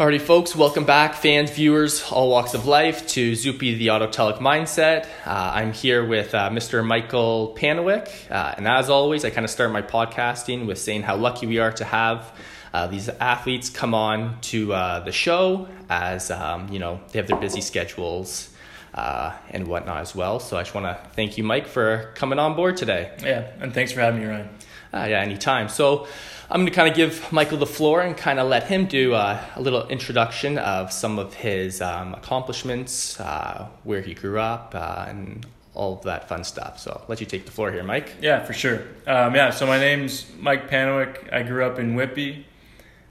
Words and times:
Alrighty, 0.00 0.18
folks, 0.18 0.56
welcome 0.56 0.86
back, 0.86 1.12
fans, 1.12 1.50
viewers, 1.50 2.02
all 2.10 2.30
walks 2.30 2.54
of 2.54 2.64
life, 2.64 3.06
to 3.08 3.32
Zupi 3.32 3.76
the 3.76 3.88
Autotelic 3.88 4.38
Mindset. 4.38 5.04
Uh, 5.26 5.52
I'm 5.54 5.74
here 5.74 6.06
with 6.06 6.34
uh, 6.34 6.48
Mr. 6.48 6.82
Michael 6.82 7.54
Panowyk, 7.54 8.08
uh, 8.30 8.54
and 8.56 8.66
as 8.66 8.88
always, 8.88 9.26
I 9.26 9.28
kind 9.28 9.44
of 9.44 9.50
start 9.50 9.70
my 9.72 9.82
podcasting 9.82 10.66
with 10.66 10.78
saying 10.78 11.02
how 11.02 11.16
lucky 11.16 11.46
we 11.46 11.58
are 11.58 11.72
to 11.72 11.84
have 11.84 12.34
uh, 12.72 12.86
these 12.86 13.10
athletes 13.10 13.68
come 13.68 13.92
on 13.92 14.40
to 14.40 14.72
uh, 14.72 15.00
the 15.00 15.12
show, 15.12 15.68
as 15.90 16.30
um, 16.30 16.70
you 16.72 16.78
know 16.78 16.98
they 17.12 17.18
have 17.18 17.28
their 17.28 17.36
busy 17.36 17.60
schedules 17.60 18.48
uh, 18.94 19.36
and 19.50 19.68
whatnot 19.68 19.98
as 19.98 20.14
well. 20.14 20.40
So 20.40 20.56
I 20.56 20.62
just 20.62 20.74
want 20.74 20.86
to 20.86 21.10
thank 21.10 21.36
you, 21.36 21.44
Mike, 21.44 21.66
for 21.66 22.10
coming 22.14 22.38
on 22.38 22.56
board 22.56 22.78
today. 22.78 23.12
Yeah, 23.22 23.50
and 23.60 23.74
thanks 23.74 23.92
for 23.92 24.00
having 24.00 24.22
me, 24.22 24.26
Ryan. 24.28 24.48
Yeah, 24.92 25.20
anytime. 25.20 25.68
So. 25.68 26.06
I'm 26.52 26.62
going 26.62 26.66
to 26.66 26.74
kind 26.74 26.88
of 26.88 26.96
give 26.96 27.30
Michael 27.30 27.58
the 27.58 27.66
floor 27.66 28.00
and 28.00 28.16
kind 28.16 28.40
of 28.40 28.48
let 28.48 28.64
him 28.64 28.86
do 28.86 29.14
uh, 29.14 29.40
a 29.54 29.62
little 29.62 29.86
introduction 29.86 30.58
of 30.58 30.92
some 30.92 31.16
of 31.16 31.32
his 31.32 31.80
um, 31.80 32.12
accomplishments, 32.12 33.20
uh, 33.20 33.68
where 33.84 34.00
he 34.00 34.14
grew 34.14 34.40
up, 34.40 34.74
uh, 34.74 35.04
and 35.06 35.46
all 35.74 35.98
of 35.98 36.02
that 36.02 36.28
fun 36.28 36.42
stuff. 36.42 36.80
So 36.80 36.90
I'll 36.90 37.06
let 37.06 37.20
you 37.20 37.26
take 37.26 37.44
the 37.46 37.52
floor 37.52 37.70
here, 37.70 37.84
Mike. 37.84 38.16
Yeah, 38.20 38.44
for 38.44 38.52
sure. 38.52 38.82
Um, 39.06 39.34
yeah, 39.34 39.50
so 39.50 39.64
my 39.64 39.78
name's 39.78 40.26
Mike 40.38 40.68
Panowyk. 40.68 41.32
I 41.32 41.44
grew 41.44 41.64
up 41.64 41.78
in 41.78 41.94
Whitby. 41.94 42.46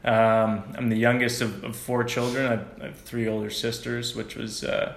Um, 0.04 0.64
I'm 0.78 0.90
the 0.90 0.98
youngest 0.98 1.42
of, 1.42 1.64
of 1.64 1.76
four 1.76 2.04
children. 2.04 2.46
I 2.46 2.50
have, 2.52 2.68
I 2.82 2.86
have, 2.88 3.00
three 3.00 3.28
older 3.28 3.50
sisters, 3.50 4.16
which 4.16 4.36
was 4.36 4.64
uh, 4.64 4.96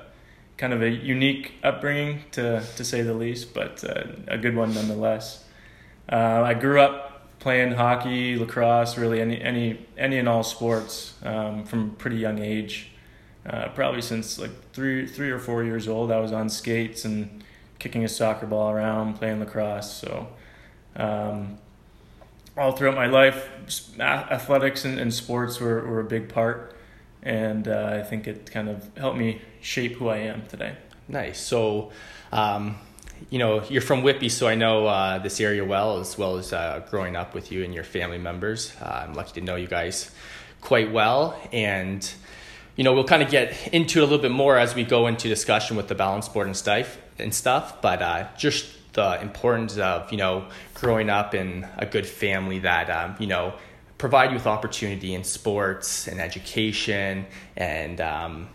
kind 0.57 0.73
of 0.73 0.83
a 0.83 0.91
unique 0.91 1.55
upbringing, 1.63 2.25
to, 2.33 2.65
to 2.77 2.85
say 2.85 3.03
the 3.03 3.15
least, 3.15 3.55
but 3.55 3.85
uh, 3.85 4.05
a 4.29 4.39
good 4.39 4.57
one 4.57 4.75
nonetheless. 4.75 5.42
Uh, 6.13 6.43
I 6.45 6.53
grew 6.53 6.79
up 6.79 7.39
playing 7.39 7.73
hockey, 7.73 8.37
lacrosse, 8.37 8.99
really 8.99 9.21
any 9.21 9.41
any 9.41 9.87
any 9.97 10.19
and 10.19 10.29
all 10.29 10.43
sports 10.43 11.15
um, 11.25 11.65
from 11.65 11.91
a 11.91 11.93
pretty 11.95 12.17
young 12.17 12.39
age. 12.39 12.91
Uh, 13.47 13.69
probably 13.71 14.03
since 14.03 14.39
like 14.39 14.51
three 14.75 15.07
three 15.07 15.31
or 15.31 15.39
four 15.39 15.65
years 15.65 15.89
old, 15.89 16.13
I 16.13 16.21
was 16.21 16.31
on 16.31 16.51
skates 16.51 17.07
and 17.07 17.43
kicking 17.79 18.05
a 18.05 18.09
soccer 18.09 18.47
ball 18.47 18.71
around, 18.71 19.15
playing 19.15 19.41
lacrosse. 19.41 19.91
So 19.91 20.29
um, 20.97 21.57
all 22.59 22.73
throughout 22.73 22.95
my 22.95 23.07
life, 23.07 23.49
athletics 23.99 24.85
and, 24.85 25.01
and, 25.01 25.13
sports 25.13 25.59
were, 25.59 25.81
were 25.87 26.01
a 26.01 26.05
big 26.05 26.29
part, 26.29 26.77
and 27.23 27.67
uh, 27.67 28.01
I 28.01 28.03
think 28.03 28.29
it 28.29 28.51
kind 28.51 28.69
of 28.69 28.87
helped 28.99 29.17
me 29.17 29.41
shape 29.63 29.97
who 29.97 30.09
I 30.09 30.19
am 30.19 30.47
today. 30.47 30.77
Nice. 31.09 31.41
So. 31.41 31.91
Um 32.31 32.77
you 33.31 33.39
know, 33.39 33.63
you're 33.65 33.83
from 33.83 34.03
Whitby, 34.03 34.29
so 34.29 34.47
I 34.47 34.55
know 34.55 34.87
uh, 34.87 35.19
this 35.19 35.41
area 35.41 35.65
well, 35.65 35.99
as 35.99 36.17
well 36.17 36.37
as 36.37 36.53
uh, 36.53 36.83
growing 36.91 37.17
up 37.17 37.35
with 37.35 37.53
you 37.53 37.65
and 37.65 37.75
your 37.75 37.85
family 37.85 38.19
members. 38.19 38.75
Uh, 38.81 39.05
I'm 39.07 39.15
lucky 39.15 39.41
to 39.41 39.47
know 39.47 39.57
you 39.57 39.67
guys 39.67 40.11
quite 40.61 40.93
well, 40.93 41.41
and 41.53 42.09
you 42.77 42.85
know, 42.85 42.95
we'll 42.95 43.05
kind 43.05 43.23
of 43.23 43.31
get 43.31 43.69
into 43.69 44.01
it 44.01 44.03
a 44.03 44.07
little 44.07 44.23
bit 44.23 44.31
more 44.31 44.57
as 44.57 44.75
we 44.75 44.85
go 44.85 45.07
into 45.07 45.29
discussion 45.29 45.77
with 45.77 45.89
the 45.89 45.95
balance 45.95 46.29
board 46.29 46.47
and 46.47 46.57
stuff. 46.57 46.99
And 47.19 47.33
stuff, 47.33 47.83
but 47.83 48.01
uh, 48.03 48.27
just 48.37 48.67
the 48.95 49.21
importance 49.21 49.79
of 49.79 50.11
you 50.11 50.19
know 50.19 50.47
growing 50.75 51.11
up 51.11 51.35
in 51.35 51.67
a 51.77 51.87
good 51.87 52.07
family 52.07 52.61
that 52.61 52.91
um, 52.91 53.17
you 53.19 53.27
know 53.27 53.55
provide 53.99 54.31
you 54.31 54.35
with 54.35 54.47
opportunity 54.47 55.15
in 55.15 55.23
sports 55.23 56.09
and 56.09 56.21
education 56.21 57.25
and 57.57 58.01
um, 58.01 58.49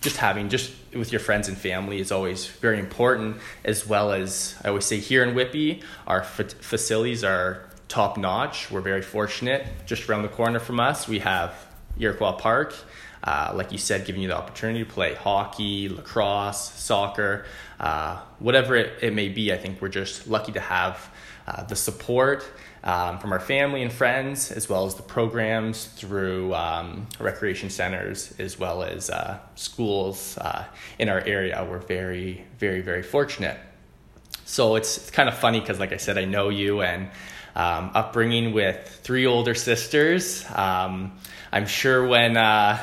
just 0.00 0.16
having 0.18 0.48
just 0.48 0.72
with 0.94 1.12
your 1.12 1.20
friends 1.20 1.48
and 1.48 1.56
family 1.56 1.98
is 2.00 2.12
always 2.12 2.46
very 2.46 2.78
important 2.78 3.36
as 3.64 3.86
well 3.86 4.12
as 4.12 4.54
i 4.64 4.68
always 4.68 4.84
say 4.84 4.98
here 4.98 5.22
in 5.22 5.34
whitby 5.34 5.82
our 6.06 6.20
f- 6.20 6.52
facilities 6.60 7.24
are 7.24 7.66
top 7.88 8.16
notch 8.16 8.70
we're 8.70 8.80
very 8.80 9.02
fortunate. 9.02 9.66
Just 9.86 10.08
around 10.08 10.22
the 10.22 10.28
corner 10.28 10.58
from 10.58 10.80
us 10.80 11.06
we 11.06 11.20
have 11.20 11.54
iroquois 11.98 12.32
park. 12.32 12.74
Uh, 13.22 13.52
like 13.54 13.72
you 13.72 13.78
said 13.78 14.04
giving 14.04 14.22
you 14.22 14.28
the 14.28 14.36
opportunity 14.36 14.84
to 14.84 14.90
play 14.90 15.14
hockey 15.14 15.88
lacrosse 15.88 16.72
soccer 16.74 17.44
uh, 17.80 18.20
whatever 18.38 18.76
it, 18.76 19.02
it 19.02 19.14
may 19.14 19.28
be 19.28 19.52
i 19.52 19.56
think 19.56 19.80
we're 19.80 19.88
just 19.88 20.28
lucky 20.28 20.52
to 20.52 20.60
have 20.60 21.10
uh, 21.48 21.62
the 21.64 21.74
support 21.74 22.48
um, 22.86 23.18
from 23.18 23.32
our 23.32 23.40
family 23.40 23.82
and 23.82 23.92
friends, 23.92 24.52
as 24.52 24.68
well 24.68 24.86
as 24.86 24.94
the 24.94 25.02
programs 25.02 25.86
through 25.86 26.54
um, 26.54 27.08
recreation 27.18 27.68
centers, 27.68 28.32
as 28.38 28.58
well 28.58 28.84
as 28.84 29.10
uh, 29.10 29.38
schools 29.56 30.38
uh, 30.38 30.64
in 30.98 31.08
our 31.08 31.20
area. 31.20 31.66
We're 31.68 31.78
very, 31.78 32.44
very, 32.58 32.80
very 32.80 33.02
fortunate. 33.02 33.58
So 34.44 34.76
it's, 34.76 34.98
it's 34.98 35.10
kind 35.10 35.28
of 35.28 35.36
funny 35.36 35.58
because, 35.58 35.80
like 35.80 35.92
I 35.92 35.96
said, 35.96 36.16
I 36.16 36.24
know 36.24 36.48
you 36.48 36.80
and 36.80 37.10
um, 37.56 37.90
upbringing 37.92 38.52
with 38.52 39.00
three 39.02 39.26
older 39.26 39.54
sisters. 39.54 40.44
Um, 40.54 41.18
I'm 41.50 41.66
sure 41.66 42.06
when 42.06 42.36
uh, 42.36 42.78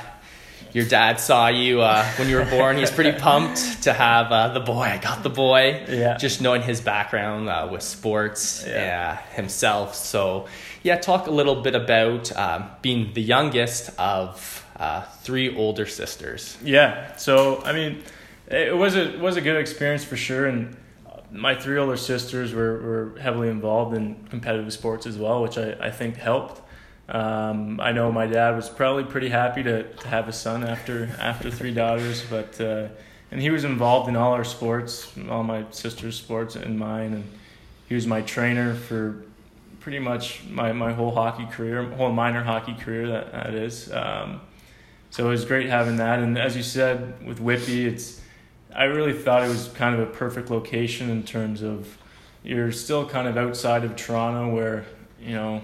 your 0.74 0.86
dad 0.86 1.20
saw 1.20 1.48
you 1.48 1.82
uh, 1.82 2.04
when 2.18 2.28
you 2.28 2.38
were 2.38 2.46
born. 2.46 2.78
He's 2.78 2.92
pretty 2.92 3.12
pumped 3.12 3.84
to 3.84 3.94
have 3.94 4.32
uh, 4.32 4.48
the 4.50 4.60
boy. 4.60 4.82
I 4.82 4.98
got 4.98 5.22
the 5.22 5.30
boy. 5.30 5.86
Yeah. 5.88 6.18
Just 6.18 6.42
knowing 6.42 6.64
his 6.64 6.82
background 6.82 7.48
uh, 7.48 7.70
with 7.72 7.84
sports 7.84 8.66
yeah. 8.68 9.22
himself. 9.34 9.96
So, 9.96 10.48
yeah, 10.82 10.98
talk 10.98 11.28
a 11.28 11.32
little 11.32 11.62
bit 11.62 11.76
about 11.76 12.36
um, 12.36 12.70
being 12.82 13.14
the 13.14 13.22
youngest 13.22 13.92
of 14.00 14.66
uh, 14.78 15.04
three 15.22 15.56
older 15.56 15.86
sisters. 15.86 16.58
Yeah. 16.64 17.16
So, 17.18 17.64
I 17.64 17.74
mean, 17.74 18.04
it 18.48 18.76
was 18.76 18.96
a 18.96 19.18
was 19.20 19.38
a 19.38 19.42
good 19.42 19.58
experience 19.58 20.04
for 20.04 20.18
sure, 20.18 20.48
and 20.48 20.76
my 21.32 21.56
three 21.56 21.78
older 21.78 21.98
sisters 21.98 22.54
were, 22.54 22.82
were 22.82 23.20
heavily 23.20 23.50
involved 23.50 23.96
in 23.96 24.16
competitive 24.30 24.72
sports 24.74 25.06
as 25.06 25.18
well, 25.18 25.42
which 25.42 25.58
I, 25.58 25.76
I 25.80 25.92
think 25.92 26.18
helped. 26.18 26.62
Um, 27.10 27.80
I 27.82 27.92
know 27.92 28.12
my 28.12 28.28
dad 28.28 28.56
was 28.56 28.70
probably 28.70 29.04
pretty 29.04 29.30
happy 29.30 29.62
to, 29.64 29.84
to 29.84 30.08
have 30.08 30.28
a 30.28 30.34
son 30.34 30.64
after 30.64 31.10
after 31.20 31.52
three 31.52 31.74
daughters, 31.74 32.24
but 32.30 32.60
uh, 32.62 32.88
and 33.32 33.42
he 33.42 33.50
was 33.50 33.66
involved 33.66 34.08
in 34.08 34.16
all 34.16 34.34
our 34.34 34.44
sports, 34.44 35.12
all 35.30 35.44
my 35.44 35.66
sister's 35.72 36.16
sports 36.16 36.56
and 36.56 36.80
mine, 36.80 37.14
and 37.14 37.24
he 37.90 37.96
was 37.96 38.08
my 38.08 38.22
trainer 38.22 38.74
for 38.74 39.24
pretty 39.80 40.00
much 40.00 40.44
my, 40.50 40.72
my 40.72 40.94
whole 40.94 41.12
hockey 41.12 41.46
career, 41.48 41.84
whole 41.92 42.12
minor 42.12 42.42
hockey 42.42 42.74
career 42.74 43.08
that, 43.08 43.32
that 43.34 43.54
is. 43.54 43.92
Um, 43.92 44.40
so 45.10 45.28
it 45.28 45.30
was 45.30 45.44
great 45.46 45.68
having 45.70 45.98
that, 45.98 46.20
and 46.20 46.38
as 46.38 46.56
you 46.56 46.64
said 46.64 47.26
with 47.26 47.40
Whitby, 47.40 47.86
it's 47.86 48.22
I 48.76 48.86
really 48.86 49.14
thought 49.14 49.44
it 49.44 49.50
was 49.50 49.68
kind 49.76 49.94
of 49.94 50.02
a 50.02 50.12
perfect 50.12 50.50
location 50.50 51.10
in 51.10 51.24
terms 51.24 51.62
of 51.62 51.98
you're 52.44 52.72
still 52.72 53.08
kind 53.08 53.28
of 53.28 53.38
outside 53.38 53.84
of 53.84 53.96
Toronto 53.96 54.54
where 54.54 54.86
you 55.22 55.36
know 55.36 55.62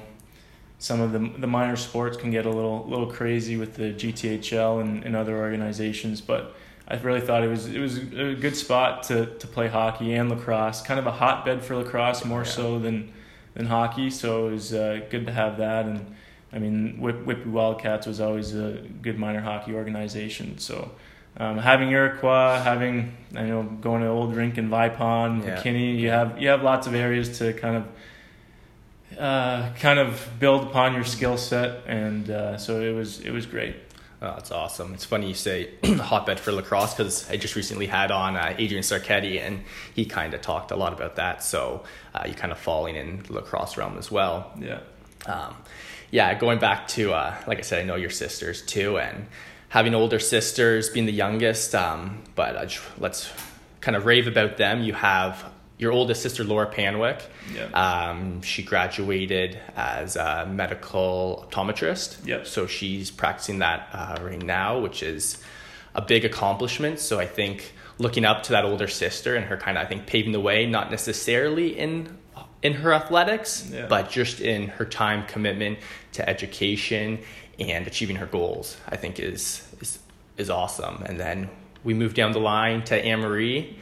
some 0.80 1.02
of 1.02 1.12
the 1.12 1.20
the 1.38 1.48
minor 1.48 1.76
sports 1.76 2.18
can 2.18 2.32
get 2.32 2.46
a 2.46 2.50
little 2.50 2.86
little 2.88 3.08
crazy 3.08 3.58
with 3.58 3.76
the 3.76 3.94
GTHL 3.94 4.82
and, 4.82 5.04
and 5.04 5.16
other 5.16 5.38
organizations, 5.38 6.22
but 6.22 6.56
I 6.88 6.96
really 6.96 7.22
thought 7.22 7.44
it 7.44 7.50
was 7.50 7.68
it 7.68 7.80
was 7.80 7.98
a 7.98 8.34
good 8.34 8.56
spot 8.56 9.04
to, 9.04 9.26
to 9.26 9.48
play 9.48 9.68
hockey 9.68 10.14
and 10.14 10.30
lacrosse. 10.30 10.82
Kind 10.82 11.00
of 11.00 11.06
a 11.06 11.12
hotbed 11.12 11.64
for 11.64 11.76
lacrosse 11.76 12.26
more 12.26 12.44
yeah. 12.44 12.50
so 12.50 12.80
than 12.80 13.12
than 13.54 13.68
hockey, 13.68 14.10
so 14.10 14.48
it 14.48 14.52
was 14.52 14.74
uh, 14.74 15.02
good 15.10 15.26
to 15.28 15.34
have 15.34 15.58
that. 15.58 15.86
And 15.86 16.16
I 16.54 16.60
mean, 16.60 17.00
Whip, 17.00 17.26
Whitby 17.26 17.50
Wildcats 17.50 18.08
was 18.08 18.22
always 18.22 18.56
a 18.56 18.82
good 19.02 19.20
minor 19.20 19.42
hockey 19.42 19.74
organization, 19.74 20.58
so. 20.58 20.92
Um, 21.38 21.58
having 21.58 21.92
Iroquois, 21.92 22.60
having 22.60 23.16
I 23.34 23.44
know 23.44 23.64
going 23.64 24.02
to 24.02 24.08
Old 24.08 24.36
Rink 24.36 24.58
in 24.58 24.68
Vipon, 24.68 25.46
yeah. 25.46 25.62
McKinney, 25.62 25.98
you 25.98 26.10
have 26.10 26.42
you 26.42 26.50
have 26.50 26.64
lots 26.64 26.86
of 26.88 26.96
areas 26.96 27.38
to 27.38 27.54
kind 27.54 27.78
of 27.78 27.86
uh, 29.18 29.74
kind 29.80 30.00
of 30.00 30.28
build 30.40 30.64
upon 30.68 30.94
your 30.94 31.03
skill 31.03 31.38
set, 31.38 31.84
and 31.88 32.30
uh, 32.30 32.58
so 32.58 32.81
it 32.81 32.94
was 32.94 33.20
it 33.22 33.31
was 33.31 33.46
great. 33.46 33.75
Oh, 34.22 34.34
that's 34.36 34.52
awesome. 34.52 34.94
It's 34.94 35.06
funny 35.06 35.30
you 35.30 35.34
say 35.34 35.70
hotbed 35.86 36.42
for 36.42 36.52
lacrosse 36.52 36.94
because 36.94 37.30
I 37.30 37.38
just 37.38 37.56
recently 37.56 37.88
had 37.88 38.12
on 38.12 38.36
uh, 38.36 38.53
Adrian 38.58 38.84
Sarketti 38.84 39.40
and 39.40 39.62
he 39.96 40.03
kind 40.06 40.34
of 40.34 40.42
talked 40.42 40.72
a 40.72 40.75
lot 40.75 40.92
about 40.92 41.16
that. 41.16 41.42
So 41.42 41.86
uh, 42.14 42.24
you 42.28 42.34
kind 42.34 42.52
of 42.52 42.59
falling 42.59 42.98
in 42.98 43.24
the 43.24 43.34
lacrosse 43.34 43.78
realm 43.78 43.98
as 43.98 44.12
well. 44.12 44.52
Yeah. 44.59 44.81
Um, 45.25 45.56
yeah, 46.12 46.34
going 46.38 46.59
back 46.59 46.90
to, 46.90 47.14
uh, 47.14 47.34
like 47.48 47.59
I 47.59 47.62
said, 47.62 47.80
I 47.80 47.86
know 47.86 47.96
your 47.96 48.09
sisters 48.09 48.62
too, 48.62 48.98
and 48.98 49.28
having 49.69 49.95
older 49.95 50.19
sisters, 50.19 50.89
being 50.89 51.06
the 51.06 51.13
youngest, 51.13 51.74
um, 51.75 52.24
but 52.36 52.62
just, 52.68 52.84
let's 52.98 53.31
kind 53.80 53.95
of 53.95 54.06
rave 54.06 54.28
about 54.28 54.57
them. 54.57 54.81
You 54.81 54.94
have 54.94 55.45
your 55.80 55.94
oldest 55.94 56.22
sister, 56.22 56.44
Laura 56.44 56.72
Panowyk. 56.72 57.22
Yeah. 57.56 57.64
Um, 57.72 58.42
she 58.42 58.62
graduated 58.62 59.58
as 59.76 60.18
a 60.18 60.46
medical 60.46 61.48
optometrist. 61.50 62.28
Yep. 62.28 62.46
So 62.46 62.68
she's 62.68 63.10
practicing 63.10 63.60
that 63.60 63.90
uh, 63.94 64.18
right 64.22 64.42
now, 64.42 64.80
which 64.80 65.02
is 65.02 65.42
a 65.96 66.02
big 66.02 66.26
accomplishment. 66.26 67.00
So 67.00 67.18
I 67.18 67.26
think 67.26 67.74
looking 67.98 68.26
up 68.26 68.44
to 68.44 68.52
that 68.52 68.66
older 68.66 68.88
sister 68.88 69.36
and 69.36 69.46
her 69.46 69.56
kind 69.58 69.78
of, 69.78 69.86
I 69.86 69.88
think, 69.88 70.06
paving 70.06 70.34
the 70.34 70.42
way, 70.42 70.66
not 70.66 70.92
necessarily 70.92 71.80
in 71.80 72.18
in 72.62 72.74
her 72.74 72.92
athletics, 72.92 73.70
yeah. 73.72 73.88
but 73.88 74.10
just 74.10 74.42
in 74.42 74.68
her 74.68 74.84
time 74.84 75.25
commitment 75.28 75.80
to 76.12 76.28
education 76.28 77.20
and 77.58 77.88
achieving 77.88 78.18
her 78.18 78.25
goals, 78.25 78.75
I 78.88 78.98
think 78.98 79.18
is 79.18 79.66
is 79.80 80.00
is 80.38 80.50
awesome. 80.50 81.04
And 81.06 81.18
then 81.18 81.50
we 81.86 81.94
move 81.94 82.14
down 82.14 82.34
the 82.34 82.40
line 82.40 82.84
to 82.86 82.96
Anne 82.96 83.22
Marie. 83.22 83.78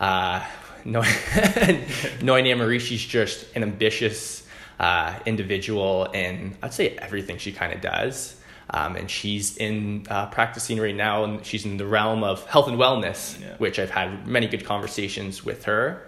Uh, 0.00 0.42
Anne 0.84 2.78
she's 2.78 3.04
just 3.04 3.46
an 3.54 3.62
ambitious 3.62 4.46
uh, 4.80 5.18
individual, 5.26 6.08
and 6.12 6.56
I'd 6.62 6.74
say 6.74 6.96
everything 6.96 7.38
she 7.38 7.52
kind 7.52 7.72
of 7.72 7.80
does. 7.80 8.36
Um, 8.70 8.96
and 8.96 9.10
she's 9.10 9.56
in 9.58 10.06
uh, 10.08 10.26
practicing 10.26 10.80
right 10.80 10.94
now, 10.94 11.24
and 11.24 11.44
she's 11.44 11.64
in 11.66 11.76
the 11.76 11.86
realm 11.86 12.24
of 12.24 12.46
health 12.46 12.68
and 12.68 12.78
wellness, 12.78 13.40
Yeah. 13.40 13.56
which 13.58 13.78
I've 13.78 13.90
had 13.90 14.26
many 14.26 14.46
good 14.48 14.64
conversations 14.64 15.44
with 15.44 15.64
her. 15.64 16.06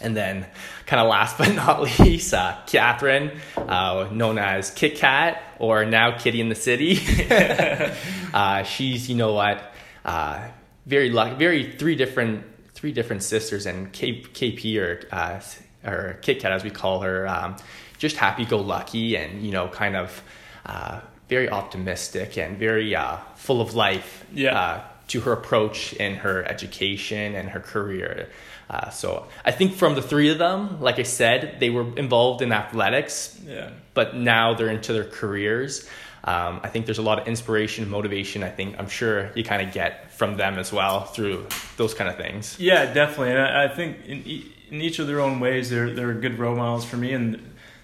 And 0.00 0.16
then, 0.16 0.46
kind 0.86 1.00
of 1.00 1.08
last 1.08 1.38
but 1.38 1.54
not 1.54 1.82
least, 1.82 2.34
uh, 2.34 2.56
Catherine, 2.66 3.38
uh, 3.56 4.08
known 4.10 4.38
as 4.38 4.70
Kit 4.70 4.96
Kat 4.96 5.42
or 5.58 5.84
now 5.84 6.18
Kitty 6.18 6.40
in 6.40 6.48
the 6.48 6.54
City. 6.54 6.98
uh, 8.34 8.62
she's, 8.64 9.08
you 9.08 9.14
know 9.16 9.34
what, 9.34 9.62
uh, 10.04 10.48
very 10.86 11.10
lucky, 11.10 11.36
very 11.36 11.72
three 11.72 11.94
different 11.94 12.49
three 12.80 12.92
different 12.92 13.22
sisters, 13.22 13.66
and 13.66 13.92
K, 13.92 14.22
KP 14.22 14.80
or 14.80 15.00
uh, 15.12 15.40
or 15.84 16.18
Kit 16.22 16.40
Kat 16.40 16.50
as 16.52 16.64
we 16.64 16.70
call 16.70 17.00
her, 17.00 17.28
um, 17.28 17.56
just 17.98 18.16
happy 18.16 18.44
go 18.46 18.58
lucky 18.58 19.16
and 19.16 19.44
you 19.44 19.52
know 19.52 19.68
kind 19.68 19.96
of 19.96 20.22
uh, 20.64 21.00
very 21.28 21.48
optimistic 21.50 22.38
and 22.38 22.58
very 22.58 22.94
uh, 22.94 23.18
full 23.36 23.60
of 23.60 23.74
life. 23.74 24.24
Yeah. 24.32 24.58
Uh, 24.58 24.80
to 25.08 25.20
her 25.22 25.32
approach 25.32 25.92
in 25.94 26.14
her 26.14 26.44
education 26.44 27.34
and 27.34 27.48
her 27.48 27.58
career. 27.58 28.28
Uh, 28.70 28.90
so 28.90 29.26
I 29.44 29.50
think 29.50 29.74
from 29.74 29.96
the 29.96 30.02
three 30.02 30.28
of 30.30 30.38
them, 30.38 30.80
like 30.80 31.00
I 31.00 31.02
said, 31.02 31.56
they 31.58 31.68
were 31.68 31.98
involved 31.98 32.42
in 32.42 32.52
athletics, 32.52 33.36
Yeah. 33.44 33.70
but 33.92 34.14
now 34.14 34.54
they're 34.54 34.68
into 34.70 34.92
their 34.92 35.02
careers. 35.02 35.88
Um, 36.24 36.60
I 36.62 36.68
think 36.68 36.84
there's 36.86 36.98
a 36.98 37.02
lot 37.02 37.18
of 37.18 37.26
inspiration 37.26 37.82
and 37.82 37.90
motivation. 37.90 38.42
I 38.42 38.50
think 38.50 38.76
I'm 38.78 38.88
sure 38.88 39.30
you 39.34 39.42
kind 39.42 39.66
of 39.66 39.72
get 39.72 40.12
from 40.12 40.36
them 40.36 40.58
as 40.58 40.70
well 40.72 41.04
through 41.04 41.46
those 41.76 41.94
kind 41.94 42.10
of 42.10 42.16
things. 42.16 42.58
Yeah, 42.58 42.92
definitely. 42.92 43.30
And 43.30 43.40
I, 43.40 43.64
I 43.64 43.68
think 43.68 44.04
in, 44.04 44.18
e- 44.26 44.52
in 44.70 44.80
each 44.82 44.98
of 44.98 45.06
their 45.06 45.20
own 45.20 45.40
ways, 45.40 45.70
they're 45.70 45.92
they're 45.94 46.12
good 46.14 46.38
role 46.38 46.54
models 46.56 46.84
for 46.84 46.96
me, 46.98 47.12
and 47.14 47.34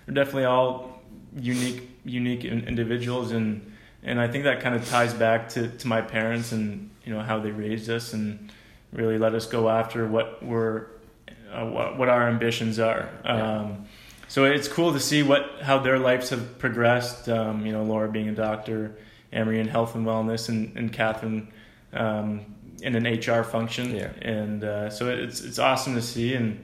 they're 0.04 0.14
definitely 0.14 0.44
all 0.44 1.00
unique 1.34 1.88
unique 2.04 2.44
individuals, 2.44 3.32
and 3.32 3.72
and 4.02 4.20
I 4.20 4.28
think 4.28 4.44
that 4.44 4.60
kind 4.60 4.74
of 4.74 4.86
ties 4.88 5.14
back 5.14 5.48
to, 5.50 5.68
to 5.68 5.86
my 5.88 6.00
parents 6.02 6.52
and 6.52 6.90
you 7.04 7.12
know 7.14 7.22
how 7.22 7.40
they 7.40 7.50
raised 7.50 7.88
us 7.90 8.12
and 8.12 8.52
really 8.92 9.18
let 9.18 9.34
us 9.34 9.46
go 9.46 9.68
after 9.68 10.06
what 10.06 10.42
we're 10.42 10.86
uh, 11.52 11.64
what, 11.64 11.96
what 11.98 12.08
our 12.08 12.28
ambitions 12.28 12.78
are. 12.78 13.08
Yeah. 13.24 13.68
So 14.28 14.44
it's 14.44 14.68
cool 14.68 14.92
to 14.92 15.00
see 15.00 15.22
what 15.22 15.62
how 15.62 15.78
their 15.78 15.98
lives 15.98 16.30
have 16.30 16.58
progressed. 16.58 17.28
Um, 17.28 17.64
you 17.64 17.72
know, 17.72 17.82
Laura 17.82 18.08
being 18.08 18.28
a 18.28 18.34
doctor, 18.34 18.96
Emery 19.32 19.60
in 19.60 19.68
health 19.68 19.94
and 19.94 20.06
wellness, 20.06 20.48
and 20.48 20.76
and 20.76 20.92
Catherine 20.92 21.52
um, 21.92 22.54
in 22.82 22.94
an 22.94 23.04
HR 23.04 23.42
function. 23.42 23.94
Yeah. 23.94 24.10
And 24.20 24.64
uh, 24.64 24.90
so 24.90 25.08
it's 25.08 25.40
it's 25.40 25.58
awesome 25.58 25.94
to 25.94 26.02
see, 26.02 26.34
and 26.34 26.62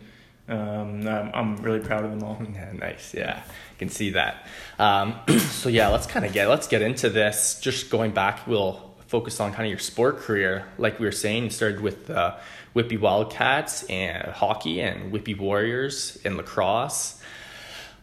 um, 0.48 1.06
I'm, 1.06 1.30
I'm 1.34 1.56
really 1.56 1.80
proud 1.80 2.04
of 2.04 2.10
them 2.10 2.22
all. 2.22 2.40
Yeah, 2.52 2.72
nice. 2.72 3.14
Yeah, 3.14 3.42
I 3.46 3.78
can 3.78 3.88
see 3.88 4.10
that. 4.10 4.46
Um, 4.78 5.14
so 5.38 5.68
yeah, 5.68 5.88
let's 5.88 6.06
kind 6.06 6.26
of 6.26 6.32
get 6.32 6.48
let's 6.48 6.66
get 6.66 6.82
into 6.82 7.10
this. 7.10 7.60
Just 7.60 7.90
going 7.90 8.12
back, 8.12 8.46
we'll 8.46 8.92
focus 9.06 9.40
on 9.40 9.52
kind 9.52 9.64
of 9.64 9.70
your 9.70 9.78
sport 9.78 10.18
career. 10.18 10.66
Like 10.78 10.98
we 10.98 11.06
were 11.06 11.12
saying, 11.12 11.44
you 11.44 11.50
started 11.50 11.80
with 11.80 12.10
uh, 12.10 12.36
Whitby 12.72 12.96
Wildcats 12.96 13.84
and 13.84 14.26
hockey, 14.32 14.80
and 14.80 15.12
Whitby 15.12 15.34
Warriors 15.34 16.16
in 16.24 16.36
lacrosse. 16.36 17.21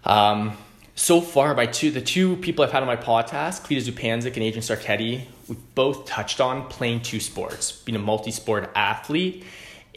Um, 0.06 0.58
so 0.96 1.22
far, 1.22 1.56
my 1.56 1.66
two 1.66 1.92
the 1.92 2.02
two 2.02 2.36
people 2.38 2.66
I've 2.66 2.72
had 2.72 2.84
on 2.84 2.88
my 2.88 2.98
podcast, 2.98 3.64
Cleta 3.64 3.92
Zupanzik 3.92 4.34
and 4.34 4.44
Adrian 4.44 4.62
Sarketti, 4.62 5.22
we've 5.48 5.76
both 5.76 6.06
touched 6.06 6.42
on 6.42 6.68
playing 6.68 7.02
two 7.02 7.20
sports, 7.20 7.72
being 7.72 7.96
a 7.96 8.00
multi-sport 8.00 8.70
athlete, 8.76 9.46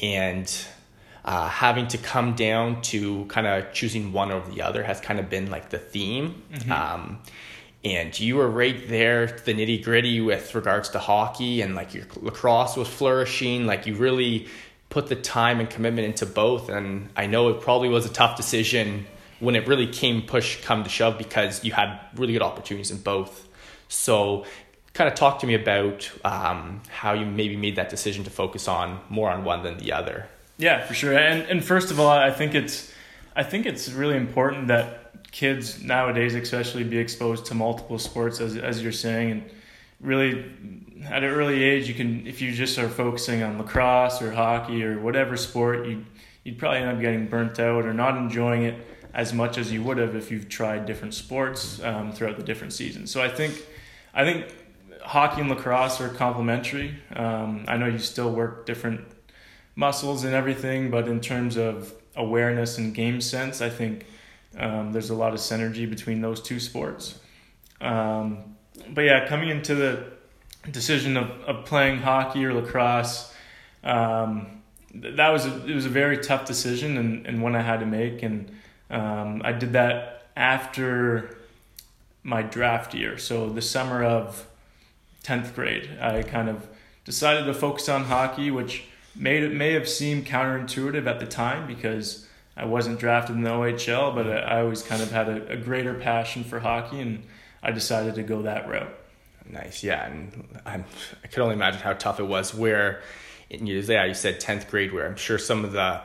and 0.01 0.49
uh, 1.25 1.49
having 1.49 1.89
to 1.89 1.99
come 1.99 2.35
down 2.35 2.83
to 2.83 3.25
kind 3.27 3.47
of 3.47 3.73
choosing 3.73 4.13
one 4.13 4.31
over 4.31 4.51
the 4.51 4.63
other 4.63 4.83
has 4.83 5.01
kind 5.01 5.19
of 5.19 5.29
been 5.29 5.51
like 5.51 5.71
the 5.71 5.79
theme. 5.79 6.43
Um, 6.71 7.19
and 7.85 8.19
you 8.19 8.37
were 8.37 8.49
right 8.49 8.89
there, 8.89 9.27
the 9.27 9.55
nitty 9.55 9.83
gritty 9.83 10.21
with 10.21 10.55
regards 10.55 10.91
to 10.91 11.01
hockey, 11.01 11.63
and 11.63 11.75
like 11.75 11.95
your 11.95 12.05
lacrosse 12.21 12.77
was 12.77 12.87
flourishing. 12.87 13.67
Like 13.67 13.87
you 13.87 13.97
really 13.97 14.47
put 14.89 15.09
the 15.09 15.17
time 15.17 15.59
and 15.59 15.69
commitment 15.69 16.07
into 16.07 16.27
both. 16.27 16.69
And 16.69 17.09
I 17.17 17.27
know 17.27 17.49
it 17.49 17.61
probably 17.61 17.89
was 17.89 18.07
a 18.07 18.13
tough 18.13 18.37
decision 18.37 19.07
when 19.43 19.57
it 19.57 19.67
really 19.67 19.89
came 19.89 20.23
push 20.23 20.63
come 20.63 20.85
to 20.85 20.89
shove 20.89 21.19
because 21.19 21.65
you 21.65 21.73
had 21.73 21.99
really 22.15 22.33
good 22.33 22.43
opportunities 22.43 22.93
in 22.93 22.99
both. 22.99 23.49
So, 23.89 24.45
kind 24.95 25.09
of 25.09 25.17
talk 25.17 25.41
to 25.41 25.49
me 25.49 25.55
about 25.55 26.09
um, 26.25 26.81
how 26.89 27.15
you 27.15 27.27
maybe 27.27 27.57
made 27.57 27.75
that 27.75 27.89
decision 27.89 28.23
to 28.23 28.31
focus 28.31 28.69
on 28.69 29.01
more 29.09 29.31
on 29.31 29.43
one 29.43 29.65
than 29.65 29.79
the 29.79 29.93
other. 29.93 30.29
Yeah, 30.59 30.87
for 30.87 30.95
sure. 30.95 31.19
And 31.19 31.43
and 31.51 31.65
first 31.65 31.91
of 31.91 31.99
all, 31.99 32.09
I 32.09 32.31
think 32.31 32.55
it's 32.55 32.93
I 33.35 33.43
think 33.43 33.67
it's 33.67 33.91
really 33.91 34.17
important 34.17 34.69
that 34.69 35.33
kids 35.33 35.83
nowadays, 35.83 36.37
especially, 36.37 36.85
be 36.85 36.99
exposed 36.99 37.47
to 37.47 37.55
multiple 37.57 37.99
sports, 37.99 38.41
as 38.41 38.57
as 38.57 38.81
you're 38.81 38.93
saying, 38.93 39.33
and 39.33 39.51
really 40.01 40.45
at 41.11 41.25
an 41.25 41.31
early 41.31 41.65
age, 41.65 41.89
you 41.89 41.95
can 41.95 42.29
if 42.29 42.41
you 42.41 42.53
just 42.53 42.79
are 42.79 42.89
focusing 42.89 43.43
on 43.43 43.59
lacrosse 43.59 44.23
or 44.23 44.31
hockey 44.31 44.85
or 44.85 45.01
whatever 45.01 45.37
sport, 45.37 45.85
you 45.89 46.05
you'd 46.45 46.59
probably 46.59 46.79
end 46.79 46.91
up 46.91 47.01
getting 47.01 47.27
burnt 47.27 47.59
out 47.59 47.85
or 47.85 47.93
not 47.93 48.17
enjoying 48.17 48.63
it 48.63 48.77
as 49.15 49.33
much 49.33 49.59
as 49.59 49.71
you 49.73 49.83
would 49.83 49.99
have 49.99 50.17
if 50.17 50.31
you've 50.31 50.49
tried 50.49 50.87
different 50.87 51.15
sports 51.15 51.83
um, 51.83 52.13
throughout 52.13 52.37
the 52.37 52.43
different 52.43 52.73
seasons. 52.73 53.11
So 53.11 53.23
I 53.23 53.29
think 53.29 53.55
I 54.15 54.25
think 54.25 54.47
hockey 55.03 55.41
and 55.41 55.51
lacrosse 55.51 56.01
are 56.01 56.09
complementary. 56.09 56.95
Um, 57.15 57.65
I 57.69 57.77
know 57.77 57.87
you 57.87 57.99
still 57.99 58.31
work 58.31 58.67
different 58.67 59.07
muscles 59.75 60.25
and 60.25 60.35
everything, 60.35 60.91
but 60.91 61.09
in 61.09 61.21
terms 61.21 61.57
of 61.57 61.95
awareness 62.15 62.79
and 62.79 62.95
game 62.95 63.21
sense, 63.21 63.61
I 63.61 63.71
think 63.71 64.07
um, 64.59 64.93
there's 64.93 65.11
a 65.11 65.15
lot 65.15 65.33
of 65.33 65.41
synergy 65.41 65.89
between 65.89 66.21
those 66.21 66.41
two 66.41 66.61
sports. 66.61 67.19
Um, 67.81 68.57
but 68.91 69.03
yeah, 69.03 69.27
coming 69.27 69.49
into 69.49 69.75
the 69.75 70.13
decision 70.71 71.17
of, 71.17 71.31
of 71.43 71.65
playing 71.65 71.99
hockey 71.99 72.45
or 72.45 72.53
lacrosse, 72.53 73.35
um, 73.83 74.63
that 74.95 75.31
was 75.31 75.47
a, 75.47 75.67
it 75.67 75.75
was 75.75 75.87
a 75.87 75.91
very 75.91 76.19
tough 76.19 76.45
decision 76.45 76.99
and, 76.99 77.27
and 77.27 77.43
one 77.43 77.57
I 77.57 77.63
had 77.63 77.81
to 77.81 77.87
make, 77.87 78.23
and 78.23 78.51
um, 78.93 79.43
I 79.45 79.53
did 79.53 79.73
that 79.73 80.27
after 80.37 81.37
my 82.23 82.43
draft 82.43 82.95
year, 82.95 83.19
so 83.19 83.49
the 83.49 83.63
summer 83.63 84.05
of 84.05 84.47
tenth 85.23 85.55
grade. 85.55 85.91
I 86.01 86.23
kind 86.23 86.49
of 86.49 86.67
decided 87.05 87.47
to 87.47 87.55
focus 87.55 87.89
on 87.89 88.05
hockey, 88.05 88.51
which 88.51 88.85
made 89.17 89.43
it 89.43 89.53
may 89.53 89.73
have 89.73 89.89
seemed 89.89 90.27
counterintuitive 90.27 91.07
at 91.07 91.21
the 91.21 91.27
time 91.27 91.67
because 91.67 92.27
I 92.57 92.65
wasn't 92.65 93.01
drafted 93.01 93.37
in 93.37 93.43
the 93.43 93.51
OHL, 93.51 94.15
but 94.15 94.27
I 94.27 94.61
always 94.61 94.83
kind 94.83 95.03
of 95.03 95.11
had 95.11 95.29
a, 95.29 95.53
a 95.53 95.57
greater 95.57 95.95
passion 95.95 96.45
for 96.45 96.61
hockey, 96.61 97.01
and 97.01 97.23
I 97.63 97.73
decided 97.73 98.15
to 98.17 98.23
go 98.23 98.43
that 98.43 98.69
route. 98.69 98.95
Nice, 99.51 99.83
yeah, 99.83 100.07
and 100.07 100.47
I'm, 100.65 100.85
I 101.25 101.27
could 101.27 101.41
only 101.41 101.55
imagine 101.55 101.81
how 101.81 101.95
tough 101.95 102.21
it 102.21 102.27
was. 102.27 102.55
Where, 102.55 103.03
you- 103.61 103.81
yeah, 103.81 104.05
you 104.05 104.15
said 104.15 104.41
tenth 104.41 104.71
grade, 104.71 104.93
where 104.93 105.07
I'm 105.07 105.17
sure 105.17 105.39
some 105.39 105.65
of 105.65 105.73
the 105.73 106.01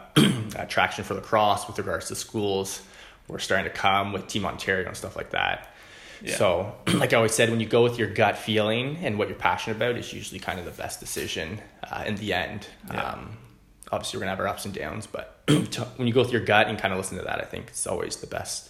attraction 0.55 1.03
for 1.03 1.13
lacrosse 1.13 1.67
with 1.67 1.77
regards 1.77 2.07
to 2.09 2.15
schools 2.15 2.81
were 3.27 3.39
starting 3.39 3.65
to 3.71 3.75
come 3.77 4.13
with 4.13 4.27
Team 4.27 4.45
Ontario 4.45 4.87
and 4.87 4.95
stuff 4.95 5.15
like 5.15 5.31
that. 5.31 5.73
Yeah. 6.21 6.35
So, 6.35 6.75
like 6.95 7.13
I 7.13 7.17
always 7.17 7.33
said, 7.33 7.49
when 7.49 7.59
you 7.59 7.67
go 7.67 7.83
with 7.83 7.97
your 7.99 8.09
gut 8.09 8.37
feeling 8.37 8.97
and 9.03 9.17
what 9.19 9.27
you're 9.29 9.37
passionate 9.37 9.75
about, 9.77 9.97
is 9.97 10.11
usually 10.13 10.39
kind 10.39 10.59
of 10.59 10.65
the 10.65 10.71
best 10.71 10.99
decision 10.99 11.59
uh, 11.91 12.03
in 12.07 12.15
the 12.15 12.33
end. 12.33 12.67
Yeah. 12.91 13.01
Um, 13.03 13.37
obviously, 13.91 14.17
we're 14.17 14.21
gonna 14.21 14.31
have 14.31 14.39
our 14.39 14.47
ups 14.47 14.65
and 14.65 14.73
downs, 14.73 15.07
but 15.07 15.45
to- 15.47 15.87
when 15.97 16.07
you 16.07 16.13
go 16.13 16.21
with 16.21 16.31
your 16.31 16.43
gut 16.43 16.67
and 16.67 16.77
kind 16.79 16.93
of 16.93 16.97
listen 16.97 17.17
to 17.17 17.23
that, 17.25 17.39
I 17.39 17.45
think 17.45 17.67
it's 17.67 17.85
always 17.85 18.15
the 18.17 18.27
best. 18.27 18.69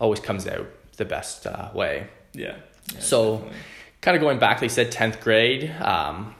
Always 0.00 0.20
comes 0.20 0.46
out 0.48 0.66
the 0.96 1.04
best 1.04 1.46
uh, 1.46 1.70
way. 1.74 2.06
Yeah. 2.32 2.56
Yeah, 2.94 3.00
So- 3.00 3.34
definitely. 3.36 3.58
kind 4.00 4.16
of 4.16 4.20
going 4.22 4.38
back, 4.38 4.60
they 4.60 4.68
said 4.68 4.90
10th 4.90 5.20
grade 5.20 5.70
um, 5.80 6.34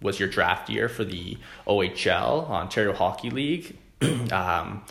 was 0.00 0.18
your 0.18 0.28
draft 0.28 0.68
year 0.70 0.88
for 0.88 1.04
the 1.04 1.36
OHL, 1.66 2.48
Ontario 2.48 2.92
Hockey 2.92 3.30
League. 3.30 3.76
um, 4.32 4.82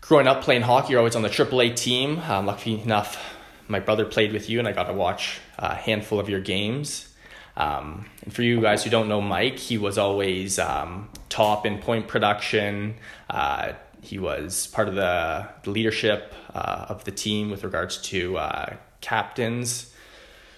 growing 0.00 0.26
up 0.26 0.42
playing 0.42 0.62
hockey, 0.62 0.92
you're 0.92 1.00
always 1.00 1.16
on 1.16 1.22
the 1.22 1.28
AAA 1.28 1.76
team. 1.76 2.18
Um, 2.20 2.46
lucky 2.46 2.80
enough, 2.80 3.34
my 3.68 3.80
brother 3.80 4.04
played 4.04 4.32
with 4.32 4.48
you, 4.48 4.58
and 4.58 4.68
I 4.68 4.72
got 4.72 4.84
to 4.84 4.92
watch 4.92 5.40
a 5.58 5.74
handful 5.74 6.20
of 6.20 6.28
your 6.28 6.40
games. 6.40 7.08
Um, 7.56 8.06
and 8.22 8.32
for 8.32 8.42
you 8.42 8.60
guys 8.60 8.84
who 8.84 8.90
don't 8.90 9.08
know 9.08 9.20
Mike, 9.20 9.58
he 9.58 9.78
was 9.78 9.98
always 9.98 10.58
um, 10.58 11.08
top 11.28 11.66
in 11.66 11.78
point 11.78 12.08
production. 12.08 12.96
Uh, 13.30 13.72
he 14.00 14.18
was 14.18 14.66
part 14.68 14.88
of 14.88 14.94
the, 14.94 15.48
leadership 15.64 16.34
uh, 16.52 16.86
of 16.88 17.04
the 17.04 17.10
team 17.10 17.50
with 17.50 17.64
regards 17.64 17.98
to 18.02 18.36
uh, 18.36 18.76
captains. 19.00 19.93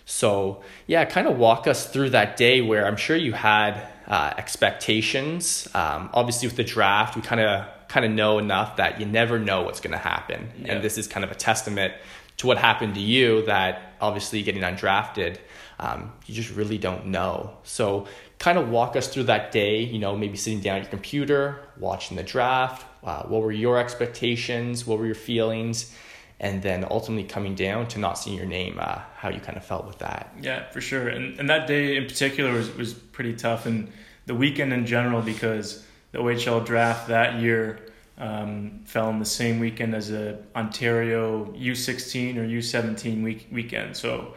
So 0.07 0.63
yeah, 0.87 1.05
kind 1.05 1.27
of 1.27 1.37
walk 1.37 1.67
us 1.67 1.87
through 1.87 2.11
that 2.11 2.37
day 2.37 2.63
where 2.63 2.87
I'm 2.87 2.97
sure 2.97 3.17
you 3.17 3.33
had 3.33 3.83
uh, 4.07 4.33
expectations. 4.39 5.69
Um, 5.75 6.11
obviously, 6.15 6.49
with 6.49 6.57
the 6.57 6.65
draft, 6.65 7.17
we 7.17 7.23
kind 7.23 7.41
of 7.41 7.67
kind 7.89 8.07
of 8.07 8.13
know 8.13 8.39
enough 8.39 8.77
that 8.77 8.99
you 9.01 9.07
never 9.07 9.39
know 9.39 9.63
what's 9.63 9.81
going 9.81 9.93
to 9.93 9.99
happen, 9.99 10.51
Yeah. 10.59 10.75
and 10.75 10.85
this 10.85 10.97
is 10.99 11.07
kind 11.07 11.23
of 11.25 11.31
a 11.31 11.35
testament 11.35 11.93
to 12.39 12.47
what 12.47 12.57
happened 12.59 12.95
to 12.95 13.01
you. 13.01 13.45
That 13.47 13.95
obviously 14.01 14.43
getting 14.43 14.63
undrafted, 14.63 15.39
um, 15.81 16.13
you 16.27 16.35
just 16.35 16.51
really 16.51 16.79
don't 16.79 17.07
know. 17.07 17.57
So 17.65 18.07
kind 18.39 18.59
of 18.59 18.69
walk 18.69 18.95
us 18.95 19.09
through 19.09 19.25
that 19.25 19.51
day. 19.51 19.81
You 19.83 19.99
know, 19.99 20.17
maybe 20.17 20.37
sitting 20.37 20.61
down 20.61 20.77
at 20.77 20.83
your 20.85 20.91
computer, 20.91 21.63
watching 21.79 22.17
the 22.17 22.23
draft. 22.23 22.87
Uh, 23.03 23.23
what 23.25 23.43
were 23.43 23.53
your 23.53 23.79
expectations? 23.79 24.87
What 24.87 24.99
were 25.01 25.07
your 25.07 25.15
feelings? 25.17 25.93
And 26.39 26.63
then 26.63 26.85
ultimately 26.91 27.25
coming 27.25 27.55
down 27.55 27.89
to 27.89 27.99
not 27.99 28.19
seeing 28.19 28.37
your 28.37 28.47
name, 28.47 28.79
uh, 28.81 29.01
how 29.17 29.31
you 29.31 29.41
kind 29.41 29.57
of 29.57 29.65
felt 29.65 29.87
with 29.87 29.99
that. 29.99 30.35
Yeah, 30.41 30.69
for 30.71 30.81
sure. 30.81 31.09
And 31.09 31.39
and 31.41 31.49
that 31.49 31.67
day 31.67 31.97
in 31.97 32.05
particular 32.05 32.53
was 32.53 32.75
was 32.75 32.95
pretty 32.95 33.35
tough, 33.35 33.67
and 33.67 33.91
the 34.27 34.35
weekend 34.35 34.73
in 34.73 34.87
general 34.87 35.23
because 35.23 35.85
the 36.13 36.19
OHL 36.19 36.65
draft 36.65 37.09
that 37.09 37.41
year 37.41 37.81
um, 38.19 38.81
fell 38.85 39.09
in 39.11 39.19
the 39.19 39.25
same 39.25 39.61
weekend 39.61 39.95
as 39.95 40.11
a 40.11 40.39
Ontario 40.55 41.47
U16 41.53 42.37
or 42.37 42.47
U17 42.47 43.23
week 43.23 43.49
weekend. 43.51 43.97
So 43.97 44.35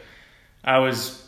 I 0.63 0.79
was 0.79 1.27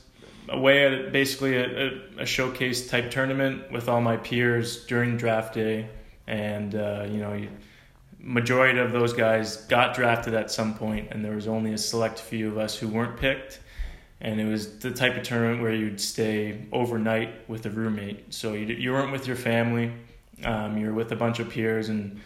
away 0.49 0.85
at 0.85 1.11
basically 1.11 1.57
a, 1.57 1.65
a, 1.65 1.91
a 2.19 2.25
showcase 2.25 2.89
type 2.89 3.11
tournament 3.11 3.71
with 3.71 3.87
all 3.89 4.01
my 4.01 4.17
peers 4.17 4.85
during 4.85 5.17
draft 5.17 5.53
day, 5.53 5.89
and 6.27 6.75
uh, 6.75 7.07
you 7.09 7.17
know. 7.17 7.33
You, 7.33 7.49
majority 8.21 8.79
of 8.79 8.91
those 8.91 9.13
guys 9.13 9.57
got 9.57 9.95
drafted 9.95 10.33
at 10.33 10.51
some 10.51 10.75
point, 10.75 11.09
and 11.11 11.23
there 11.23 11.33
was 11.33 11.47
only 11.47 11.73
a 11.73 11.77
select 11.77 12.19
few 12.19 12.47
of 12.47 12.57
us 12.57 12.77
who 12.77 12.87
weren't 12.87 13.17
picked. 13.17 13.59
And 14.19 14.39
it 14.39 14.45
was 14.45 14.77
the 14.77 14.91
type 14.91 15.17
of 15.17 15.23
tournament 15.23 15.63
where 15.63 15.73
you'd 15.73 15.99
stay 15.99 16.65
overnight 16.71 17.49
with 17.49 17.65
a 17.65 17.71
roommate. 17.71 18.31
So 18.33 18.53
you, 18.53 18.67
you 18.67 18.91
weren't 18.91 19.11
with 19.11 19.25
your 19.25 19.35
family, 19.35 19.91
um, 20.43 20.77
you're 20.77 20.93
with 20.93 21.11
a 21.11 21.15
bunch 21.15 21.39
of 21.39 21.49
peers, 21.49 21.89
and 21.89 22.21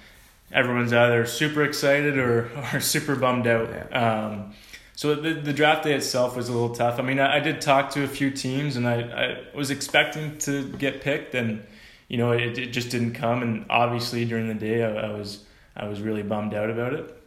everyone's 0.52 0.92
either 0.92 1.26
super 1.26 1.64
excited 1.64 2.18
or, 2.18 2.52
or 2.74 2.82
super 2.82 3.16
bummed 3.16 3.48
out. 3.48 3.70
Yeah. 3.70 4.26
Um, 4.28 4.54
so 4.98 5.16
the, 5.16 5.34
the 5.34 5.54
draft 5.54 5.84
day 5.84 5.94
itself 5.94 6.36
was 6.36 6.50
a 6.50 6.52
little 6.52 6.76
tough. 6.76 7.00
I 7.00 7.02
mean, 7.02 7.20
I, 7.20 7.38
I 7.38 7.40
did 7.40 7.62
talk 7.62 7.92
to 7.92 8.04
a 8.04 8.08
few 8.08 8.30
teams, 8.30 8.76
and 8.76 8.88
I, 8.88 9.02
I 9.02 9.58
was 9.58 9.72
expecting 9.72 10.38
to 10.40 10.70
get 10.74 11.02
picked, 11.02 11.34
and 11.34 11.66
you 12.10 12.18
know, 12.18 12.34
it, 12.34 12.58
it 12.58 12.68
just 12.68 12.90
didn't 12.92 13.14
come. 13.14 13.42
And 13.42 13.66
obviously, 13.70 14.26
during 14.26 14.50
the 14.50 14.54
day, 14.54 14.84
I, 14.84 15.08
I 15.08 15.12
was 15.12 15.45
I 15.76 15.88
was 15.88 16.02
really 16.02 16.24
bummed 16.24 16.54
out 16.54 16.70
about 16.70 16.94
it. 16.94 17.22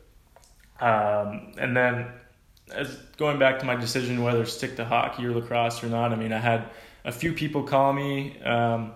Um, 0.81 1.53
and 1.59 1.77
then, 1.77 2.07
as 2.73 2.97
going 3.17 3.39
back 3.39 3.59
to 3.61 3.67
my 3.67 3.75
decision 3.75 4.23
whether 4.23 4.45
to 4.45 4.51
stick 4.51 4.77
to 4.77 4.85
hockey 4.85 5.27
or 5.27 5.33
lacrosse 5.33 5.83
or 5.83 5.89
not, 5.89 6.13
I 6.13 6.17
mean, 6.17 6.33
I 6.33 6.39
had 6.39 6.71
a 7.05 7.13
few 7.13 7.33
people 7.33 7.63
call 7.63 7.93
me, 7.93 8.41
um, 8.43 8.93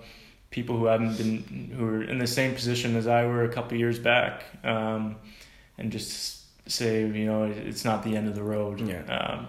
people 0.51 0.77
who 0.77 0.87
haven't 0.87 1.17
been 1.17 1.73
who 1.77 1.85
were 1.85 2.03
in 2.03 2.19
the 2.19 2.27
same 2.27 2.55
position 2.55 2.97
as 2.97 3.07
I 3.07 3.25
were 3.25 3.45
a 3.45 3.49
couple 3.49 3.77
years 3.77 3.99
back, 3.99 4.45
um, 4.65 5.17
and 5.79 5.91
just 5.91 6.43
say, 6.71 7.01
you 7.01 7.27
know, 7.27 7.45
it's 7.45 7.85
not 7.85 8.05
the 8.05 8.17
end 8.17 8.29
of 8.29 8.35
the 8.35 8.43
road. 8.43 8.81
Yeah. 8.81 9.03
Um, 9.07 9.49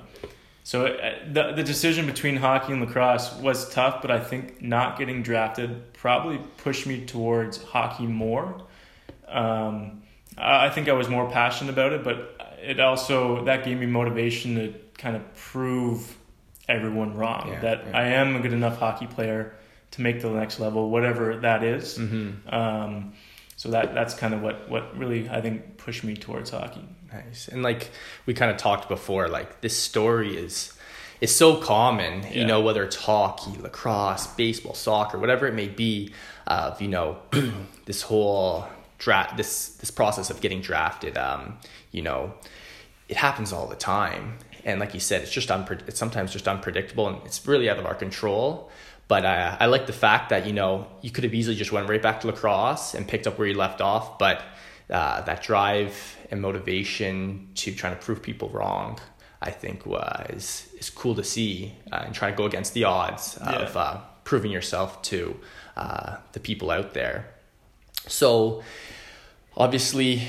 so 0.64 0.86
uh, 0.86 1.16
the 1.32 1.52
the 1.52 1.64
decision 1.64 2.06
between 2.06 2.38
hockey 2.38 2.72
and 2.72 2.82
lacrosse 2.82 3.36
was 3.36 3.70
tough, 3.70 4.02
but 4.02 4.10
I 4.10 4.20
think 4.20 4.62
not 4.62 4.98
getting 4.98 5.22
drafted 5.22 5.94
probably 5.94 6.40
pushed 6.58 6.88
me 6.88 7.06
towards 7.06 7.62
hockey 7.62 8.08
more. 8.08 8.64
Um, 9.34 10.04
I 10.38 10.70
think 10.70 10.88
I 10.90 10.94
was 10.94 11.10
more 11.10 11.30
passionate 11.30 11.72
about 11.72 11.94
it, 11.94 12.04
but 12.04 12.40
it 12.62 12.80
also 12.80 13.44
that 13.46 13.66
gave 13.66 13.78
me 13.80 13.86
motivation 13.86 14.56
to 14.56 14.74
kind 14.98 15.16
of 15.16 15.34
prove 15.36 16.18
everyone 16.70 17.16
wrong 17.16 17.50
Yeah, 17.50 17.60
that 17.60 17.84
yeah. 17.88 17.98
I 17.98 18.04
am 18.06 18.36
a 18.36 18.40
good 18.40 18.54
enough 18.54 18.78
hockey 18.80 19.06
player 19.08 19.54
to 19.92 20.02
make 20.02 20.22
the 20.22 20.30
next 20.30 20.60
level, 20.60 20.90
whatever 20.90 21.38
that 21.38 21.64
is. 21.64 21.98
Mm-hmm. 22.00 22.54
Um, 22.56 23.14
so 23.58 23.70
that 23.72 23.94
that's 23.94 24.14
kind 24.16 24.34
of 24.34 24.42
what 24.42 24.70
what 24.70 24.98
really 24.98 25.30
I 25.30 25.42
think 25.42 25.78
pushed 25.78 26.04
me 26.04 26.16
towards 26.16 26.50
hockey. 26.52 26.88
Nice. 27.12 27.48
And 27.48 27.62
like 27.62 27.92
we 28.26 28.34
kind 28.34 28.50
of 28.50 28.58
talked 28.58 28.88
before, 28.90 29.28
like 29.28 29.62
this 29.62 29.78
story 29.78 30.36
is 30.36 30.74
is 31.22 31.34
so 31.34 31.58
common, 31.58 32.24
you 32.24 32.42
Yeah. 32.42 32.48
know, 32.48 32.62
whether 32.62 32.84
it's 32.84 32.96
hockey, 32.96 33.52
lacrosse, 33.60 34.28
baseball, 34.28 34.74
soccer, 34.74 35.18
whatever 35.20 35.48
it 35.48 35.54
may 35.54 35.68
be, 35.68 36.12
of 36.48 36.82
you 36.82 36.88
know, 36.88 37.18
this 37.86 38.02
whole 38.02 38.66
draft 39.04 39.38
this 39.38 39.70
this 39.82 39.92
process 39.92 40.30
of 40.30 40.40
getting 40.42 40.62
drafted, 40.62 41.18
um, 41.18 41.58
you 41.92 42.02
know, 42.02 42.34
it 43.10 43.18
happens 43.18 43.52
all 43.54 43.68
the 43.68 43.76
time. 43.76 44.38
And 44.66 44.80
like 44.80 44.94
you 44.94 45.00
said, 45.00 45.22
it's 45.24 45.32
just 45.32 45.50
unpre- 45.50 45.88
it's 45.88 46.00
sometimes 46.00 46.32
just 46.32 46.48
unpredictable 46.48 47.08
and 47.10 47.18
it's 47.26 47.46
really 47.48 47.70
out 47.70 47.78
of 47.80 47.86
our 47.86 47.96
control. 47.96 48.70
But 49.10 49.26
uh, 49.26 49.58
I 49.60 49.66
like 49.66 49.86
the 49.88 49.94
fact 49.94 50.30
that 50.30 50.46
you 50.48 50.54
know 50.54 50.88
you 51.02 51.12
could 51.12 51.26
have 51.26 51.34
easily 51.34 51.56
just 51.58 51.72
went 51.74 51.90
right 51.90 52.02
back 52.02 52.22
to 52.22 52.28
lacrosse 52.28 52.94
and 52.96 53.06
picked 53.08 53.28
up 53.28 53.38
where 53.38 53.48
you 53.48 53.56
left 53.56 53.82
off, 53.82 54.18
but 54.18 54.42
uh, 54.90 55.22
that 55.22 55.44
drive 55.44 55.94
and 56.32 56.42
motivation 56.42 57.50
to 57.56 57.74
trying 57.76 57.96
to 57.96 58.02
prove 58.02 58.22
people 58.22 58.50
wrong, 58.50 59.00
I 59.42 59.52
think 59.52 59.86
was 59.86 60.30
is 60.38 60.68
is 60.80 60.90
cool 60.90 61.16
to 61.16 61.24
see 61.24 61.74
uh, 61.92 62.04
and 62.06 62.16
trying 62.16 62.32
to 62.34 62.38
go 62.38 62.46
against 62.46 62.74
the 62.74 62.86
odds 62.86 63.38
of 63.38 63.76
Yeah. 63.76 63.82
uh, 63.82 64.02
proving 64.24 64.52
yourself 64.52 65.02
to 65.12 65.36
uh, 65.76 66.16
the 66.32 66.40
people 66.40 66.72
out 66.72 66.94
there. 66.94 67.26
So 68.08 68.64
obviously 69.58 70.28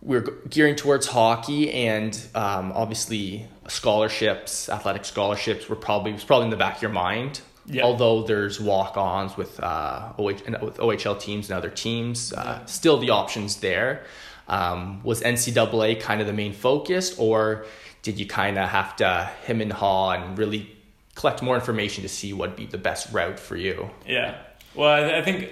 we're 0.00 0.20
gearing 0.50 0.76
towards 0.76 1.06
hockey 1.06 1.70
and 1.72 2.20
um, 2.34 2.72
obviously 2.74 3.46
scholarships 3.68 4.68
athletic 4.68 5.04
scholarships 5.04 5.68
were 5.68 5.76
probably 5.76 6.12
was 6.12 6.24
probably 6.24 6.44
in 6.44 6.50
the 6.50 6.56
back 6.56 6.76
of 6.76 6.82
your 6.82 6.90
mind 6.90 7.40
Yeah. 7.66 7.84
although 7.84 8.22
there's 8.22 8.60
walk-ons 8.60 9.36
with 9.36 9.58
uh, 9.60 10.12
OH, 10.18 10.24
with 10.62 10.76
OHL 10.78 11.18
teams 11.18 11.48
and 11.50 11.56
other 11.56 11.70
teams 11.70 12.32
uh, 12.32 12.64
still 12.66 12.98
the 12.98 13.10
options 13.10 13.56
there 13.56 14.04
um, 14.48 15.02
was 15.02 15.22
NCAA 15.22 16.00
kind 16.00 16.20
of 16.20 16.26
the 16.26 16.32
main 16.34 16.52
focus 16.52 17.18
or 17.18 17.64
did 18.02 18.18
you 18.20 18.26
kind 18.26 18.58
of 18.58 18.68
have 18.68 18.94
to 18.96 19.30
him 19.46 19.62
and 19.62 19.72
haw 19.72 20.10
and 20.10 20.36
really 20.36 20.70
collect 21.14 21.42
more 21.42 21.54
information 21.54 22.02
to 22.02 22.08
see 22.08 22.32
what'd 22.34 22.56
be 22.56 22.66
the 22.66 22.76
best 22.78 23.10
route 23.12 23.38
for 23.38 23.56
you 23.56 23.88
Yeah. 24.06 24.36
Well, 24.74 24.90
I, 24.90 25.18
I 25.20 25.22
think 25.22 25.50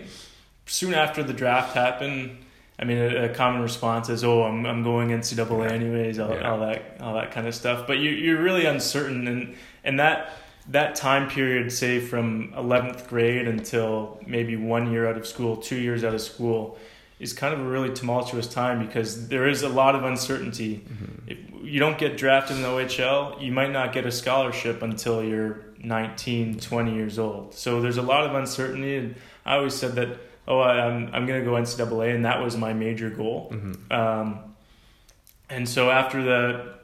soon 0.66 0.92
after 0.94 1.22
the 1.22 1.32
draft 1.32 1.74
happened, 1.74 2.38
I 2.82 2.84
mean, 2.84 2.98
a, 2.98 3.26
a 3.26 3.28
common 3.28 3.62
response 3.62 4.08
is, 4.08 4.24
"Oh, 4.24 4.42
I'm 4.42 4.66
I'm 4.66 4.82
going 4.82 5.10
NCAA 5.10 5.70
anyways," 5.70 6.18
all, 6.18 6.34
Yeah. 6.34 6.50
all 6.50 6.58
that 6.66 6.96
all 7.00 7.14
that 7.14 7.30
kind 7.30 7.46
of 7.46 7.54
stuff. 7.54 7.86
But 7.86 7.98
you 7.98 8.10
you're 8.10 8.42
really 8.42 8.66
uncertain, 8.66 9.28
and 9.28 9.54
and 9.84 10.00
that 10.00 10.32
that 10.70 10.96
time 10.96 11.30
period, 11.30 11.72
say 11.72 12.00
from 12.00 12.52
eleventh 12.56 13.08
grade 13.08 13.46
until 13.46 14.20
maybe 14.26 14.56
one 14.56 14.90
year 14.90 15.06
out 15.08 15.16
of 15.16 15.28
school, 15.28 15.56
two 15.56 15.76
years 15.76 16.02
out 16.02 16.12
of 16.12 16.20
school, 16.20 16.76
is 17.20 17.32
kind 17.32 17.54
of 17.54 17.60
a 17.60 17.64
really 17.64 17.90
tumultuous 17.94 18.48
time 18.48 18.84
because 18.84 19.28
there 19.28 19.46
is 19.46 19.62
a 19.62 19.68
lot 19.68 19.94
of 19.94 20.02
uncertainty. 20.02 20.84
Mm-hmm. 20.84 21.30
If 21.30 21.38
you 21.62 21.78
don't 21.78 21.98
get 21.98 22.16
drafted 22.16 22.56
in 22.56 22.62
the 22.62 22.68
OHL, 22.68 23.40
you 23.40 23.52
might 23.52 23.70
not 23.70 23.92
get 23.92 24.06
a 24.06 24.10
scholarship 24.10 24.82
until 24.82 25.22
you're 25.22 25.60
19, 25.78 26.58
20 26.58 26.94
years 26.94 27.16
old. 27.20 27.54
So 27.54 27.80
there's 27.80 27.98
a 27.98 28.02
lot 28.02 28.26
of 28.26 28.34
uncertainty, 28.34 28.96
and 28.96 29.14
I 29.46 29.54
always 29.56 29.74
said 29.74 29.92
that, 29.94 30.18
oh, 30.48 30.58
I- 30.60 30.86
I'm 30.86 31.10
I'm 31.12 31.26
going 31.26 31.40
to 31.40 31.44
go 31.48 31.52
NCAA, 31.56 32.14
and 32.14 32.24
that 32.24 32.42
was 32.42 32.56
my 32.56 32.72
major 32.72 33.10
goal. 33.10 33.54
Um, 33.90 34.38
and 35.50 35.68
so 35.68 35.90
after 35.90 36.22
the 36.22 36.74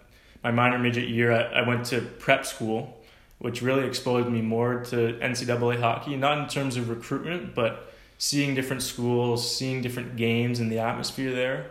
my 0.44 0.50
minor 0.50 0.78
midget 0.78 1.08
year, 1.08 1.32
I, 1.32 1.60
I 1.62 1.68
went 1.68 1.86
to 1.86 2.00
prep 2.00 2.46
school, 2.46 2.96
which 3.38 3.62
really 3.62 3.86
exposed 3.86 4.28
me 4.28 4.40
more 4.42 4.84
to 4.86 4.96
NCAA 5.20 5.80
hockey, 5.80 6.16
not 6.16 6.38
in 6.38 6.48
terms 6.48 6.76
of 6.76 6.88
recruitment, 6.88 7.54
but 7.54 7.92
seeing 8.18 8.54
different 8.54 8.82
schools, 8.82 9.56
seeing 9.56 9.80
different 9.82 10.16
games 10.16 10.60
and 10.60 10.70
the 10.70 10.78
atmosphere 10.80 11.32
there. 11.32 11.70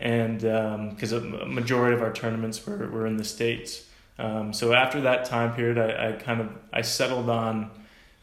And 0.00 0.38
because 0.90 1.12
a 1.12 1.20
majority 1.20 1.96
of 1.96 2.02
our 2.02 2.12
tournaments 2.12 2.64
were, 2.64 2.86
were 2.88 3.06
in 3.06 3.16
the 3.16 3.24
States. 3.24 3.84
Um, 4.18 4.52
so 4.52 4.72
after 4.72 5.00
that 5.02 5.24
time 5.24 5.54
period, 5.54 5.76
I, 5.78 6.08
I 6.08 6.12
kind 6.12 6.40
of 6.40 6.50
I 6.72 6.82
settled 6.82 7.28
on 7.28 7.70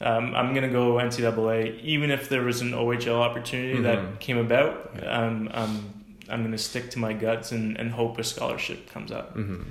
um, 0.02 0.36
I'm 0.36 0.54
gonna 0.54 0.70
go 0.70 0.94
NCAA, 0.96 1.80
even 1.82 2.12
if 2.12 2.30
there 2.30 2.42
was 2.44 2.62
an 2.62 2.72
OHL 2.74 3.20
opportunity 3.22 3.80
Mhm. 3.80 3.84
that 3.84 4.20
came 4.20 4.38
about. 4.38 4.92
Um, 5.06 5.50
I'm 5.54 5.94
I'm 6.30 6.44
gonna 6.44 6.58
stick 6.58 6.90
to 6.92 7.00
my 7.00 7.14
guts 7.14 7.52
and, 7.52 7.78
and 7.78 7.92
hope 7.92 8.18
a 8.20 8.24
scholarship 8.24 8.90
comes 8.92 9.12
up. 9.12 9.34
hmm 9.34 9.62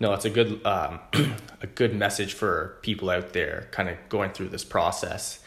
No, 0.00 0.12
it's 0.12 0.24
a 0.26 0.30
good 0.30 0.60
um, 0.66 1.00
a 1.62 1.66
good 1.66 1.94
message 1.94 2.34
for 2.34 2.76
people 2.82 3.08
out 3.08 3.32
there, 3.32 3.68
kind 3.70 3.88
of 3.88 3.96
going 4.08 4.30
through 4.32 4.48
this 4.48 4.64
process. 4.64 5.40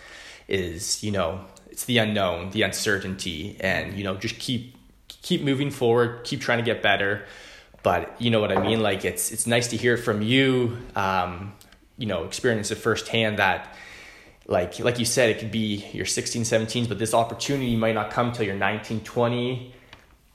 Is 0.47 1.03
you 1.03 1.11
know 1.11 1.41
it's 1.69 1.85
the 1.85 1.99
unknown, 1.99 2.49
the 2.51 2.63
uncertainty, 2.63 3.55
and 3.59 3.95
you 3.97 4.03
know 4.03 4.15
just 4.15 4.39
keep 4.39 4.75
keep 5.21 5.43
moving 5.43 5.69
forward, 5.69 6.23
keep 6.23 6.41
trying 6.41 6.57
to 6.57 6.65
get 6.65 6.81
better. 6.81 7.25
But 7.83 8.19
you 8.19 8.31
know 8.31 8.41
what 8.41 8.51
I 8.51 8.59
mean. 8.61 8.81
Like 8.81 9.05
it's 9.05 9.31
it's 9.31 9.45
nice 9.45 9.67
to 9.67 9.77
hear 9.77 9.95
from 9.97 10.21
you. 10.23 10.77
Um, 10.95 11.53
you 11.97 12.07
know, 12.07 12.23
experience 12.23 12.71
it 12.71 12.75
firsthand 12.75 13.37
that 13.39 13.75
like 14.49 14.79
like 14.79 14.97
you 14.99 15.05
said 15.05 15.29
it 15.29 15.39
could 15.39 15.51
be 15.51 15.85
your 15.93 16.05
16 16.05 16.41
17s 16.43 16.89
but 16.89 16.97
this 16.99 17.13
opportunity 17.13 17.75
might 17.75 17.93
not 17.95 18.09
come 18.11 18.31
till 18.33 18.45
you're 18.45 18.55
19 18.55 19.01
20 19.01 19.73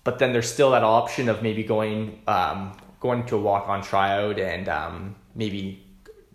but 0.05 0.19
then 0.19 0.33
there's 0.33 0.51
still 0.51 0.71
that 0.71 0.85
option 0.85 1.29
of 1.29 1.43
maybe 1.43 1.63
going 1.65 2.21
um, 2.27 2.77
going 3.01 3.25
to 3.27 3.37
a 3.37 3.41
walk 3.41 3.69
on 3.69 3.83
tryout 3.83 4.39
and 4.39 4.69
um, 4.69 5.15
maybe 5.35 5.83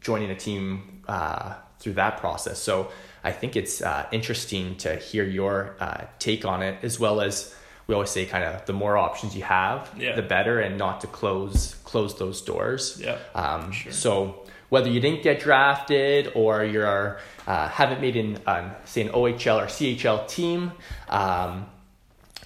joining 0.01 0.29
a 0.29 0.35
team 0.35 1.01
uh, 1.07 1.55
through 1.79 1.93
that 1.93 2.17
process. 2.17 2.59
So 2.59 2.91
I 3.23 3.31
think 3.31 3.55
it's 3.55 3.81
uh, 3.81 4.05
interesting 4.11 4.75
to 4.77 4.95
hear 4.95 5.23
your 5.23 5.75
uh, 5.79 6.05
take 6.19 6.45
on 6.45 6.61
it, 6.63 6.77
as 6.83 6.99
well 6.99 7.21
as 7.21 7.55
we 7.87 7.93
always 7.95 8.09
say, 8.11 8.25
kind 8.25 8.43
of 8.43 8.65
the 8.65 8.73
more 8.73 8.97
options 8.97 9.35
you 9.35 9.43
have, 9.43 9.91
Yeah. 9.97 10.15
the 10.15 10.21
better, 10.21 10.59
and 10.59 10.77
not 10.77 11.01
to 11.01 11.07
close 11.07 11.75
close 11.83 12.17
those 12.17 12.41
doors. 12.41 12.99
Yeah. 13.03 13.17
Um, 13.35 13.71
Sure. 13.71 13.91
So 13.91 14.45
whether 14.69 14.89
you 14.89 14.99
didn't 14.99 15.23
get 15.23 15.39
drafted 15.39 16.31
or 16.35 16.63
you're 16.63 17.19
uh, 17.47 17.67
haven't 17.69 18.01
made 18.01 18.15
an 18.15 18.39
um, 18.45 18.71
say 18.85 19.01
an 19.01 19.09
OHL 19.09 19.61
or 19.63 19.65
CHL 19.65 20.27
team, 20.27 20.71
um, 21.09 21.65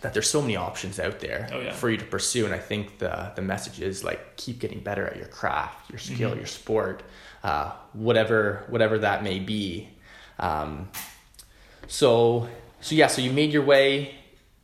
that 0.02 0.14
there's 0.14 0.30
so 0.30 0.42
many 0.42 0.56
options 0.56 1.00
out 1.00 1.20
there 1.20 1.50
Oh, 1.54 1.60
yeah. 1.62 1.72
for 1.74 1.90
you 1.90 1.98
to 1.98 2.06
pursue. 2.06 2.46
And 2.46 2.54
I 2.54 2.60
think 2.60 2.98
the 3.00 3.32
the 3.36 3.42
message 3.42 3.80
is 3.82 4.04
like 4.04 4.36
keep 4.38 4.60
getting 4.60 4.80
better 4.80 5.06
at 5.08 5.18
your 5.18 5.28
craft, 5.28 5.90
your 5.90 6.00
skill, 6.00 6.30
Mm-hmm. 6.32 6.40
your 6.40 6.48
sport, 6.48 7.04
uh, 7.44 7.72
whatever 7.94 8.64
whatever 8.70 8.98
that 9.00 9.24
may 9.24 9.40
be. 9.40 9.90
Um, 10.40 10.90
so 11.88 12.48
so 12.82 12.96
yeah, 12.96 13.08
so 13.08 13.22
you 13.22 13.32
made 13.32 13.52
your 13.54 13.64
way. 13.64 14.16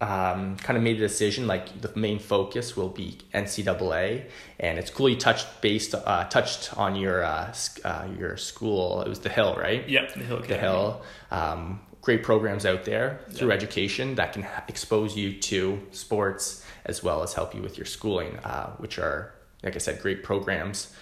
Um, 0.01 0.56
kind 0.56 0.77
of 0.77 0.84
made 0.84 0.96
a 0.96 1.00
decision 1.00 1.46
like 1.46 1.82
the 1.82 1.91
main 2.00 2.20
focus 2.20 2.77
will 2.77 2.88
be 2.88 3.18
NCAA, 3.34 4.29
and 4.58 4.79
it's 4.79 4.89
cool 4.89 5.10
you 5.10 5.18
touched 5.18 5.48
based 5.62 5.94
uh, 5.94 6.24
touched 6.29 6.77
on 6.77 6.96
your 6.96 7.22
uh, 7.24 7.53
uh, 7.84 8.08
your 8.18 8.38
school. 8.38 9.01
It 9.01 9.10
was 9.10 9.20
the 9.20 9.27
Hill, 9.29 9.56
right? 9.60 9.88
Yep, 9.89 10.13
the 10.13 10.20
Hill 10.24 10.39
the 10.39 10.58
Hill. 10.58 11.01
Um, 11.32 11.82
great 12.01 12.24
programs 12.24 12.65
out 12.65 12.86
there 12.86 13.20
through 13.32 13.50
Yeah. 13.50 13.56
education 13.56 14.15
that 14.15 14.32
can 14.32 14.48
expose 14.70 15.18
you 15.18 15.34
to 15.34 15.79
sports 15.91 16.65
as 16.86 17.03
well 17.03 17.22
as 17.22 17.34
help 17.34 17.53
you 17.53 17.62
with 17.62 17.77
your 17.77 17.86
schooling, 17.86 18.38
uh, 18.46 18.68
which 18.77 18.98
are, 19.00 19.34
like 19.63 19.75
I 19.75 19.79
said, 19.79 20.01
great 20.01 20.24
programs. 20.24 20.94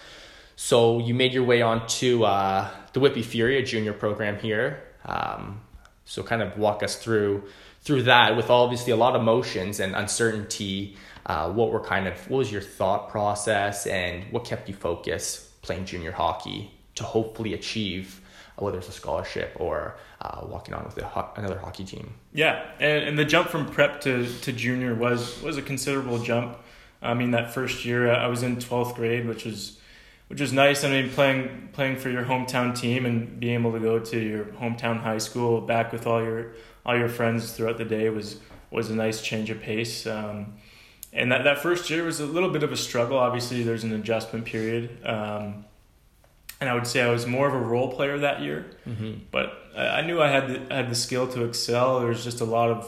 So 0.56 0.98
you 0.98 1.14
made 1.14 1.32
your 1.32 1.44
way 1.44 1.62
on 1.62 1.86
to 2.00 2.24
uh, 2.24 2.68
the 2.94 2.98
Whitby 2.98 3.22
Fury, 3.22 3.58
a 3.58 3.62
junior 3.62 3.92
program 3.92 4.40
here. 4.40 4.82
Um, 5.04 5.60
so 6.04 6.24
kind 6.24 6.42
of 6.42 6.58
walk 6.58 6.82
us 6.82 6.96
through 6.96 7.44
through 7.88 8.02
that 8.02 8.36
with 8.36 8.50
obviously 8.50 8.92
a 8.92 8.96
lot 8.96 9.16
of 9.16 9.22
emotions 9.22 9.80
and 9.80 9.96
uncertainty. 9.96 10.94
Uh, 11.24 11.50
what 11.50 11.72
were 11.72 11.80
kind 11.80 12.06
of 12.06 12.14
what 12.28 12.36
was 12.36 12.52
your 12.52 12.60
thought 12.60 13.08
process 13.08 13.86
and 13.86 14.24
what 14.30 14.44
kept 14.44 14.68
you 14.68 14.74
focused 14.74 15.60
playing 15.62 15.86
junior 15.86 16.12
hockey 16.12 16.70
to 16.96 17.02
hopefully 17.02 17.54
achieve 17.54 18.20
uh, 18.58 18.62
whether 18.62 18.76
it's 18.76 18.90
a 18.90 18.92
scholarship 18.92 19.56
or 19.58 19.96
uh, 20.20 20.40
walking 20.46 20.74
on 20.74 20.84
with 20.84 20.98
ho- 20.98 21.30
another 21.36 21.58
hockey 21.58 21.84
team. 21.84 22.12
Yeah, 22.34 22.62
and, 22.78 23.04
and 23.04 23.18
the 23.18 23.24
jump 23.24 23.48
from 23.48 23.64
prep 23.64 24.02
to, 24.02 24.26
to 24.40 24.52
junior 24.52 24.94
was 24.94 25.40
was 25.42 25.56
a 25.56 25.62
considerable 25.62 26.18
jump. 26.18 26.58
I 27.00 27.14
mean, 27.14 27.30
that 27.30 27.54
first 27.54 27.86
year 27.86 28.12
uh, 28.12 28.18
I 28.18 28.26
was 28.26 28.42
in 28.42 28.60
twelfth 28.60 28.96
grade, 28.96 29.26
which 29.26 29.46
was 29.46 29.80
which 30.26 30.42
was 30.42 30.52
nice. 30.52 30.84
I 30.84 30.90
mean, 30.90 31.08
playing 31.08 31.70
playing 31.72 31.96
for 31.96 32.10
your 32.10 32.24
hometown 32.24 32.78
team 32.78 33.06
and 33.06 33.40
being 33.40 33.54
able 33.54 33.72
to 33.72 33.80
go 33.80 33.98
to 33.98 34.18
your 34.20 34.44
hometown 34.44 35.00
high 35.00 35.16
school 35.16 35.62
back 35.62 35.90
with 35.90 36.06
all 36.06 36.22
your 36.22 36.52
all 36.88 36.96
your 36.98 37.08
friends 37.08 37.52
throughout 37.52 37.76
the 37.78 37.84
day 37.84 38.08
was 38.08 38.40
was 38.70 38.90
a 38.90 38.94
nice 38.94 39.22
change 39.22 39.50
of 39.50 39.60
pace. 39.60 40.06
Um, 40.06 40.54
and 41.12 41.32
that, 41.32 41.44
that 41.44 41.58
first 41.58 41.88
year 41.90 42.04
was 42.04 42.20
a 42.20 42.26
little 42.26 42.50
bit 42.50 42.62
of 42.62 42.70
a 42.72 42.76
struggle. 42.76 43.16
Obviously, 43.18 43.62
there's 43.62 43.84
an 43.84 43.92
adjustment 43.92 44.44
period. 44.44 44.84
Um, 45.04 45.64
and 46.60 46.68
I 46.68 46.74
would 46.74 46.86
say 46.86 47.00
I 47.02 47.10
was 47.10 47.26
more 47.26 47.46
of 47.48 47.54
a 47.54 47.58
role 47.58 47.90
player 47.92 48.18
that 48.18 48.40
year 48.42 48.66
Mm-hmm. 48.88 49.12
but 49.30 49.52
I 49.76 49.98
I 49.98 50.00
knew 50.06 50.20
I 50.20 50.28
had 50.28 50.48
the, 50.48 50.74
had 50.74 50.90
the 50.90 50.94
skill 50.94 51.26
to 51.28 51.44
excel. 51.44 52.00
There 52.00 52.08
was 52.08 52.24
just 52.24 52.40
a 52.40 52.44
lot 52.44 52.70
of 52.70 52.80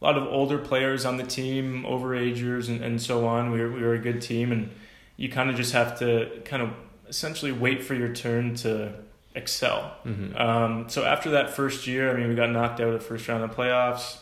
a 0.00 0.04
lot 0.04 0.16
of 0.16 0.24
older 0.28 0.58
players 0.58 1.04
on 1.04 1.16
the 1.16 1.24
team, 1.24 1.84
overagers, 1.84 2.68
and, 2.68 2.84
and 2.84 3.02
so 3.02 3.26
on. 3.26 3.50
We 3.50 3.60
were 3.60 3.72
we 3.72 3.82
were 3.82 3.94
a 3.94 3.98
good 3.98 4.20
team, 4.22 4.52
and 4.52 4.70
you 5.16 5.28
kind 5.28 5.50
of 5.50 5.56
just 5.56 5.72
have 5.72 5.98
to 5.98 6.40
kind 6.44 6.62
of 6.62 6.70
essentially 7.08 7.52
wait 7.52 7.82
for 7.82 7.94
your 7.94 8.12
turn 8.14 8.54
to 8.56 8.92
excel. 9.38 9.94
Mm-hmm. 10.04 10.36
Um, 10.36 10.88
so 10.88 11.04
after 11.04 11.30
that 11.30 11.50
first 11.50 11.86
year, 11.86 12.10
I 12.10 12.18
mean, 12.18 12.28
we 12.28 12.34
got 12.34 12.50
knocked 12.50 12.80
out 12.80 12.88
of 12.88 12.94
the 12.94 13.00
first 13.00 13.26
round 13.28 13.42
of 13.42 13.54
playoffs. 13.54 14.18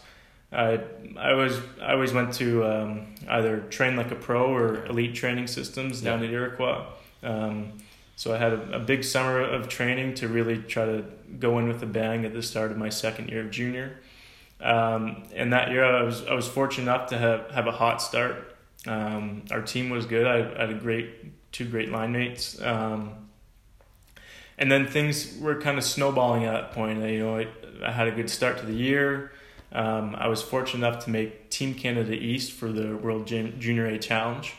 I 0.52 0.80
I 1.18 1.32
was 1.32 1.58
I 1.82 1.92
always 1.92 2.12
went 2.12 2.34
to 2.34 2.64
um, 2.64 3.14
either 3.28 3.60
train 3.62 3.96
like 3.96 4.10
a 4.12 4.14
pro 4.14 4.54
or 4.54 4.86
elite 4.86 5.14
training 5.14 5.48
systems 5.48 6.00
down 6.00 6.22
at 6.22 6.30
Iroquois. 6.30 6.86
Um, 7.22 7.72
so 8.14 8.34
I 8.34 8.38
had 8.38 8.52
a, 8.52 8.76
a 8.76 8.78
big 8.78 9.04
summer 9.04 9.40
of 9.40 9.68
training 9.68 10.14
to 10.14 10.28
really 10.28 10.58
try 10.58 10.86
to 10.86 11.04
go 11.38 11.58
in 11.58 11.68
with 11.68 11.82
a 11.82 11.86
bang 11.86 12.24
at 12.24 12.32
the 12.32 12.42
start 12.42 12.70
of 12.70 12.78
my 12.78 12.88
second 12.88 13.28
year 13.28 13.40
of 13.40 13.50
junior. 13.50 13.98
Um, 14.60 15.24
and 15.34 15.52
that 15.52 15.70
year, 15.70 15.84
I 15.84 16.02
was 16.02 16.24
I 16.26 16.34
was 16.34 16.48
fortunate 16.48 16.84
enough 16.84 17.08
to 17.10 17.18
have, 17.18 17.50
have 17.50 17.66
a 17.66 17.72
hot 17.72 18.00
start. 18.00 18.56
Um, 18.86 19.44
our 19.50 19.62
team 19.62 19.90
was 19.90 20.06
good. 20.06 20.26
I, 20.26 20.38
I 20.56 20.60
had 20.60 20.70
a 20.70 20.74
great 20.74 21.52
two 21.52 21.66
great 21.66 21.90
line 21.90 22.12
mates. 22.12 22.60
Um, 22.62 23.25
and 24.58 24.70
then 24.70 24.86
things 24.86 25.36
were 25.38 25.60
kind 25.60 25.78
of 25.78 25.84
snowballing 25.84 26.44
at 26.44 26.52
that 26.52 26.72
point. 26.72 27.02
You 27.02 27.18
know, 27.18 27.38
I, 27.38 27.48
I 27.84 27.92
had 27.92 28.08
a 28.08 28.12
good 28.12 28.30
start 28.30 28.58
to 28.58 28.66
the 28.66 28.74
year. 28.74 29.32
Um, 29.72 30.14
I 30.16 30.28
was 30.28 30.42
fortunate 30.42 30.86
enough 30.86 31.04
to 31.04 31.10
make 31.10 31.50
Team 31.50 31.74
Canada 31.74 32.12
East 32.12 32.52
for 32.52 32.72
the 32.72 32.96
World 32.96 33.26
Junior 33.26 33.86
A 33.86 33.98
Challenge. 33.98 34.54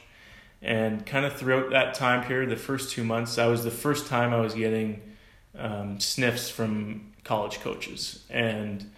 And 0.61 1.05
kind 1.05 1.25
of 1.25 1.33
throughout 1.33 1.69
that 1.71 1.93
time 1.93 2.23
period, 2.23 2.49
the 2.49 2.55
first 2.55 2.91
two 2.91 3.03
months, 3.03 3.35
that 3.35 3.45
was 3.45 3.63
the 3.63 3.71
first 3.71 4.07
time 4.07 4.33
I 4.33 4.39
was 4.39 4.53
getting 4.53 5.01
um, 5.57 5.99
sniffs 5.99 6.49
from 6.49 7.13
college 7.23 7.59
coaches. 7.59 8.23
And, 8.29 8.91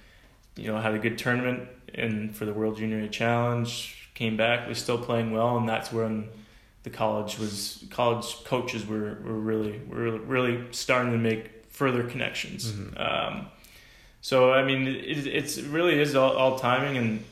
you 0.55 0.67
know, 0.67 0.79
had 0.79 0.93
a 0.93 0.99
good 0.99 1.17
tournament 1.17 1.67
and 1.93 2.35
for 2.35 2.45
the 2.45 2.53
World 2.53 2.77
Junior 2.77 2.99
A 2.99 3.09
Challenge, 3.09 4.09
came 4.13 4.35
back, 4.37 4.67
was 4.67 4.77
still 4.77 4.97
playing 4.97 5.31
well, 5.31 5.57
and 5.57 5.67
that's 5.67 5.91
when 5.91 6.29
the 6.83 6.89
college 6.89 7.37
was 7.37 7.83
college 7.89 8.43
coaches 8.45 8.85
were, 8.85 9.17
were 9.23 9.39
really 9.39 9.81
were 9.87 10.17
really 10.19 10.65
starting 10.71 11.11
to 11.11 11.17
make 11.17 11.65
further 11.69 12.03
connections. 12.03 12.73
Um, 12.97 13.47
so 14.21 14.53
I 14.53 14.63
mean, 14.63 14.87
it, 14.87 15.27
it's 15.27 15.57
it 15.57 15.65
really 15.67 15.99
is 15.99 16.15
all, 16.15 16.31
all 16.35 16.59
timing, 16.59 16.97
and 16.97 17.23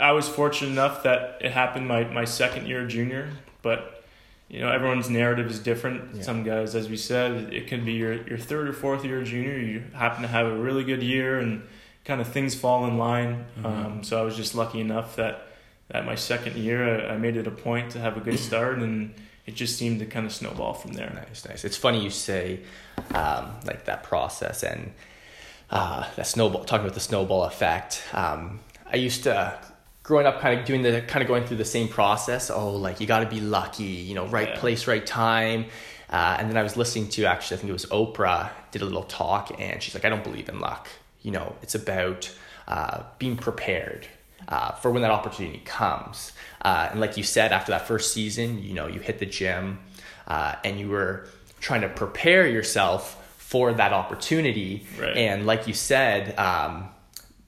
I 0.00 0.12
was 0.12 0.28
fortunate 0.28 0.70
enough 0.70 1.02
that 1.02 1.38
it 1.40 1.52
happened 1.52 1.86
my, 1.88 2.04
my 2.04 2.24
second 2.24 2.66
year 2.66 2.86
junior. 2.86 3.30
But 3.62 4.04
you 4.48 4.60
know, 4.60 4.70
everyone's 4.70 5.10
narrative 5.10 5.50
is 5.50 5.58
different. 5.58 6.16
Yeah. 6.16 6.22
Some 6.22 6.42
guys, 6.42 6.74
as 6.74 6.88
we 6.88 6.96
said, 6.96 7.52
it 7.52 7.68
could 7.68 7.84
be 7.84 7.92
your 7.92 8.26
your 8.28 8.38
third 8.38 8.68
or 8.68 8.72
fourth 8.72 9.04
year 9.04 9.22
junior. 9.24 9.58
You 9.58 9.84
happen 9.92 10.22
to 10.22 10.28
have 10.28 10.46
a 10.46 10.56
really 10.56 10.84
good 10.84 11.02
year, 11.02 11.38
and 11.38 11.62
kind 12.04 12.20
of 12.20 12.28
things 12.28 12.54
fall 12.54 12.86
in 12.86 12.96
line. 12.98 13.44
Mhm. 13.60 13.64
Um, 13.64 14.02
so 14.04 14.18
I 14.18 14.22
was 14.22 14.36
just 14.36 14.54
lucky 14.54 14.80
enough 14.80 15.16
that 15.16 15.47
that 15.88 16.04
my 16.06 16.14
second 16.14 16.56
year 16.56 17.08
I, 17.08 17.14
I 17.14 17.16
made 17.18 17.36
it 17.36 17.46
a 17.46 17.50
point 17.50 17.92
to 17.92 17.98
have 17.98 18.16
a 18.16 18.20
good 18.20 18.38
start, 18.48 18.78
and 18.78 19.14
it 19.46 19.54
just 19.54 19.78
seemed 19.78 20.00
to 20.00 20.06
kind 20.06 20.26
of 20.26 20.32
snowball 20.32 20.74
from 20.74 20.92
there. 20.92 21.10
Nice, 21.14 21.46
nice. 21.48 21.64
It's 21.64 21.76
funny 21.76 22.02
you 22.02 22.10
say 22.10 22.60
um, 23.14 23.52
like 23.64 23.84
that 23.86 24.02
process 24.02 24.62
and 24.62 24.92
uh, 25.70 26.04
that 26.16 26.26
snowball. 26.26 26.64
Talking 26.64 26.84
about 26.86 26.94
the 26.94 27.00
snowball 27.00 27.44
effect. 27.44 28.02
Um, 28.12 28.60
I 28.90 28.96
used 28.96 29.24
to 29.24 29.58
growing 30.02 30.26
up, 30.26 30.40
kind 30.40 30.58
of 30.58 30.64
doing 30.66 30.82
the 30.82 31.02
kind 31.02 31.22
of 31.22 31.28
going 31.28 31.44
through 31.44 31.58
the 31.58 31.64
same 31.64 31.88
process. 31.88 32.50
Oh, 32.50 32.70
like 32.72 33.00
you 33.00 33.06
got 33.06 33.20
to 33.20 33.26
be 33.26 33.40
lucky, 33.40 33.84
you 33.84 34.14
know, 34.14 34.26
right 34.26 34.48
Yeah. 34.48 34.58
place, 34.58 34.86
right 34.86 35.04
time. 35.06 35.66
Uh, 36.10 36.36
and 36.38 36.48
then 36.48 36.56
I 36.56 36.62
was 36.62 36.76
listening 36.78 37.08
to 37.10 37.26
actually, 37.26 37.58
I 37.58 37.60
think 37.60 37.68
it 37.68 37.74
was 37.74 37.84
Oprah 37.86 38.48
did 38.70 38.80
a 38.80 38.86
little 38.86 39.02
talk, 39.04 39.58
and 39.60 39.82
she's 39.82 39.92
like, 39.94 40.06
I 40.06 40.08
don't 40.08 40.24
believe 40.24 40.48
in 40.48 40.58
luck. 40.58 40.88
You 41.20 41.32
know, 41.32 41.54
it's 41.60 41.74
about 41.74 42.34
uh, 42.66 43.02
being 43.18 43.36
prepared 43.36 44.06
uh, 44.46 44.72
for 44.72 44.90
when 44.90 45.02
that 45.02 45.10
opportunity 45.10 45.62
comes. 45.64 46.32
Uh, 46.62 46.88
and 46.90 47.00
like 47.00 47.16
you 47.16 47.22
said, 47.22 47.52
after 47.52 47.72
that 47.72 47.86
first 47.86 48.12
season, 48.12 48.62
you 48.62 48.74
know, 48.74 48.86
you 48.86 49.00
hit 49.00 49.18
the 49.18 49.26
gym 49.26 49.78
uh, 50.26 50.54
and 50.64 50.78
you 50.78 50.88
were 50.88 51.26
trying 51.60 51.80
to 51.80 51.88
prepare 51.88 52.46
yourself 52.46 53.14
for 53.38 53.72
that 53.72 53.92
opportunity. 53.92 54.86
Right. 54.98 55.16
And 55.16 55.46
like 55.46 55.66
you 55.66 55.74
said, 55.74 56.38
um, 56.38 56.88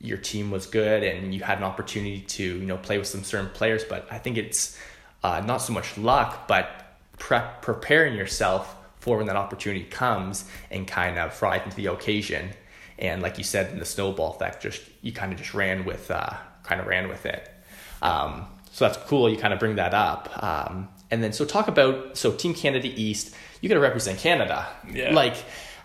your 0.01 0.19
team 0.19 0.51
was 0.51 0.67
good 0.67 1.03
and 1.03 1.35
you 1.35 1.43
had 1.43 1.59
an 1.59 1.65
opportunity 1.65 2.21
to, 2.23 2.43
you 2.43 2.67
know, 2.67 2.79
play 2.79 2.99
with 2.99 3.07
some 3.07 3.23
certain 3.23 3.51
players. 3.51 3.85
But 3.85 4.09
I 4.11 4.19
think 4.19 4.39
it's 4.39 4.79
uh, 5.23 5.43
not 5.45 5.59
so 5.59 5.73
much 5.73 5.99
luck, 5.99 6.49
but 6.49 6.97
prep 7.19 7.61
preparing 7.63 8.15
yourself 8.15 8.77
for 8.99 9.19
when 9.19 9.27
that 9.27 9.37
opportunity 9.37 9.85
comes 9.85 10.45
and 10.71 10.87
kind 10.87 11.19
of 11.19 11.41
rise 11.43 11.63
into 11.65 11.77
the 11.77 11.87
occasion. 11.87 12.51
And 12.99 13.23
like 13.23 13.39
you 13.39 13.45
said, 13.45 13.73
in 13.73 13.79
the 13.79 13.85
snowball 13.85 14.35
effect, 14.35 14.63
just 14.63 14.83
you 15.03 15.13
kind 15.13 15.33
of 15.33 15.39
just 15.39 15.55
ran 15.55 15.85
with, 15.85 16.11
uh, 16.11 16.35
kind 16.63 16.81
of 16.81 16.87
ran 16.87 17.09
with 17.09 17.27
it. 17.27 17.51
Um, 18.03 18.47
so 18.73 18.87
that's 18.87 18.99
cool. 19.09 19.29
You 19.29 19.37
kind 19.37 19.53
of 19.53 19.59
bring 19.59 19.77
that 19.77 19.95
up. 19.95 20.31
Um, 20.43 20.89
and 21.11 21.23
then 21.23 21.33
so 21.33 21.45
talk 21.45 21.69
about 21.69 22.17
so 22.17 22.33
Team 22.33 22.55
Canada 22.55 22.89
East. 22.95 23.35
You 23.61 23.69
got 23.69 23.75
to 23.75 23.81
represent 23.81 24.19
Canada. 24.19 24.67
Yeah. 24.91 25.13
Like 25.13 25.37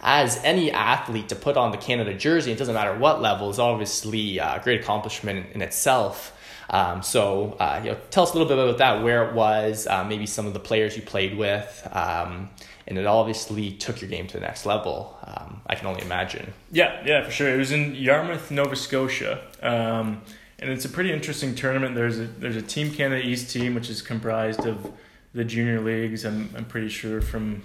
as 0.01 0.39
any 0.43 0.71
athlete 0.71 1.29
to 1.29 1.35
put 1.35 1.57
on 1.57 1.71
the 1.71 1.77
Canada 1.77 2.13
jersey, 2.13 2.51
it 2.51 2.57
doesn't 2.57 2.75
matter 2.75 2.97
what 2.97 3.21
level, 3.21 3.49
is 3.49 3.59
obviously 3.59 4.37
a 4.37 4.61
great 4.63 4.81
accomplishment 4.81 5.47
in 5.53 5.61
itself. 5.61 6.31
Um, 6.69 7.03
so, 7.03 7.55
uh, 7.59 7.81
you 7.83 7.91
know, 7.91 7.97
tell 8.11 8.23
us 8.23 8.33
a 8.33 8.37
little 8.37 8.47
bit 8.47 8.57
about 8.57 8.77
that, 8.79 9.03
where 9.03 9.29
it 9.29 9.35
was, 9.35 9.87
uh, 9.87 10.03
maybe 10.03 10.25
some 10.25 10.47
of 10.47 10.53
the 10.53 10.59
players 10.59 10.95
you 10.95 11.03
played 11.03 11.37
with, 11.37 11.87
um, 11.91 12.49
and 12.87 12.97
it 12.97 13.05
obviously 13.05 13.71
took 13.71 14.01
your 14.01 14.09
game 14.09 14.27
to 14.27 14.33
the 14.33 14.41
next 14.41 14.65
level. 14.65 15.17
Um, 15.23 15.61
I 15.67 15.75
can 15.75 15.87
only 15.87 16.01
imagine. 16.01 16.53
Yeah, 16.71 17.03
yeah, 17.05 17.23
for 17.23 17.31
sure. 17.31 17.53
It 17.53 17.57
was 17.57 17.71
in 17.71 17.93
Yarmouth, 17.95 18.51
Nova 18.51 18.75
Scotia, 18.75 19.41
um, 19.61 20.21
and 20.59 20.69
it's 20.69 20.85
a 20.85 20.89
pretty 20.89 21.11
interesting 21.11 21.55
tournament. 21.55 21.95
There's 21.95 22.19
a 22.19 22.25
there's 22.25 22.55
a 22.55 22.61
Team 22.61 22.91
Canada 22.91 23.21
East 23.25 23.51
team 23.51 23.75
which 23.75 23.89
is 23.89 24.01
comprised 24.01 24.65
of 24.65 24.91
the 25.33 25.43
junior 25.43 25.81
leagues. 25.81 26.25
I'm 26.25 26.49
I'm 26.55 26.65
pretty 26.65 26.89
sure 26.89 27.21
from 27.21 27.61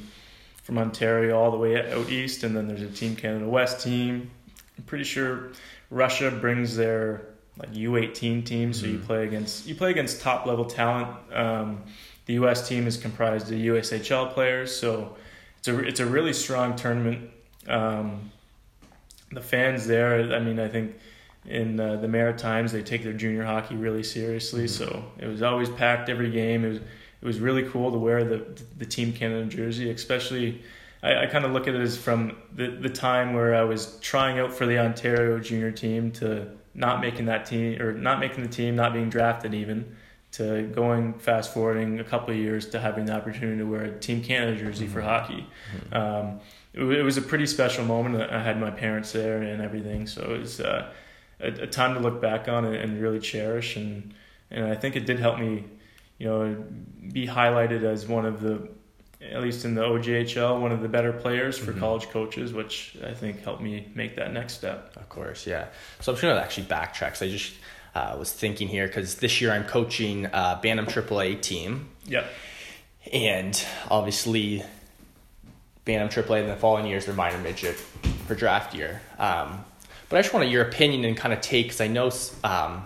from 0.63 0.79
Ontario 0.79 1.39
all 1.39 1.51
the 1.51 1.57
way 1.57 1.91
out 1.93 2.09
east, 2.11 2.43
and 2.45 2.57
then 2.57 2.69
there's 2.69 2.83
a 2.83 2.89
Team 2.91 3.17
Canada 3.17 3.49
West 3.49 3.83
team. 3.83 4.31
I'm 4.79 4.85
pretty 4.85 5.05
sure 5.05 5.51
Russia 5.91 6.31
brings 6.31 6.77
their 6.77 7.23
like 7.59 7.73
U18 7.75 8.45
team, 8.47 8.73
so 8.73 8.87
you 8.87 8.99
Mhm. 8.99 9.07
play 9.07 9.25
against 9.25 9.67
you 9.67 9.75
play 9.75 9.91
against 9.91 10.21
top 10.21 10.47
level 10.47 10.65
talent. 10.65 11.09
Um, 11.33 11.83
the 12.27 12.35
U.S. 12.35 12.67
team 12.69 12.87
is 12.87 12.97
comprised 12.97 13.51
of 13.53 13.59
USHL 13.59 14.33
players, 14.33 14.75
so 14.75 15.17
it's 15.59 15.69
a 15.69 15.79
it's 15.81 16.01
a 16.01 16.07
really 16.07 16.33
strong 16.33 16.77
tournament. 16.77 17.31
Um, 17.69 18.31
the 19.33 19.41
fans 19.41 19.87
there, 19.87 20.33
I 20.35 20.39
mean, 20.41 20.59
I 20.59 20.69
think 20.69 20.97
in 21.47 21.81
uh, 21.81 21.97
the 21.97 22.09
Maritimes, 22.09 22.73
they 22.73 22.83
take 22.83 23.03
their 23.03 23.13
junior 23.13 23.45
hockey 23.45 23.75
really 23.75 24.03
seriously. 24.03 24.65
Mm-hmm. 24.65 24.85
So 24.85 25.05
it 25.19 25.27
was 25.27 25.43
always 25.43 25.71
packed 25.71 26.09
every 26.09 26.31
game. 26.31 26.65
It 26.65 26.69
was 26.69 26.79
it 26.79 27.27
was 27.27 27.39
really 27.39 27.65
cool 27.65 27.93
to 27.93 27.99
wear 27.99 28.25
the 28.25 28.47
the 28.79 28.87
Team 28.87 29.13
Canada 29.13 29.47
jersey, 29.47 29.91
especially. 29.91 30.63
I, 31.03 31.23
I 31.23 31.27
kind 31.27 31.47
of 31.47 31.53
look 31.53 31.67
at 31.67 31.75
it 31.75 31.81
as 31.81 31.97
from 31.97 32.37
the, 32.55 32.69
the 32.69 32.91
time 32.91 33.33
where 33.33 33.55
I 33.55 33.63
was 33.63 33.99
trying 34.01 34.39
out 34.39 34.53
for 34.53 34.67
the 34.67 34.79
Ontario 34.79 35.39
junior 35.39 35.71
team 35.71 36.11
to 36.13 36.51
not 36.75 37.01
making 37.01 37.25
that 37.25 37.47
team 37.47 37.81
or 37.81 37.93
not 37.93 38.21
making 38.21 38.43
the 38.43 38.51
team, 38.51 38.77
not 38.77 38.93
being 38.93 39.09
drafted 39.09 39.55
even, 39.55 39.97
to 40.33 40.63
going 40.75 41.15
fast 41.15 41.53
forwarding 41.53 42.01
a 42.01 42.05
couple 42.05 42.31
of 42.31 42.37
years 42.39 42.69
to 42.71 42.79
having 42.79 43.07
the 43.07 43.13
opportunity 43.13 43.59
to 43.59 43.65
wear 43.65 43.83
a 43.83 43.99
Team 43.99 44.23
Canada 44.23 44.57
jersey 44.57 44.85
mm-hmm. 44.85 44.95
for 44.95 45.01
hockey. 45.01 45.47
Mm-hmm. 45.75 45.95
Um, 45.95 46.41
it, 46.73 46.99
it, 46.99 47.03
was 47.03 47.17
a 47.17 47.23
pretty 47.23 47.47
special 47.47 47.85
moment. 47.85 48.31
I 48.31 48.43
had 48.43 48.61
my 48.61 48.71
parents 48.71 49.11
there 49.13 49.43
and 49.43 49.61
everything, 49.61 50.07
so 50.07 50.23
it 50.23 50.41
was 50.41 50.61
uh, 50.61 50.93
a, 51.41 51.63
a, 51.63 51.67
time 51.67 51.95
to 51.95 52.01
look 52.01 52.21
back 52.21 52.49
on 52.49 52.65
and, 52.65 52.75
and 52.75 53.01
really 53.01 53.21
cherish. 53.21 53.77
And 53.77 54.15
and 54.51 54.65
I 54.67 54.75
think 54.75 54.97
it 54.97 55.07
did 55.07 55.19
help 55.19 55.39
me, 55.39 55.65
you 56.19 56.27
know, 56.27 56.65
be 57.13 57.27
highlighted 57.27 57.83
as 57.83 58.07
one 58.07 58.27
of 58.27 58.41
the 58.41 58.69
at 59.23 59.43
least 59.43 59.67
in 59.67 59.75
the 59.75 59.83
OJHL, 59.83 60.61
one 60.61 60.73
of 60.73 60.81
the 60.81 60.89
better 60.89 61.13
players 61.13 61.59
for 61.59 61.73
mm-hmm. 61.73 61.81
college 61.81 62.09
coaches, 62.09 62.55
which 62.55 62.97
I 63.05 63.13
think 63.13 63.43
helped 63.43 63.61
me 63.61 63.87
make 63.95 64.17
that 64.17 64.33
next 64.33 64.55
step. 64.55 64.97
Of 64.97 65.09
course, 65.11 65.47
yeah. 65.47 65.67
So 66.01 66.13
I'm 66.13 66.17
just 66.17 66.23
gonna 66.23 66.41
actually 66.41 66.67
backtrack. 66.67 67.17
So 67.17 67.27
I 67.27 67.29
just 67.29 67.53
uh, 67.95 68.17
was 68.19 68.33
thinking 68.33 68.69
here 68.69 68.87
because 68.87 69.17
this 69.17 69.41
year 69.41 69.53
I'm 69.53 69.65
coaching 69.65 70.27
uh, 70.27 70.59
Bantam 70.63 70.87
AAA 70.87 71.43
team. 71.43 71.91
Yep. 72.07 72.27
And 73.13 73.67
obviously, 73.91 74.63
Bantam 75.85 76.09
AAA 76.09 76.43
in 76.43 76.49
the 76.49 76.57
following 76.57 76.87
years 76.87 77.07
they're 77.07 77.15
minor 77.15 77.39
midget 77.39 77.77
for 78.27 78.35
draft 78.35 78.75
year. 78.75 79.03
Um, 79.19 79.65
but 80.11 80.19
I 80.19 80.23
just 80.23 80.35
wanted 80.35 80.51
your 80.51 80.63
opinion 80.63 81.05
and 81.07 81.17
kind 81.17 81.33
of 81.33 81.41
take 81.41 81.67
because 81.67 81.81
I 81.81 81.87
know 81.87 82.11
um, 82.45 82.85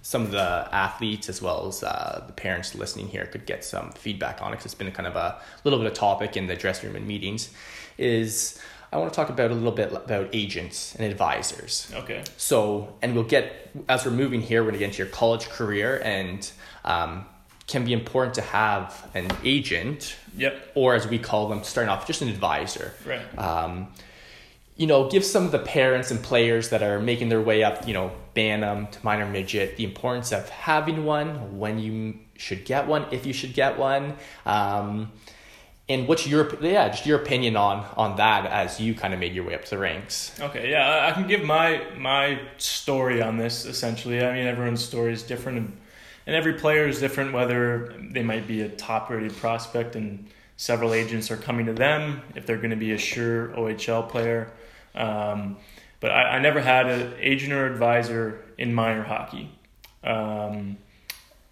some 0.00 0.22
of 0.22 0.32
the 0.32 0.68
athletes 0.72 1.28
as 1.28 1.40
well 1.40 1.68
as 1.68 1.84
uh, 1.84 2.24
the 2.26 2.32
parents 2.32 2.74
listening 2.74 3.08
here 3.08 3.26
could 3.26 3.46
get 3.46 3.64
some 3.64 3.92
feedback 3.92 4.42
on 4.42 4.48
it 4.48 4.52
because 4.52 4.66
it's 4.66 4.74
been 4.74 4.90
kind 4.90 5.06
of 5.06 5.14
a 5.14 5.40
little 5.62 5.78
bit 5.78 5.86
of 5.86 5.94
topic 5.94 6.36
in 6.36 6.48
the 6.48 6.56
dressing 6.56 6.88
room 6.88 6.96
and 6.96 7.06
meetings. 7.06 7.50
Is 7.98 8.58
I 8.90 8.96
want 8.96 9.12
to 9.12 9.16
talk 9.16 9.28
about 9.28 9.50
a 9.50 9.54
little 9.54 9.70
bit 9.70 9.92
about 9.92 10.30
agents 10.32 10.94
and 10.96 11.04
advisors. 11.10 11.92
Okay. 11.94 12.24
So, 12.36 12.94
and 13.02 13.14
we'll 13.14 13.24
get 13.24 13.70
as 13.88 14.04
we're 14.04 14.12
moving 14.12 14.40
here, 14.40 14.62
we're 14.62 14.70
going 14.70 14.74
to 14.74 14.78
get 14.80 14.86
into 14.86 14.98
your 14.98 15.12
college 15.12 15.48
career 15.50 16.00
and 16.02 16.50
um, 16.86 17.26
can 17.66 17.84
be 17.84 17.92
important 17.92 18.34
to 18.34 18.42
have 18.42 19.10
an 19.14 19.28
agent. 19.44 20.16
Yep. 20.36 20.72
Or 20.74 20.94
as 20.94 21.06
we 21.06 21.18
call 21.18 21.48
them, 21.48 21.62
starting 21.64 21.90
off, 21.90 22.06
just 22.06 22.22
an 22.22 22.28
advisor. 22.28 22.92
Right. 23.06 23.38
Um, 23.38 23.88
you 24.82 24.88
know, 24.88 25.08
give 25.08 25.24
some 25.24 25.44
of 25.44 25.52
the 25.52 25.60
parents 25.60 26.10
and 26.10 26.20
players 26.20 26.70
that 26.70 26.82
are 26.82 26.98
making 26.98 27.28
their 27.28 27.40
way 27.40 27.62
up, 27.62 27.86
you 27.86 27.94
know, 27.94 28.10
Bantam 28.34 28.88
to 28.88 29.04
minor 29.04 29.26
midget, 29.26 29.76
the 29.76 29.84
importance 29.84 30.32
of 30.32 30.48
having 30.48 31.04
one, 31.04 31.56
when 31.56 31.78
you 31.78 32.18
should 32.36 32.64
get 32.64 32.88
one, 32.88 33.06
if 33.12 33.24
you 33.24 33.32
should 33.32 33.54
get 33.54 33.78
one. 33.78 34.16
Um, 34.44 35.12
and 35.88 36.08
what's 36.08 36.26
your 36.26 36.52
yeah 36.60 36.88
just 36.88 37.06
your 37.06 37.20
opinion 37.20 37.54
on 37.56 37.86
on 37.96 38.16
that 38.16 38.46
as 38.46 38.80
you 38.80 38.92
kind 38.92 39.14
of 39.14 39.20
made 39.20 39.34
your 39.34 39.44
way 39.44 39.54
up 39.54 39.64
to 39.66 39.70
the 39.70 39.78
ranks. 39.78 40.32
Okay 40.40 40.70
yeah 40.70 41.06
i 41.08 41.12
can 41.12 41.28
give 41.28 41.44
my 41.44 41.84
my 41.96 42.40
story 42.58 43.22
on 43.22 43.36
this 43.36 43.64
essentially. 43.64 44.20
I 44.24 44.32
mean 44.34 44.46
everyone's 44.46 44.84
story 44.84 45.12
is 45.12 45.22
different 45.22 45.58
and, 45.58 45.76
and 46.26 46.34
every 46.34 46.54
player 46.54 46.88
is 46.88 46.98
different 46.98 47.32
whether 47.32 47.94
they 48.10 48.24
might 48.24 48.48
be 48.48 48.62
a 48.62 48.68
top 48.68 49.10
rated 49.10 49.36
prospect 49.36 49.94
and 49.94 50.28
several 50.56 50.92
agents 50.92 51.30
are 51.30 51.36
coming 51.36 51.66
to 51.66 51.72
them 51.72 52.22
if 52.34 52.46
they're 52.46 52.62
going 52.64 52.70
to 52.70 52.84
be 52.88 52.92
a 52.92 52.98
sure 52.98 53.48
ohl 53.56 54.08
player 54.08 54.50
um, 54.94 55.56
but 56.00 56.10
I, 56.10 56.36
I, 56.36 56.38
never 56.40 56.60
had 56.60 56.88
an 56.88 57.14
agent 57.18 57.52
or 57.52 57.66
advisor 57.66 58.44
in 58.58 58.74
minor 58.74 59.02
hockey 59.02 59.50
um, 60.04 60.76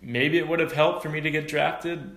maybe 0.03 0.39
it 0.39 0.47
would 0.47 0.61
have 0.61 0.73
helped 0.73 1.03
for 1.03 1.09
me 1.09 1.21
to 1.21 1.31
get 1.31 1.49
drafted 1.49 2.17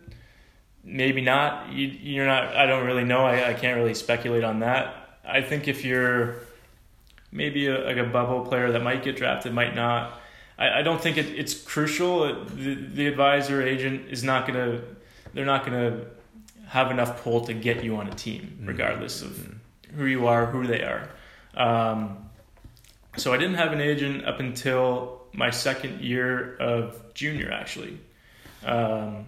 maybe 0.83 1.21
not. 1.21 1.71
You, 1.71 1.87
you're 1.87 2.25
not. 2.25 2.55
I 2.55 2.65
don't 2.65 2.85
really 2.85 3.03
know. 3.03 3.25
I, 3.25 3.49
I 3.49 3.53
can't 3.53 3.77
really 3.77 3.93
speculate 3.93 4.43
on 4.43 4.59
that. 4.59 5.19
I 5.25 5.41
think 5.41 5.67
if 5.67 5.85
you're 5.85 6.35
maybe 7.31 7.67
a, 7.67 7.79
like 7.79 7.97
a 7.97 8.03
bubble 8.03 8.45
player 8.45 8.71
that 8.71 8.83
might 8.83 9.03
get 9.03 9.15
drafted, 9.15 9.53
might 9.53 9.75
not. 9.75 10.19
I, 10.57 10.79
I 10.79 10.81
don't 10.81 11.01
think 11.01 11.17
it, 11.17 11.27
it's 11.27 11.53
crucial. 11.53 12.45
The, 12.45 12.75
the 12.75 13.07
advisor 13.07 13.61
agent 13.61 14.09
is 14.09 14.23
not 14.23 14.45
gonna. 14.45 14.81
They're 15.33 15.45
not 15.45 15.65
gonna 15.65 16.01
have 16.67 16.91
enough 16.91 17.23
pull 17.23 17.45
to 17.45 17.53
get 17.53 17.83
you 17.83 17.95
on 17.97 18.07
a 18.07 18.13
team, 18.13 18.41
mm-hmm. 18.41 18.67
regardless 18.67 19.21
of 19.21 19.29
mm-hmm. 19.29 19.57
Who 19.95 20.05
you 20.05 20.27
are, 20.27 20.45
who 20.45 20.65
they 20.65 20.81
are. 20.81 21.09
Um, 21.55 22.29
so 23.17 23.33
I 23.33 23.37
didn't 23.37 23.55
have 23.55 23.73
an 23.73 23.81
agent 23.81 24.25
up 24.25 24.39
until 24.39 25.21
my 25.33 25.49
second 25.49 26.01
year 26.01 26.55
of 26.57 27.13
junior, 27.13 27.51
actually. 27.51 27.99
Um, 28.65 29.25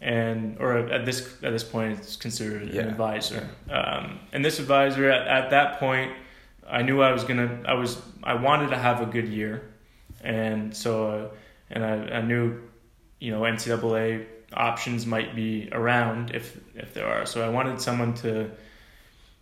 and 0.00 0.56
or 0.58 0.78
at 0.78 1.04
this 1.04 1.36
at 1.42 1.52
this 1.52 1.62
point 1.62 1.98
it's 1.98 2.16
considered 2.16 2.72
yeah. 2.72 2.82
an 2.82 2.88
advisor. 2.88 3.48
Um, 3.70 4.20
and 4.32 4.44
this 4.44 4.58
advisor 4.58 5.10
at, 5.10 5.26
at 5.26 5.50
that 5.50 5.78
point, 5.78 6.12
I 6.68 6.82
knew 6.82 7.02
I 7.02 7.12
was 7.12 7.24
gonna 7.24 7.60
I 7.66 7.74
was 7.74 8.00
I 8.22 8.34
wanted 8.34 8.70
to 8.70 8.78
have 8.78 9.02
a 9.02 9.06
good 9.06 9.28
year, 9.28 9.70
and 10.22 10.74
so 10.74 11.08
uh, 11.08 11.28
and 11.70 11.84
I, 11.84 12.18
I 12.18 12.22
knew 12.22 12.60
you 13.18 13.30
know 13.30 13.42
NCAA 13.42 14.26
options 14.54 15.06
might 15.06 15.36
be 15.36 15.68
around 15.70 16.34
if 16.34 16.58
if 16.74 16.94
there 16.94 17.06
are. 17.06 17.26
So 17.26 17.44
I 17.44 17.50
wanted 17.50 17.80
someone 17.80 18.14
to 18.14 18.50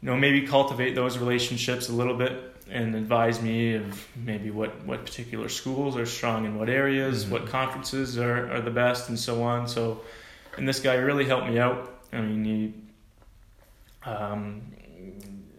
you 0.01 0.09
know 0.09 0.17
maybe 0.17 0.47
cultivate 0.47 0.95
those 0.95 1.19
relationships 1.19 1.89
a 1.89 1.93
little 1.93 2.17
bit 2.17 2.57
and 2.71 2.95
advise 2.95 3.41
me 3.41 3.75
of 3.75 4.07
maybe 4.15 4.51
what, 4.51 4.85
what 4.85 5.05
particular 5.05 5.49
schools 5.49 5.97
are 5.97 6.07
strong 6.07 6.45
in 6.45 6.59
what 6.59 6.69
areas, 6.69 7.25
mm-hmm. 7.25 7.33
what 7.33 7.47
conferences 7.47 8.19
are, 8.19 8.53
are 8.53 8.61
the 8.61 8.71
best, 8.71 9.09
and 9.09 9.19
so 9.19 9.43
on. 9.43 9.67
So 9.67 10.03
and 10.57 10.69
this 10.69 10.81
guy 10.81 10.95
really 10.95 11.25
helped 11.25 11.47
me 11.49 11.59
out. 11.59 11.95
I 12.13 12.21
mean, 12.21 12.45
he, 12.45 14.11
um, 14.11 14.63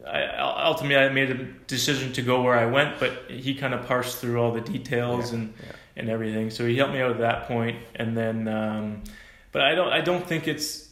I, 0.08 0.36
ultimately 0.38 0.97
I 0.97 1.10
made 1.10 1.32
a 1.32 1.43
decision 1.67 2.13
to 2.13 2.21
go 2.21 2.41
where 2.41 2.58
I 2.58 2.65
went, 2.65 2.99
but 2.99 3.30
he 3.30 3.56
kind 3.56 3.73
of 3.73 3.86
parsed 3.86 4.17
through 4.17 4.41
all 4.41 4.52
the 4.52 4.62
details 4.62 5.32
yeah, 5.32 5.38
and 5.38 5.54
yeah. 5.60 5.71
and 5.95 6.10
everything. 6.10 6.49
So 6.49 6.65
he 6.65 6.78
helped 6.78 6.93
me 6.93 7.02
out 7.02 7.12
at 7.12 7.19
that 7.19 7.47
point, 7.47 7.78
and 7.95 8.15
then, 8.15 8.47
um, 8.47 9.04
but 9.52 9.62
I 9.62 9.75
don't 9.75 9.91
I 9.91 10.02
don't 10.02 10.25
think 10.25 10.47
it's 10.47 10.88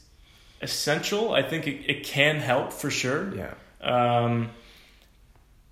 essential. 0.61 1.33
I 1.33 1.43
think 1.43 1.67
it, 1.67 1.89
it 1.89 2.03
can 2.03 2.37
help 2.37 2.73
for 2.73 2.89
sure. 2.89 3.33
Yeah. 3.35 3.53
Um, 3.81 4.49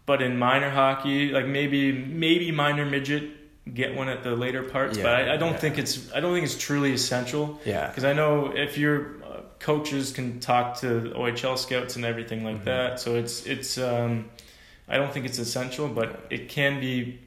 but 0.06 0.21
in 0.21 0.38
minor 0.38 0.69
hockey, 0.69 1.30
like 1.30 1.48
maybe 1.48 1.91
maybe 1.91 2.52
minor 2.52 2.86
midget 2.86 3.32
get 3.74 3.95
one 3.95 4.08
at 4.08 4.24
the 4.24 4.36
later 4.36 4.62
parts, 4.62 4.98
yeah, 4.98 5.04
but 5.04 5.15
I, 5.15 5.34
I 5.34 5.38
don't 5.38 5.54
yeah. 5.54 5.58
think 5.58 5.78
it's 5.80 6.13
I 6.13 6.19
don't 6.19 6.34
think 6.34 6.45
it's 6.45 6.58
truly 6.58 6.93
essential. 6.93 7.60
Yeah, 7.65 7.88
because 7.88 8.04
I 8.04 8.13
know 8.13 8.52
if 8.56 8.78
your 8.78 9.24
uh, 9.24 9.41
coaches 9.60 10.12
can 10.12 10.39
talk 10.39 10.80
to 10.82 11.12
OHL 11.15 11.58
scouts 11.58 11.95
and 11.95 12.06
everything 12.06 12.43
like 12.43 12.58
mm-hmm. 12.58 12.65
that, 12.65 13.00
so 13.00 13.15
it's 13.15 13.45
it's 13.45 13.78
um, 13.80 14.30
I 14.88 14.98
don't 14.98 15.12
think 15.12 15.26
it's 15.26 15.39
essential, 15.39 15.88
but 15.88 16.28
it 16.30 16.50
can 16.50 16.80
be 16.80 17.19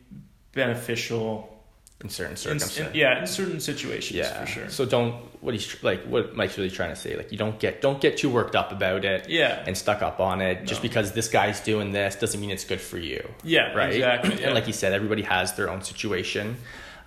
beneficial 0.52 1.57
in 2.00 2.08
certain 2.08 2.36
circumstances. 2.36 2.78
In, 2.78 2.86
in, 2.86 2.94
yeah, 2.94 3.20
in 3.20 3.26
certain 3.26 3.60
situations, 3.60 4.16
yeah. 4.16 4.40
for 4.40 4.46
sure. 4.46 4.68
So 4.68 4.84
don't 4.86 5.14
what 5.40 5.54
he's 5.54 5.82
like 5.82 6.04
what 6.04 6.34
Mike's 6.36 6.56
really 6.56 6.70
trying 6.70 6.90
to 6.90 6.96
say. 6.96 7.16
Like 7.16 7.32
you 7.32 7.38
don't 7.38 7.58
get 7.58 7.80
don't 7.80 8.00
get 8.00 8.16
too 8.18 8.30
worked 8.30 8.54
up 8.54 8.70
about 8.70 9.04
it. 9.04 9.28
Yeah. 9.28 9.62
And 9.66 9.76
stuck 9.76 10.02
up 10.02 10.20
on 10.20 10.40
it. 10.40 10.60
No. 10.60 10.66
Just 10.66 10.82
because 10.82 11.12
this 11.12 11.28
guy's 11.28 11.60
doing 11.60 11.92
this 11.92 12.14
doesn't 12.16 12.40
mean 12.40 12.50
it's 12.50 12.64
good 12.64 12.80
for 12.80 12.98
you. 12.98 13.28
Yeah. 13.42 13.72
Right. 13.72 13.94
Exactly. 13.94 14.40
Yeah. 14.40 14.46
And 14.46 14.54
like 14.54 14.66
you 14.66 14.72
said, 14.72 14.92
everybody 14.92 15.22
has 15.22 15.54
their 15.54 15.70
own 15.70 15.82
situation. 15.82 16.56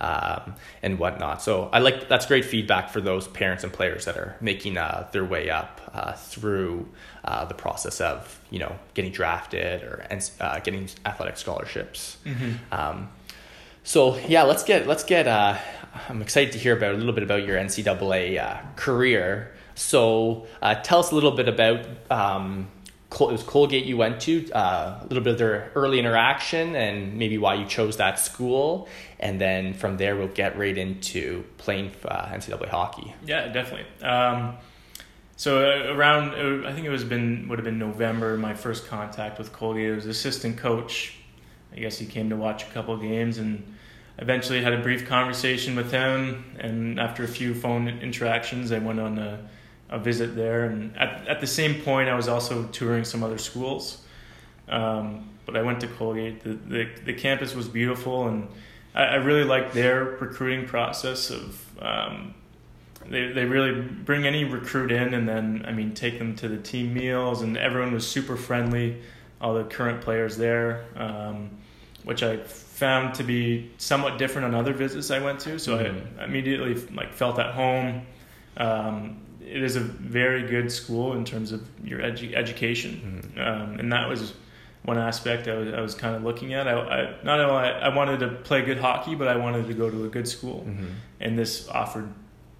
Um, 0.00 0.56
and 0.82 0.98
whatnot. 0.98 1.42
So 1.42 1.70
I 1.72 1.78
like 1.78 2.08
that's 2.08 2.26
great 2.26 2.44
feedback 2.44 2.90
for 2.90 3.00
those 3.00 3.28
parents 3.28 3.62
and 3.62 3.72
players 3.72 4.06
that 4.06 4.16
are 4.16 4.36
making 4.40 4.76
uh, 4.76 5.08
their 5.12 5.24
way 5.24 5.48
up 5.48 5.80
uh, 5.94 6.14
through 6.14 6.88
uh, 7.24 7.44
the 7.44 7.54
process 7.54 8.00
of 8.00 8.40
you 8.50 8.58
know 8.58 8.74
getting 8.94 9.12
drafted 9.12 9.84
or 9.84 10.04
uh, 10.40 10.58
getting 10.58 10.88
athletic 11.06 11.36
scholarships. 11.36 12.16
Mm-hmm. 12.24 12.74
Um, 12.74 13.10
so 13.84 14.16
yeah, 14.28 14.42
let's 14.42 14.62
get 14.62 14.86
let's 14.86 15.04
get. 15.04 15.26
Uh, 15.26 15.58
I'm 16.08 16.22
excited 16.22 16.52
to 16.52 16.58
hear 16.58 16.76
about 16.76 16.94
a 16.94 16.98
little 16.98 17.12
bit 17.12 17.22
about 17.22 17.44
your 17.44 17.56
NCAA 17.56 18.42
uh, 18.42 18.60
career. 18.76 19.52
So 19.74 20.46
uh, 20.60 20.76
tell 20.76 21.00
us 21.00 21.10
a 21.10 21.14
little 21.14 21.32
bit 21.32 21.48
about. 21.48 21.86
Um, 22.10 22.68
Col- 23.10 23.28
it 23.28 23.32
was 23.32 23.42
Colgate 23.42 23.84
you 23.84 23.98
went 23.98 24.22
to, 24.22 24.50
uh, 24.52 25.00
a 25.02 25.06
little 25.06 25.22
bit 25.22 25.34
of 25.34 25.38
their 25.38 25.70
early 25.74 25.98
interaction 25.98 26.74
and 26.74 27.18
maybe 27.18 27.36
why 27.36 27.56
you 27.56 27.66
chose 27.66 27.98
that 27.98 28.18
school. 28.18 28.88
And 29.20 29.38
then 29.38 29.74
from 29.74 29.98
there, 29.98 30.16
we'll 30.16 30.28
get 30.28 30.56
right 30.56 30.76
into 30.76 31.44
playing 31.58 31.90
uh, 32.06 32.28
NCAA 32.28 32.70
hockey. 32.70 33.14
Yeah, 33.26 33.48
definitely. 33.48 33.84
Um, 34.02 34.56
so 35.36 35.58
uh, 35.58 35.92
around, 35.92 36.66
I 36.66 36.72
think 36.72 36.86
it 36.86 36.90
was 36.90 37.04
been 37.04 37.48
would 37.48 37.58
have 37.58 37.66
been 37.66 37.78
November. 37.78 38.38
My 38.38 38.54
first 38.54 38.86
contact 38.86 39.38
with 39.38 39.52
Colgate 39.52 39.90
it 39.90 39.94
was 39.94 40.06
assistant 40.06 40.56
coach 40.56 41.14
I 41.74 41.80
guess 41.80 41.98
he 41.98 42.06
came 42.06 42.30
to 42.30 42.36
watch 42.36 42.64
a 42.64 42.66
couple 42.66 42.96
games 42.96 43.38
and 43.38 43.74
eventually 44.18 44.62
had 44.62 44.72
a 44.72 44.82
brief 44.82 45.06
conversation 45.06 45.74
with 45.74 45.90
him. 45.90 46.56
And 46.58 47.00
after 47.00 47.24
a 47.24 47.28
few 47.28 47.54
phone 47.54 47.88
interactions, 47.88 48.72
I 48.72 48.78
went 48.78 49.00
on 49.00 49.18
a, 49.18 49.48
a 49.88 49.98
visit 49.98 50.36
there. 50.36 50.64
And 50.64 50.96
at, 50.96 51.26
at 51.28 51.40
the 51.40 51.46
same 51.46 51.82
point, 51.82 52.08
I 52.08 52.14
was 52.14 52.28
also 52.28 52.64
touring 52.68 53.04
some 53.04 53.22
other 53.22 53.38
schools. 53.38 54.04
Um, 54.68 55.28
but 55.44 55.56
I 55.56 55.62
went 55.62 55.80
to 55.80 55.88
Colgate. 55.88 56.42
The, 56.42 56.54
the, 56.54 56.88
the 57.04 57.14
campus 57.14 57.54
was 57.54 57.68
beautiful, 57.68 58.28
and 58.28 58.48
I, 58.94 59.04
I 59.04 59.14
really 59.16 59.44
liked 59.44 59.74
their 59.74 60.04
recruiting 60.04 60.66
process 60.66 61.30
of. 61.30 61.82
Um, 61.82 62.34
they, 63.08 63.32
they 63.32 63.44
really 63.44 63.80
bring 63.80 64.26
any 64.26 64.44
recruit 64.44 64.92
in 64.92 65.14
and 65.14 65.28
then 65.28 65.64
I 65.66 65.72
mean 65.72 65.92
take 65.92 66.20
them 66.20 66.36
to 66.36 66.46
the 66.46 66.58
team 66.58 66.94
meals 66.94 67.42
and 67.42 67.56
everyone 67.56 67.92
was 67.92 68.06
super 68.06 68.36
friendly 68.36 69.02
all 69.40 69.54
the 69.54 69.64
current 69.64 70.00
players 70.02 70.36
there 70.36 70.84
um, 70.94 71.50
which 72.04 72.22
I 72.22 72.36
found 72.38 73.14
to 73.16 73.22
be 73.22 73.70
somewhat 73.78 74.18
different 74.18 74.46
on 74.46 74.54
other 74.54 74.72
visits 74.72 75.10
I 75.10 75.20
went 75.20 75.40
to 75.40 75.58
so 75.58 75.78
Mhm. 75.78 76.02
I 76.20 76.24
immediately 76.24 76.74
like 76.94 77.12
felt 77.14 77.38
at 77.38 77.54
home 77.54 78.02
um, 78.56 79.18
it 79.40 79.62
is 79.62 79.76
a 79.76 79.80
very 79.80 80.42
good 80.48 80.70
school 80.72 81.12
in 81.14 81.24
terms 81.24 81.52
of 81.52 81.60
your 81.84 82.00
edu- 82.00 82.34
education 82.34 83.32
Mhm. 83.36 83.46
um, 83.46 83.78
and 83.80 83.92
that 83.92 84.08
was 84.08 84.34
one 84.84 84.98
aspect 84.98 85.46
I 85.46 85.54
was, 85.54 85.72
I 85.74 85.80
was 85.80 85.94
kind 85.94 86.16
of 86.16 86.24
looking 86.24 86.54
at. 86.54 86.66
I, 86.66 86.72
I 86.72 87.14
not 87.22 87.38
only 87.38 87.68
I 87.68 87.94
wanted 87.94 88.18
to 88.20 88.28
play 88.28 88.62
good 88.62 88.78
hockey, 88.78 89.14
but 89.14 89.28
I 89.28 89.36
wanted 89.36 89.68
to 89.68 89.74
go 89.74 89.88
to 89.88 90.04
a 90.06 90.08
good 90.08 90.26
school, 90.26 90.66
Mhm. 90.68 90.88
and 91.20 91.38
this 91.38 91.68
offered 91.68 92.08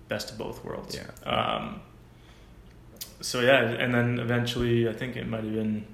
best 0.09 0.31
of 0.31 0.39
both 0.39 0.65
worlds. 0.65 0.95
Yeah. 0.95 1.29
Um, 1.29 1.81
so 3.21 3.41
yeah, 3.41 3.63
and 3.63 3.93
then 3.93 4.21
eventually, 4.21 4.89
I 4.89 4.93
think 4.93 5.17
it 5.17 5.27
might 5.29 5.43
have 5.43 5.53
been 5.53 5.85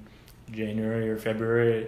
January 0.52 1.08
or 1.08 1.16
February. 1.16 1.86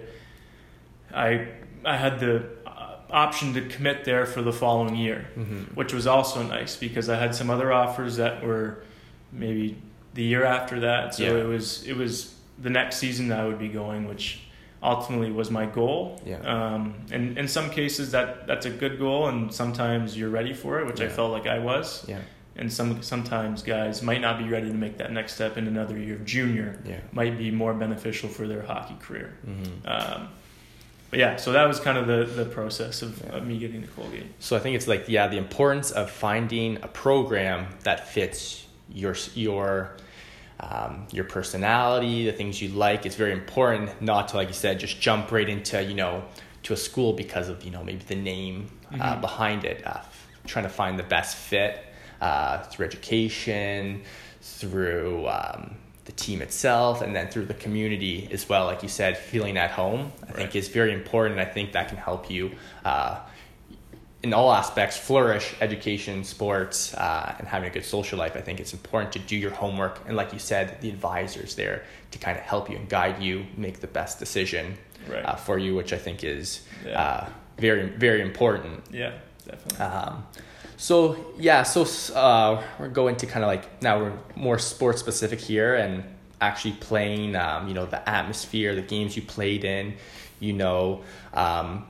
I 1.13 1.47
I 1.85 1.97
had 1.97 2.19
the 2.19 2.43
uh, 2.65 2.95
option 3.09 3.53
to 3.53 3.61
commit 3.61 4.05
there 4.05 4.25
for 4.25 4.41
the 4.41 4.53
following 4.53 4.95
year 4.95 5.27
Mhm. 5.37 5.73
which 5.75 5.93
was 5.93 6.07
also 6.07 6.43
nice 6.43 6.75
because 6.75 7.09
I 7.09 7.15
had 7.17 7.33
some 7.35 7.49
other 7.49 7.71
offers 7.73 8.17
that 8.17 8.43
were 8.43 8.83
maybe 9.31 9.77
the 10.13 10.23
year 10.23 10.43
after 10.43 10.79
that. 10.81 11.15
So 11.15 11.23
Yeah. 11.23 11.43
it 11.43 11.47
was 11.47 11.83
it 11.87 11.95
was 11.97 12.35
the 12.61 12.69
next 12.69 12.97
season 12.97 13.27
that 13.29 13.39
I 13.39 13.45
would 13.47 13.59
be 13.59 13.69
going, 13.69 14.07
which 14.07 14.41
ultimately 14.83 15.31
was 15.31 15.49
my 15.51 15.65
goal. 15.65 16.19
Yeah. 16.25 16.37
Um, 16.39 16.95
and 17.11 17.37
in 17.37 17.47
some 17.47 17.69
cases 17.69 18.11
that 18.11 18.47
that's 18.47 18.65
a 18.65 18.69
good 18.69 18.97
goal, 18.99 19.27
and 19.27 19.53
sometimes 19.53 20.17
you're 20.17 20.29
ready 20.29 20.53
for 20.53 20.79
it, 20.79 20.85
which 20.87 21.01
I 21.01 21.07
felt 21.07 21.31
like 21.31 21.47
I 21.47 21.59
was. 21.59 22.05
Yeah. 22.07 22.19
And 22.57 22.71
some 22.71 23.01
sometimes 23.01 23.63
guys 23.63 24.01
might 24.03 24.21
not 24.21 24.37
be 24.37 24.47
ready 24.49 24.67
to 24.67 24.73
make 24.75 24.97
that 24.97 25.11
next 25.11 25.33
step 25.35 25.57
in 25.57 25.67
another 25.67 25.97
year 25.97 26.15
of 26.15 26.25
junior. 26.25 26.79
Yeah. 26.85 26.99
Might 27.13 27.37
be 27.37 27.49
more 27.51 27.73
beneficial 27.73 28.27
for 28.29 28.45
their 28.47 28.61
hockey 28.63 28.95
career. 28.99 29.33
Mhm. 29.47 29.71
Um, 29.85 30.27
but 31.11 31.19
yeah, 31.19 31.35
so 31.35 31.51
that 31.51 31.67
was 31.67 31.79
kind 31.79 31.97
of 31.99 32.07
the, 32.07 32.23
the 32.43 32.45
process 32.49 33.01
of, 33.03 33.21
Yeah. 33.23 33.35
of 33.37 33.45
me 33.45 33.59
getting 33.59 33.81
to 33.83 33.87
Colgate. 33.89 34.25
So 34.39 34.55
I 34.55 34.59
think 34.59 34.75
it's 34.75 34.87
like 34.87 35.07
yeah, 35.07 35.27
the 35.27 35.37
importance 35.37 35.91
of 35.91 36.09
finding 36.09 36.77
a 36.81 36.87
program 36.87 37.67
that 37.83 38.07
fits 38.09 38.65
your 38.89 39.15
your 39.35 39.95
um, 40.59 41.07
your 41.11 41.23
personality, 41.25 42.25
the 42.25 42.31
things 42.33 42.61
you 42.61 42.69
like. 42.69 43.05
It's 43.05 43.15
very 43.15 43.31
important 43.33 44.01
not 44.01 44.29
to 44.29 44.37
like 44.37 44.47
you 44.47 44.53
said 44.53 44.79
just 44.79 44.99
jump 44.99 45.31
right 45.31 45.47
into 45.49 45.83
you 45.83 45.93
know 45.95 46.23
to 46.63 46.73
a 46.73 46.77
school 46.77 47.13
because 47.13 47.49
of 47.49 47.63
you 47.63 47.71
know 47.71 47.83
maybe 47.83 48.03
the 48.07 48.15
name 48.15 48.69
uh, 48.93 49.15
Mhm. 49.15 49.21
behind 49.21 49.65
it. 49.65 49.85
Uh, 49.85 50.01
trying 50.47 50.65
to 50.65 50.69
find 50.69 50.97
the 50.97 51.03
best 51.03 51.35
fit 51.37 51.83
uh, 52.19 52.63
through 52.63 52.85
education, 52.87 54.01
through 54.41 55.27
um, 55.27 55.75
the 56.11 56.17
team 56.23 56.41
itself, 56.41 57.01
and 57.01 57.15
then 57.15 57.27
through 57.29 57.45
the 57.45 57.53
community 57.53 58.27
as 58.31 58.47
well. 58.49 58.65
Like 58.65 58.83
you 58.83 58.89
said, 58.89 59.17
feeling 59.17 59.57
at 59.57 59.71
home, 59.71 60.11
I 60.27 60.31
think 60.33 60.55
is 60.55 60.67
very 60.67 60.93
important. 60.93 61.39
I 61.39 61.45
think 61.45 61.71
that 61.73 61.87
can 61.89 61.97
help 61.97 62.29
you. 62.29 62.51
Uh, 62.85 63.19
in 64.23 64.33
all 64.35 64.53
aspects 64.53 64.97
flourish 64.97 65.55
education 65.61 66.23
sports 66.23 66.93
uh, 66.93 67.33
and 67.39 67.47
having 67.47 67.67
a 67.67 67.73
good 67.73 67.83
social 67.83 68.19
life 68.19 68.35
i 68.35 68.39
think 68.41 68.59
it's 68.59 68.71
important 68.71 69.11
to 69.11 69.17
do 69.17 69.35
your 69.35 69.49
homework 69.49 69.99
and 70.07 70.15
like 70.15 70.31
you 70.31 70.37
said 70.37 70.79
the 70.81 70.89
advisors 70.89 71.55
there 71.55 71.81
to 72.11 72.19
kind 72.19 72.37
of 72.37 72.43
help 72.43 72.69
you 72.69 72.75
and 72.77 72.87
guide 72.87 73.19
you 73.19 73.43
make 73.57 73.79
the 73.79 73.87
best 73.87 74.19
decision 74.19 74.77
Right. 75.09 75.25
uh, 75.25 75.33
for 75.37 75.57
you 75.57 75.73
which 75.75 75.91
i 75.91 75.97
think 75.97 76.23
is 76.23 76.61
Yeah. 76.85 77.01
uh, 77.01 77.29
very 77.57 77.87
very 77.89 78.21
important 78.21 78.83
yeah, 78.91 79.13
definitely. 79.43 79.79
um, 79.87 80.23
so 80.81 81.15
yeah 81.37 81.61
so 81.61 81.85
uh, 82.15 82.59
we're 82.79 82.89
going 82.89 83.15
to 83.15 83.27
kind 83.27 83.43
of 83.43 83.47
like 83.47 83.83
now 83.83 83.99
we're 83.99 84.17
more 84.35 84.57
sports 84.57 84.99
specific 84.99 85.39
here 85.39 85.75
and 85.75 86.03
actually 86.41 86.71
playing 86.71 87.35
um, 87.35 87.67
you 87.67 87.73
know 87.75 87.85
the 87.85 88.09
atmosphere 88.09 88.73
the 88.73 88.81
games 88.81 89.15
you 89.15 89.21
played 89.21 89.63
in 89.63 89.93
you 90.39 90.53
know 90.53 91.03
um, 91.35 91.85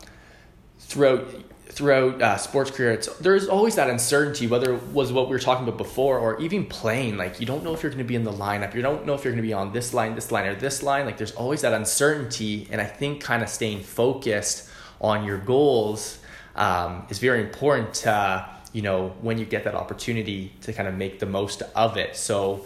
throughout 0.80 1.26
throughout 1.68 2.22
uh, 2.22 2.36
sports 2.36 2.70
career 2.70 2.92
it's 2.92 3.08
there's 3.20 3.48
always 3.48 3.76
that 3.76 3.90
uncertainty 3.90 4.46
whether 4.46 4.74
it 4.74 4.84
was 4.88 5.14
what 5.14 5.30
we 5.30 5.32
were 5.32 5.40
talking 5.40 5.66
about 5.66 5.78
before 5.78 6.20
or 6.20 6.38
even 6.42 6.66
playing 6.66 7.16
like 7.16 7.40
you 7.40 7.46
don't 7.46 7.64
know 7.64 7.74
if 7.74 7.82
you're 7.82 7.92
going 7.92 8.04
to 8.04 8.08
be 8.08 8.16
in 8.16 8.26
the 8.26 8.34
lineup 8.34 8.76
you 8.76 8.82
don't 8.82 9.06
know 9.06 9.14
if 9.14 9.24
you're 9.24 9.32
going 9.32 9.42
to 9.42 9.48
be 9.48 9.54
on 9.54 9.72
this 9.72 9.94
line 9.94 10.16
this 10.16 10.34
line 10.34 10.46
or 10.46 10.56
this 10.56 10.84
line 10.84 11.06
like 11.06 11.16
there's 11.16 11.32
always 11.32 11.62
that 11.62 11.72
uncertainty 11.72 12.68
and 12.72 12.82
i 12.82 12.86
think 12.86 13.22
kind 13.24 13.42
of 13.42 13.48
staying 13.48 13.80
focused 13.80 14.70
on 15.00 15.24
your 15.24 15.38
goals 15.38 16.18
um, 16.56 17.06
is 17.10 17.20
very 17.20 17.40
important 17.40 17.94
to, 17.94 18.50
you 18.74 18.82
know 18.82 19.14
when 19.22 19.38
you 19.38 19.46
get 19.46 19.64
that 19.64 19.76
opportunity 19.76 20.54
to 20.62 20.74
kind 20.74 20.88
of 20.88 20.96
make 20.96 21.20
the 21.20 21.26
most 21.26 21.62
of 21.76 21.98
it. 21.98 22.16
So 22.16 22.66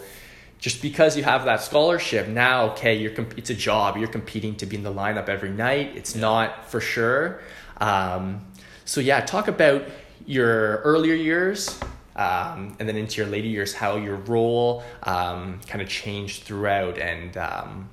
just 0.58 0.80
because 0.80 1.16
you 1.16 1.22
have 1.22 1.44
that 1.44 1.60
scholarship 1.62 2.28
now 2.28 2.70
okay 2.70 2.96
you're 2.96 3.12
comp- 3.12 3.38
it's 3.38 3.50
a 3.50 3.54
job. 3.54 3.96
You're 3.96 4.08
competing 4.08 4.56
to 4.56 4.66
be 4.66 4.76
in 4.76 4.82
the 4.82 4.92
lineup 4.92 5.28
every 5.28 5.50
night. 5.50 5.96
It's 5.96 6.14
not 6.14 6.70
for 6.70 6.80
sure. 6.80 7.40
Um, 7.78 8.46
so 8.84 9.00
yeah 9.00 9.20
talk 9.20 9.48
about 9.48 9.84
your 10.26 10.78
earlier 10.78 11.14
years 11.14 11.78
um, 12.16 12.74
and 12.80 12.88
then 12.88 12.96
into 12.96 13.20
your 13.20 13.30
later 13.30 13.46
years 13.46 13.74
how 13.74 13.96
your 13.96 14.16
role 14.16 14.82
um, 15.02 15.60
kind 15.66 15.82
of 15.82 15.88
changed 15.88 16.44
throughout 16.44 16.98
and 16.98 17.36
um, 17.36 17.90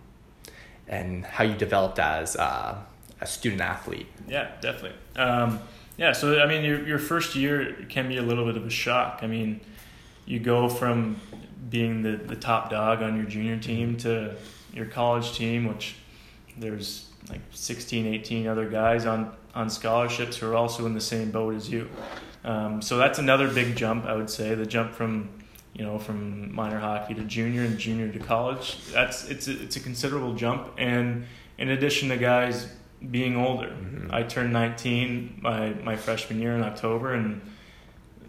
and 0.87 1.25
how 1.25 1.43
you 1.43 1.55
developed 1.55 1.99
as 1.99 2.35
uh, 2.35 2.77
a 3.21 3.27
student 3.27 3.61
athlete. 3.61 4.07
Yeah, 4.27 4.51
definitely. 4.61 4.97
Um, 5.15 5.59
yeah, 5.97 6.11
so 6.11 6.39
I 6.39 6.47
mean, 6.47 6.63
your 6.63 6.85
your 6.87 6.99
first 6.99 7.35
year 7.35 7.85
can 7.89 8.07
be 8.07 8.17
a 8.17 8.21
little 8.21 8.45
bit 8.45 8.57
of 8.57 8.65
a 8.65 8.69
shock. 8.69 9.19
I 9.21 9.27
mean, 9.27 9.61
you 10.25 10.39
go 10.39 10.67
from 10.69 11.17
being 11.69 12.01
the 12.01 12.17
the 12.17 12.35
top 12.35 12.69
dog 12.69 13.01
on 13.01 13.15
your 13.15 13.25
junior 13.25 13.57
team 13.57 13.97
to 13.97 14.35
your 14.73 14.85
college 14.85 15.35
team, 15.37 15.67
which 15.67 15.95
there's 16.57 17.09
like 17.29 17.41
16, 17.51 18.05
18 18.07 18.47
other 18.47 18.69
guys 18.69 19.05
on 19.05 19.33
on 19.53 19.69
scholarships 19.69 20.37
who 20.37 20.49
are 20.49 20.55
also 20.55 20.85
in 20.85 20.93
the 20.93 21.01
same 21.01 21.31
boat 21.31 21.55
as 21.55 21.69
you. 21.69 21.89
Um, 22.43 22.81
so 22.81 22.97
that's 22.97 23.19
another 23.19 23.47
big 23.47 23.75
jump, 23.75 24.05
I 24.05 24.15
would 24.15 24.29
say. 24.29 24.55
The 24.55 24.65
jump 24.65 24.93
from 24.93 25.29
you 25.73 25.83
know 25.83 25.99
from 25.99 26.53
minor 26.53 26.79
hockey 26.79 27.13
to 27.13 27.23
junior 27.23 27.61
and 27.61 27.77
junior 27.77 28.11
to 28.11 28.19
college. 28.19 28.79
That's 28.91 29.29
it's 29.29 29.47
a, 29.47 29.61
it's 29.61 29.75
a 29.75 29.79
considerable 29.79 30.33
jump, 30.33 30.73
and 30.77 31.25
in 31.57 31.69
addition 31.69 32.09
to 32.09 32.17
guys 32.17 32.67
being 33.11 33.35
older. 33.35 33.67
Mhm. 33.69 34.11
I 34.13 34.23
turned 34.23 34.53
19 34.53 35.39
my, 35.41 35.73
my 35.83 35.95
freshman 35.95 36.39
year 36.41 36.55
in 36.55 36.63
October, 36.63 37.13
and 37.13 37.41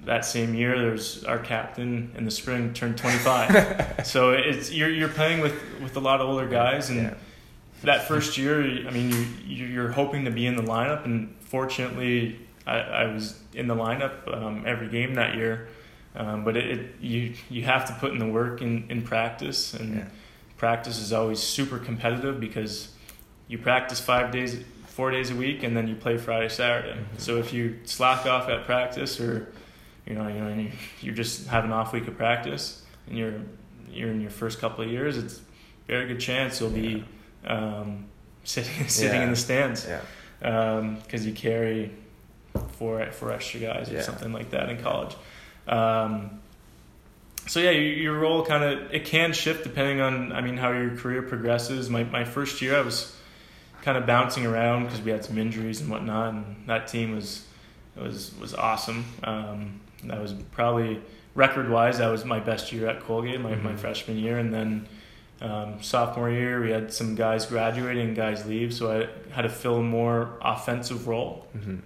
that 0.05 0.25
same 0.25 0.55
year, 0.55 0.79
there's 0.79 1.25
our 1.25 1.39
captain 1.39 2.13
in 2.17 2.25
the 2.25 2.31
spring 2.31 2.73
turned 2.75 2.99
25. 2.99 4.01
so 4.05 4.31
it's 4.33 4.71
you're 4.73 4.91
you're 4.91 5.09
playing 5.09 5.41
with, 5.41 5.55
with 5.83 5.97
a 5.97 6.01
lot 6.01 6.21
of 6.21 6.29
older 6.29 6.49
guys, 6.49 6.91
and 6.91 7.03
Yeah. 7.03 7.15
that 7.85 8.07
first 8.09 8.37
year, 8.37 8.61
I 8.87 8.91
mean, 8.91 9.11
you 9.11 9.27
you- 9.57 9.67
you're 9.67 9.93
hoping 9.93 10.25
to 10.27 10.31
be 10.31 10.47
in 10.47 10.57
the 10.57 10.63
lineup, 10.63 11.05
and 11.05 11.35
fortunately, 11.41 12.39
I, 12.67 12.79
I 12.81 13.05
was 13.13 13.39
in 13.55 13.67
the 13.69 13.75
lineup 13.77 14.27
um, 14.33 14.65
every 14.67 14.89
game 14.89 15.15
that 15.15 15.37
year. 15.37 15.69
Um, 16.17 16.45
but 16.45 16.57
it, 16.57 16.65
it 16.79 16.95
you 17.01 17.35
you 17.51 17.63
have 17.65 17.87
to 17.87 17.93
put 17.95 18.13
in 18.13 18.19
the 18.19 18.27
work 18.29 18.61
in, 18.63 18.85
in 18.91 19.03
practice, 19.03 19.75
and 19.75 19.97
Yeah. 19.97 20.05
practice 20.57 20.99
is 21.01 21.13
always 21.13 21.41
super 21.41 21.79
competitive 21.79 22.39
because 22.41 22.89
you 23.48 23.59
practice 23.59 24.00
five 24.00 24.30
days, 24.30 24.59
four 24.87 25.11
days 25.11 25.30
a 25.30 25.35
week, 25.37 25.62
and 25.62 25.76
then 25.76 25.88
you 25.88 25.94
play 25.94 26.16
Friday, 26.16 26.48
Saturday. 26.48 26.98
Mhm. 26.98 27.20
So 27.20 27.38
if 27.38 27.52
you 27.52 27.78
slack 27.85 28.26
off 28.26 28.48
at 28.48 28.64
practice, 28.64 29.20
or 29.20 29.52
you 30.07 30.14
know, 30.14 30.28
you 30.28 30.40
know, 30.40 30.48
and 30.48 30.62
you, 30.64 30.70
you 31.00 31.12
just 31.12 31.46
have 31.48 31.64
an 31.64 31.72
off 31.72 31.92
week 31.92 32.07
of 32.09 32.16
practice, 32.16 32.83
and 33.09 33.16
you're 33.18 33.35
you're 33.90 34.11
in 34.11 34.20
your 34.20 34.30
first 34.30 34.59
couple 34.61 34.85
of 34.85 34.90
years, 34.90 35.16
it's 35.16 35.40
very 35.87 36.07
good 36.09 36.20
chance 36.20 36.61
you'll 36.61 36.70
be 36.70 37.04
um, 37.46 38.07
sitting 38.44 38.88
sitting 38.88 39.16
Yeah. 39.20 39.24
in 39.24 39.30
the 39.30 39.37
stands 39.37 39.87
yeah 39.87 40.00
because 40.40 41.24
you 41.26 41.33
carry 41.33 41.90
four 42.78 43.04
four 43.12 43.33
extra 43.33 43.61
guys 43.61 43.90
or 43.92 44.02
something 44.02 44.33
like 44.33 44.50
that 44.50 44.68
in 44.68 44.78
college. 44.83 45.14
Um, 45.68 46.40
so 47.46 47.61
yeah, 47.61 47.70
your, 47.70 47.83
your 47.94 48.18
role 48.18 48.44
kind 48.44 48.64
of 48.64 48.92
it 48.94 49.04
can 49.04 49.33
shift 49.33 49.64
depending 49.64 50.00
on 50.00 50.33
I 50.33 50.40
mean 50.40 50.57
how 50.57 50.72
your 50.72 50.96
career 50.96 51.22
progresses. 51.22 51.88
My 51.90 52.04
my 52.04 52.24
first 52.24 52.61
year 52.62 52.76
I 52.76 52.80
was 52.83 53.14
kind 53.85 53.99
of 53.99 54.07
bouncing 54.07 54.47
around 54.47 54.85
because 54.85 55.03
we 55.03 55.11
had 55.11 55.25
some 55.25 55.38
injuries 55.38 55.81
and 55.81 55.90
whatnot, 55.90 56.33
and 56.35 56.64
that 56.66 56.88
team 56.88 57.14
was 57.14 57.47
was 57.97 58.35
was 58.40 58.55
awesome. 58.55 59.05
Um, 59.23 59.81
that 60.05 60.20
was 60.20 60.33
probably 60.53 61.01
record 61.35 61.68
wise 61.70 61.99
that 61.99 62.09
was 62.09 62.25
my 62.25 62.40
best 62.40 62.73
year 62.73 62.88
at 62.88 63.01
Colgate, 63.01 63.40
my, 63.40 63.55
my 63.57 63.73
Mhm. 63.73 63.79
freshman 63.79 64.18
year, 64.18 64.38
and 64.38 64.53
then. 64.53 64.88
Um, 65.40 65.83
sophomore 65.83 66.31
year, 66.31 66.62
we 66.62 66.70
had 66.70 66.92
some 66.92 67.16
guys 67.16 67.44
graduating 67.44 68.14
guys 68.14 68.47
leave, 68.47 68.73
so 68.73 68.90
I 69.01 69.33
had 69.35 69.42
to 69.42 69.49
fill 69.49 69.79
a 69.79 69.83
more 69.83 70.38
offensive 70.40 71.07
role 71.09 71.49
hmm 71.53 71.79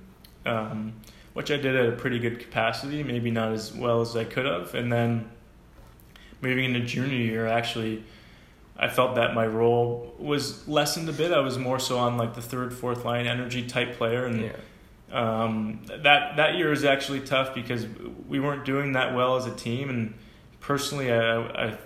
um, 0.46 0.92
which 1.32 1.50
I 1.50 1.56
did 1.56 1.74
at 1.74 1.88
a 1.88 1.92
pretty 1.92 2.18
good 2.18 2.38
capacity, 2.40 3.02
maybe 3.02 3.30
not 3.30 3.52
as 3.52 3.72
well 3.74 4.00
as 4.02 4.14
I 4.16 4.24
could 4.24 4.44
have. 4.44 4.74
And 4.74 4.92
then 4.92 5.28
moving 6.42 6.66
into 6.66 6.80
junior 6.80 7.16
year, 7.16 7.46
actually, 7.46 8.04
I 8.78 8.88
felt 8.88 9.16
that 9.16 9.34
my 9.34 9.46
role 9.46 10.14
was 10.18 10.66
lessened 10.68 11.08
a 11.08 11.12
bit. 11.12 11.32
I 11.32 11.40
was 11.40 11.58
more 11.58 11.78
so 11.80 11.98
on 11.98 12.16
like 12.16 12.34
the 12.34 12.42
third, 12.42 12.72
fourth 12.72 13.04
line 13.04 13.26
energy 13.26 13.66
type 13.66 13.96
player, 13.96 14.24
and 14.24 14.42
Yeah. 14.42 14.52
um, 15.12 15.80
that 15.88 16.36
that 16.36 16.54
year 16.56 16.70
was 16.70 16.84
actually 16.84 17.20
tough 17.20 17.54
because 17.54 17.86
we 18.28 18.38
weren't 18.40 18.64
doing 18.64 18.92
that 18.92 19.14
well 19.14 19.36
as 19.36 19.46
a 19.46 19.54
team. 19.54 19.90
And 19.90 20.14
personally, 20.60 21.12
I 21.12 21.40
I, 21.66 21.78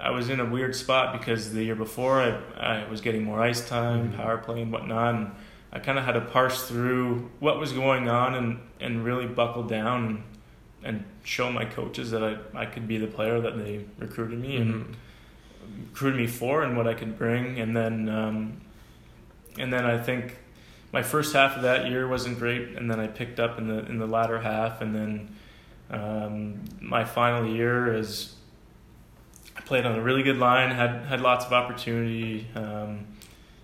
I 0.00 0.10
was 0.10 0.28
in 0.28 0.40
a 0.40 0.44
weird 0.44 0.74
spot 0.74 1.12
because 1.18 1.52
the 1.52 1.62
year 1.62 1.76
before 1.76 2.20
I 2.20 2.82
I 2.82 2.88
was 2.90 3.00
getting 3.00 3.22
more 3.24 3.40
ice 3.40 3.66
time, 3.68 4.12
Mhm. 4.12 4.16
power 4.16 4.38
play, 4.38 4.62
and 4.62 4.72
whatnot. 4.72 5.14
And 5.14 5.30
I 5.72 5.78
kind 5.78 5.98
of 5.98 6.04
had 6.04 6.12
to 6.12 6.20
parse 6.20 6.66
through 6.68 7.30
what 7.38 7.58
was 7.60 7.72
going 7.72 8.08
on 8.08 8.34
and 8.34 8.58
and 8.80 9.04
really 9.04 9.26
buckle 9.26 9.62
down 9.62 10.04
and, 10.06 10.22
and 10.82 11.04
show 11.22 11.50
my 11.50 11.64
coaches 11.64 12.10
that 12.10 12.22
I, 12.24 12.36
I 12.62 12.66
could 12.66 12.88
be 12.88 12.98
the 12.98 13.06
player 13.06 13.40
that 13.40 13.56
they 13.56 13.84
recruited 13.98 14.40
me 14.40 14.56
and 14.56 14.74
Mhm. 14.74 14.94
Recruited 15.90 16.20
me 16.20 16.26
for 16.26 16.62
and 16.62 16.76
what 16.76 16.86
I 16.86 16.94
could 16.94 17.18
bring. 17.18 17.58
And 17.60 17.76
then, 17.76 18.08
um, 18.08 18.60
and 19.58 19.72
then 19.72 19.84
I 19.84 19.98
think 19.98 20.36
my 20.92 21.02
first 21.02 21.34
half 21.34 21.56
of 21.56 21.62
that 21.62 21.88
year 21.88 22.06
wasn't 22.08 22.38
great, 22.38 22.70
and 22.76 22.90
then 22.90 23.00
I 23.00 23.06
picked 23.06 23.40
up 23.40 23.58
in 23.58 23.68
the 23.68 23.84
in 23.86 23.98
the 23.98 24.06
latter 24.06 24.40
half, 24.40 24.80
and 24.80 24.94
then 24.94 25.36
um, 25.90 26.64
my 26.80 27.04
final 27.04 27.46
year 27.46 27.94
is 27.94 28.34
I 29.56 29.60
played 29.60 29.86
on 29.86 29.96
a 29.98 30.02
really 30.02 30.22
good 30.22 30.38
line, 30.38 30.70
had 30.70 31.04
had 31.06 31.20
lots 31.20 31.44
of 31.44 31.52
opportunity, 31.52 32.46
um, 32.54 33.06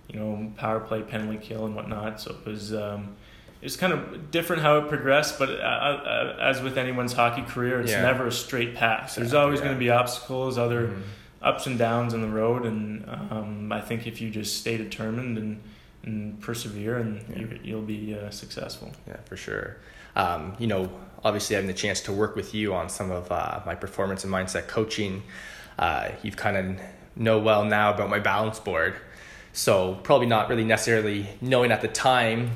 you 0.08 0.18
know, 0.18 0.52
power 0.56 0.80
play, 0.80 1.02
penalty 1.02 1.38
kill, 1.38 1.66
and 1.66 1.74
whatnot. 1.74 2.20
So 2.20 2.32
it 2.32 2.46
was. 2.46 2.74
Um, 2.74 3.16
it 3.60 3.64
was 3.66 3.76
kind 3.76 3.92
of 3.92 4.30
different 4.30 4.62
how 4.62 4.78
it 4.78 4.88
progressed, 4.88 5.38
but 5.38 5.50
uh, 5.50 5.52
uh, 5.62 6.36
as 6.40 6.62
with 6.62 6.78
anyone's 6.78 7.12
hockey 7.12 7.42
career, 7.42 7.78
it's 7.82 7.90
Yeah. 7.92 8.00
never 8.00 8.26
a 8.28 8.32
straight 8.32 8.74
path. 8.74 9.16
There's 9.16 9.34
always 9.34 9.58
yeah. 9.58 9.66
going 9.66 9.76
to 9.76 9.78
be 9.78 9.90
obstacles, 9.90 10.56
other 10.56 10.86
Mhm. 10.86 11.02
Ups 11.42 11.66
and 11.66 11.78
downs 11.78 12.12
in 12.14 12.20
the 12.22 12.28
road, 12.28 12.64
and 12.64 13.08
um, 13.08 13.72
I 13.72 13.80
think 13.80 14.06
if 14.06 14.20
you 14.20 14.30
just 14.30 14.58
stay 14.58 14.76
determined 14.76 15.38
and 15.38 15.62
and 16.02 16.40
persevere, 16.40 16.96
and 16.96 17.22
Yeah. 17.28 17.38
you, 17.40 17.60
you'll 17.62 17.82
be 17.82 18.14
uh, 18.18 18.30
successful. 18.30 18.90
Yeah, 19.06 19.18
for 19.26 19.36
sure. 19.36 19.76
Um, 20.16 20.56
you 20.58 20.66
know, 20.66 20.90
obviously 21.22 21.56
having 21.56 21.68
the 21.68 21.74
chance 21.74 22.00
to 22.02 22.12
work 22.12 22.34
with 22.36 22.54
you 22.54 22.72
on 22.74 22.88
some 22.88 23.10
of 23.10 23.30
uh, 23.30 23.60
my 23.66 23.74
performance 23.74 24.24
and 24.24 24.32
mindset 24.32 24.66
coaching, 24.66 25.22
uh, 25.78 26.08
you've 26.22 26.38
kind 26.38 26.56
of 26.56 26.80
know 27.16 27.38
well 27.38 27.66
now 27.66 27.92
about 27.92 28.08
my 28.08 28.18
balance 28.18 28.58
board. 28.58 28.94
So 29.52 29.96
probably 30.02 30.26
not 30.26 30.48
really 30.48 30.64
necessarily 30.64 31.26
knowing 31.42 31.70
at 31.70 31.82
the 31.82 31.88
time, 31.88 32.52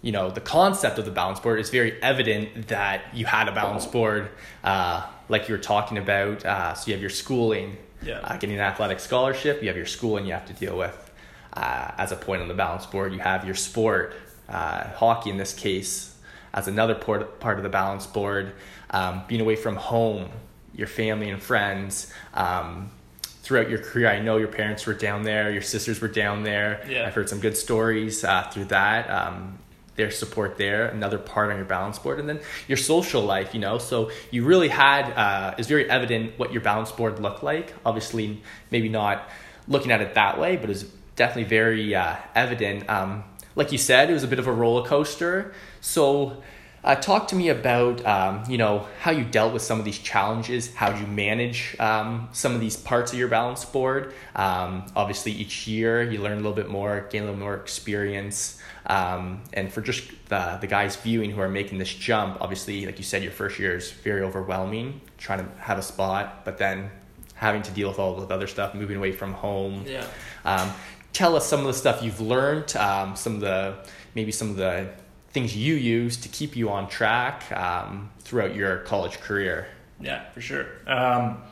you 0.00 0.12
know, 0.12 0.30
the 0.30 0.40
concept 0.40 0.98
of 0.98 1.04
the 1.04 1.10
balance 1.10 1.40
board 1.40 1.58
is 1.58 1.70
very 1.70 2.00
evident 2.00 2.68
that 2.68 3.02
you 3.12 3.26
had 3.26 3.48
a 3.48 3.52
balance 3.52 3.86
board, 3.86 4.28
uh, 4.62 5.04
like 5.28 5.48
you 5.48 5.54
were 5.54 5.60
talking 5.60 5.98
about. 5.98 6.44
Uh, 6.44 6.74
so 6.74 6.86
you 6.86 6.92
have 6.92 7.00
your 7.00 7.10
schooling, 7.10 7.76
Yeah. 8.04 8.20
uh, 8.20 8.36
getting 8.36 8.56
an 8.56 8.62
athletic 8.62 9.00
scholarship, 9.00 9.62
you 9.62 9.68
have 9.68 9.76
your 9.76 9.86
schooling 9.86 10.26
you 10.26 10.32
have 10.32 10.46
to 10.46 10.52
deal 10.52 10.76
with 10.76 11.12
uh, 11.52 11.92
as 11.98 12.12
a 12.12 12.16
point 12.16 12.42
on 12.42 12.48
the 12.48 12.54
balance 12.54 12.86
board. 12.86 13.12
You 13.12 13.20
have 13.20 13.44
your 13.44 13.54
sport, 13.54 14.14
uh, 14.48 14.88
hockey 14.94 15.30
in 15.30 15.36
this 15.36 15.52
case, 15.52 16.16
as 16.52 16.68
another 16.68 16.94
port, 16.94 17.40
part 17.40 17.58
of 17.58 17.62
the 17.62 17.68
balance 17.70 18.06
board. 18.06 18.52
Um, 18.90 19.22
being 19.26 19.40
away 19.40 19.56
from 19.56 19.76
home, 19.76 20.28
your 20.74 20.86
family 20.86 21.30
and 21.30 21.42
friends. 21.42 22.12
Um, 22.34 22.90
throughout 23.22 23.68
your 23.68 23.78
career, 23.78 24.08
I 24.08 24.20
know 24.20 24.38
your 24.38 24.48
parents 24.48 24.86
were 24.86 24.94
down 24.94 25.22
there, 25.22 25.50
your 25.50 25.62
sisters 25.62 26.00
were 26.00 26.08
down 26.08 26.44
there. 26.44 26.84
Yeah. 26.88 27.06
I've 27.06 27.14
heard 27.14 27.28
some 27.28 27.40
good 27.40 27.56
stories 27.56 28.24
uh, 28.24 28.48
through 28.50 28.66
that. 28.66 29.10
Um, 29.10 29.58
their 29.96 30.10
support 30.10 30.56
there, 30.58 30.86
another 30.88 31.18
part 31.18 31.50
on 31.50 31.56
your 31.56 31.64
balance 31.64 31.98
board, 31.98 32.18
and 32.18 32.28
then 32.28 32.40
your 32.66 32.76
social 32.76 33.22
life, 33.22 33.54
you 33.54 33.60
know. 33.60 33.78
So 33.78 34.10
you 34.30 34.44
really 34.44 34.68
had, 34.68 35.10
uh, 35.12 35.54
it's 35.56 35.68
very 35.68 35.88
evident 35.88 36.38
what 36.38 36.52
your 36.52 36.62
balance 36.62 36.90
board 36.90 37.20
looked 37.20 37.42
like. 37.42 37.72
Obviously, 37.86 38.42
maybe 38.70 38.88
not 38.88 39.28
looking 39.68 39.92
at 39.92 40.00
it 40.00 40.14
that 40.14 40.38
way, 40.38 40.56
but 40.56 40.70
it's 40.70 40.84
definitely 41.16 41.44
very 41.44 41.94
uh, 41.94 42.16
evident. 42.34 42.88
Um, 42.90 43.24
like 43.56 43.70
you 43.70 43.78
said, 43.78 44.10
it 44.10 44.14
was 44.14 44.24
a 44.24 44.28
bit 44.28 44.38
of 44.38 44.46
a 44.46 44.52
roller 44.52 44.86
coaster. 44.86 45.54
So, 45.80 46.42
uh, 46.84 46.94
talk 46.94 47.28
to 47.28 47.36
me 47.36 47.48
about 47.48 48.04
um, 48.04 48.44
you 48.48 48.58
know 48.58 48.86
how 49.00 49.10
you 49.10 49.24
dealt 49.24 49.52
with 49.52 49.62
some 49.62 49.78
of 49.78 49.84
these 49.84 49.98
challenges. 49.98 50.72
How 50.74 50.94
you 50.94 51.06
manage 51.06 51.76
um, 51.80 52.28
some 52.32 52.54
of 52.54 52.60
these 52.60 52.76
parts 52.76 53.12
of 53.12 53.18
your 53.18 53.28
balance 53.28 53.64
board? 53.64 54.12
Um, 54.36 54.84
obviously, 54.94 55.32
each 55.32 55.66
year 55.66 56.02
you 56.02 56.20
learn 56.20 56.34
a 56.34 56.36
little 56.36 56.52
bit 56.52 56.68
more, 56.68 57.06
gain 57.10 57.22
a 57.22 57.26
little 57.26 57.40
more 57.40 57.54
experience. 57.54 58.60
Um, 58.86 59.42
and 59.54 59.72
for 59.72 59.80
just 59.80 60.10
the, 60.28 60.58
the 60.60 60.66
guys 60.66 60.94
viewing 60.96 61.30
who 61.30 61.40
are 61.40 61.48
making 61.48 61.78
this 61.78 61.92
jump, 61.92 62.36
obviously, 62.42 62.84
like 62.84 62.98
you 62.98 63.04
said, 63.04 63.22
your 63.22 63.32
first 63.32 63.58
year 63.58 63.76
is 63.76 63.90
very 63.90 64.20
overwhelming, 64.20 65.00
trying 65.16 65.38
to 65.38 65.50
have 65.58 65.78
a 65.78 65.82
spot, 65.82 66.44
but 66.44 66.58
then 66.58 66.90
having 67.34 67.62
to 67.62 67.70
deal 67.72 67.88
with 67.88 67.98
all 67.98 68.14
the 68.14 68.34
other 68.34 68.46
stuff, 68.46 68.74
moving 68.74 68.98
away 68.98 69.10
from 69.10 69.32
home. 69.32 69.84
Yeah. 69.86 70.06
Um, 70.44 70.70
tell 71.14 71.34
us 71.34 71.46
some 71.46 71.60
of 71.60 71.66
the 71.66 71.72
stuff 71.72 72.02
you've 72.02 72.20
learned, 72.20 72.76
um, 72.76 73.16
some 73.16 73.36
of 73.36 73.40
the 73.40 73.76
maybe 74.14 74.30
some 74.30 74.50
of 74.50 74.56
the 74.56 74.90
things 75.34 75.56
you 75.56 75.74
use 75.74 76.16
to 76.18 76.28
keep 76.28 76.56
you 76.56 76.70
on 76.70 76.88
track 76.88 77.50
um, 77.52 78.10
throughout 78.20 78.54
your 78.54 78.78
college 78.78 79.20
career. 79.20 79.66
Yeah, 80.00 80.30
for 80.30 80.40
sure. 80.40 80.66
Um, 80.86 81.42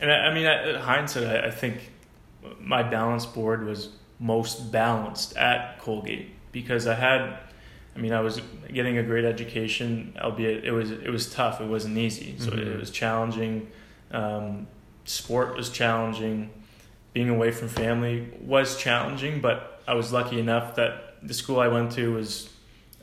and 0.00 0.10
I, 0.10 0.28
I 0.28 0.34
mean, 0.34 0.46
at 0.46 0.76
hindsight, 0.76 1.26
I, 1.26 1.48
I 1.48 1.50
think 1.50 1.90
my 2.60 2.82
balance 2.82 3.26
board 3.26 3.64
was 3.66 3.90
most 4.20 4.70
balanced 4.70 5.36
at 5.36 5.78
Colgate 5.80 6.30
because 6.52 6.86
I 6.86 6.94
had, 6.94 7.38
I 7.94 7.98
mean, 7.98 8.12
I 8.12 8.20
was 8.20 8.40
getting 8.72 8.96
a 8.98 9.02
great 9.02 9.24
education, 9.24 10.16
albeit 10.20 10.64
it 10.64 10.70
was 10.72 10.90
it 10.90 11.10
was 11.10 11.30
tough. 11.32 11.60
It 11.60 11.66
wasn't 11.66 11.98
easy, 11.98 12.36
so 12.38 12.50
Mhm. 12.52 12.74
it 12.74 12.78
was 12.78 12.90
challenging. 12.90 13.68
Um, 14.12 14.68
sport 15.04 15.56
was 15.56 15.68
challenging. 15.70 16.50
Being 17.12 17.28
away 17.30 17.50
from 17.50 17.68
family 17.68 18.28
was 18.40 18.76
challenging, 18.76 19.40
but 19.40 19.82
I 19.88 19.94
was 19.94 20.12
lucky 20.12 20.38
enough 20.38 20.76
that 20.76 21.16
the 21.22 21.34
school 21.34 21.58
I 21.58 21.68
went 21.68 21.92
to 21.92 22.12
was 22.12 22.50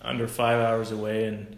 under 0.03 0.27
five 0.27 0.59
hours 0.59 0.91
away, 0.91 1.25
and 1.25 1.57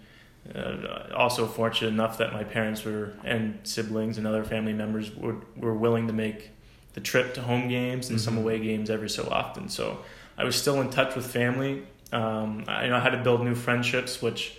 uh, 0.55 1.07
also 1.15 1.47
fortunate 1.47 1.89
enough 1.89 2.17
that 2.19 2.31
my 2.33 2.43
parents 2.43 2.83
were 2.85 3.13
and 3.23 3.59
siblings 3.63 4.17
and 4.17 4.27
other 4.27 4.43
family 4.43 4.73
members 4.73 5.15
were, 5.15 5.37
were 5.57 5.73
willing 5.73 6.05
to 6.07 6.13
make 6.13 6.51
the 6.93 7.01
trip 7.01 7.33
to 7.33 7.41
home 7.41 7.67
games 7.67 8.09
and 8.09 8.21
some 8.21 8.35
Mhm. 8.35 8.39
away 8.41 8.59
games 8.59 8.89
every 8.89 9.09
so 9.09 9.27
often. 9.31 9.67
So 9.69 9.99
I 10.37 10.43
was 10.43 10.55
still 10.55 10.79
in 10.81 10.89
touch 10.89 11.15
with 11.15 11.25
family. 11.25 11.83
Um, 12.13 12.63
I, 12.67 12.83
you 12.83 12.89
know, 12.91 12.97
I 12.97 12.99
had 12.99 13.09
to 13.11 13.17
build 13.23 13.43
new 13.43 13.55
friendships, 13.55 14.21
which 14.21 14.57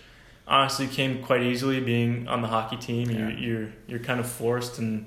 honestly 0.48 0.86
came 0.88 1.22
quite 1.22 1.42
easily. 1.42 1.80
Being 1.80 2.26
on 2.28 2.42
the 2.42 2.48
hockey 2.48 2.76
team, 2.76 3.08
Yeah. 3.10 3.28
you, 3.28 3.36
you're 3.48 3.68
you're 3.86 3.98
kind 4.00 4.18
of 4.20 4.28
forced, 4.28 4.78
and 4.78 5.06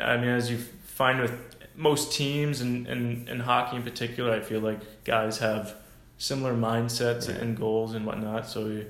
I 0.00 0.16
mean, 0.16 0.28
as 0.28 0.50
you 0.50 0.58
find 0.84 1.20
with 1.20 1.32
most 1.74 2.12
teams 2.12 2.60
and, 2.60 2.86
and, 2.86 3.28
and 3.28 3.42
hockey 3.42 3.76
in 3.76 3.82
particular, 3.82 4.32
I 4.32 4.40
feel 4.40 4.60
like 4.60 5.04
guys 5.04 5.38
have 5.38 5.74
similar 6.22 6.54
mindsets 6.54 7.28
Right. 7.28 7.38
and 7.42 7.56
goals 7.56 7.94
and 7.94 8.06
whatnot. 8.06 8.46
So, 8.48 8.82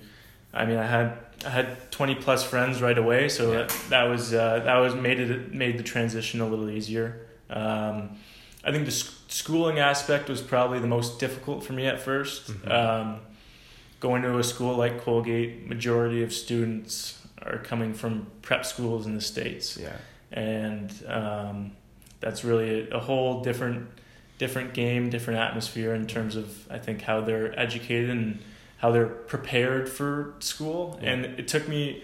I 0.53 0.67
mean, 0.67 0.77
I 0.77 0.87
had 0.87 1.17
I 1.47 1.49
had 1.51 1.91
twenty 1.91 2.15
plus 2.15 2.45
friends 2.45 2.81
right 2.83 2.97
away, 2.99 3.29
so 3.29 3.51
Yeah. 3.51 3.59
that, 3.59 3.69
that 3.89 4.03
was 4.05 4.33
uh, 4.35 4.61
that 4.65 4.77
was 4.77 4.95
made 4.95 5.19
it 5.19 5.53
made 5.53 5.79
the 5.79 5.83
transition 5.83 6.41
a 6.41 6.47
little 6.47 6.69
easier. 6.71 7.27
Um, 7.51 8.17
I 8.65 8.71
think 8.71 8.85
the 8.85 8.93
sc- 8.93 9.13
schooling 9.29 9.79
aspect 9.79 10.29
was 10.29 10.41
probably 10.41 10.79
the 10.79 10.87
most 10.87 11.19
difficult 11.19 11.65
for 11.65 11.73
me 11.73 11.87
at 11.87 11.99
1st 12.01 12.53
Mhm. 12.53 12.71
Um, 12.71 13.21
going 13.99 14.23
to 14.23 14.39
a 14.39 14.45
school 14.45 14.77
like 14.77 15.03
Colgate, 15.05 15.67
majority 15.69 16.23
of 16.23 16.33
students 16.33 17.19
are 17.41 17.59
coming 17.59 17.93
from 17.95 18.27
prep 18.43 18.65
schools 18.65 19.07
in 19.07 19.15
the 19.15 19.21
states 19.21 19.77
Yeah. 19.81 19.97
and 20.31 20.91
um, 21.09 21.73
that's 22.21 22.45
really 22.45 22.89
a, 22.91 22.97
a 22.97 23.01
whole 23.01 23.43
different 23.43 23.89
different 24.43 24.75
game, 24.75 25.09
different 25.09 25.39
atmosphere 25.39 25.95
in 25.95 26.05
terms 26.09 26.35
of 26.35 26.67
I 26.69 26.79
think 26.79 27.03
how 27.03 27.21
they're 27.21 27.57
educated 27.57 28.11
and 28.11 28.41
how 28.79 28.91
they're 28.91 29.07
prepared 29.07 29.89
for 29.89 30.35
school. 30.41 30.99
Yeah. 31.01 31.11
And 31.11 31.25
it 31.39 31.47
took 31.47 31.69
me 31.69 32.03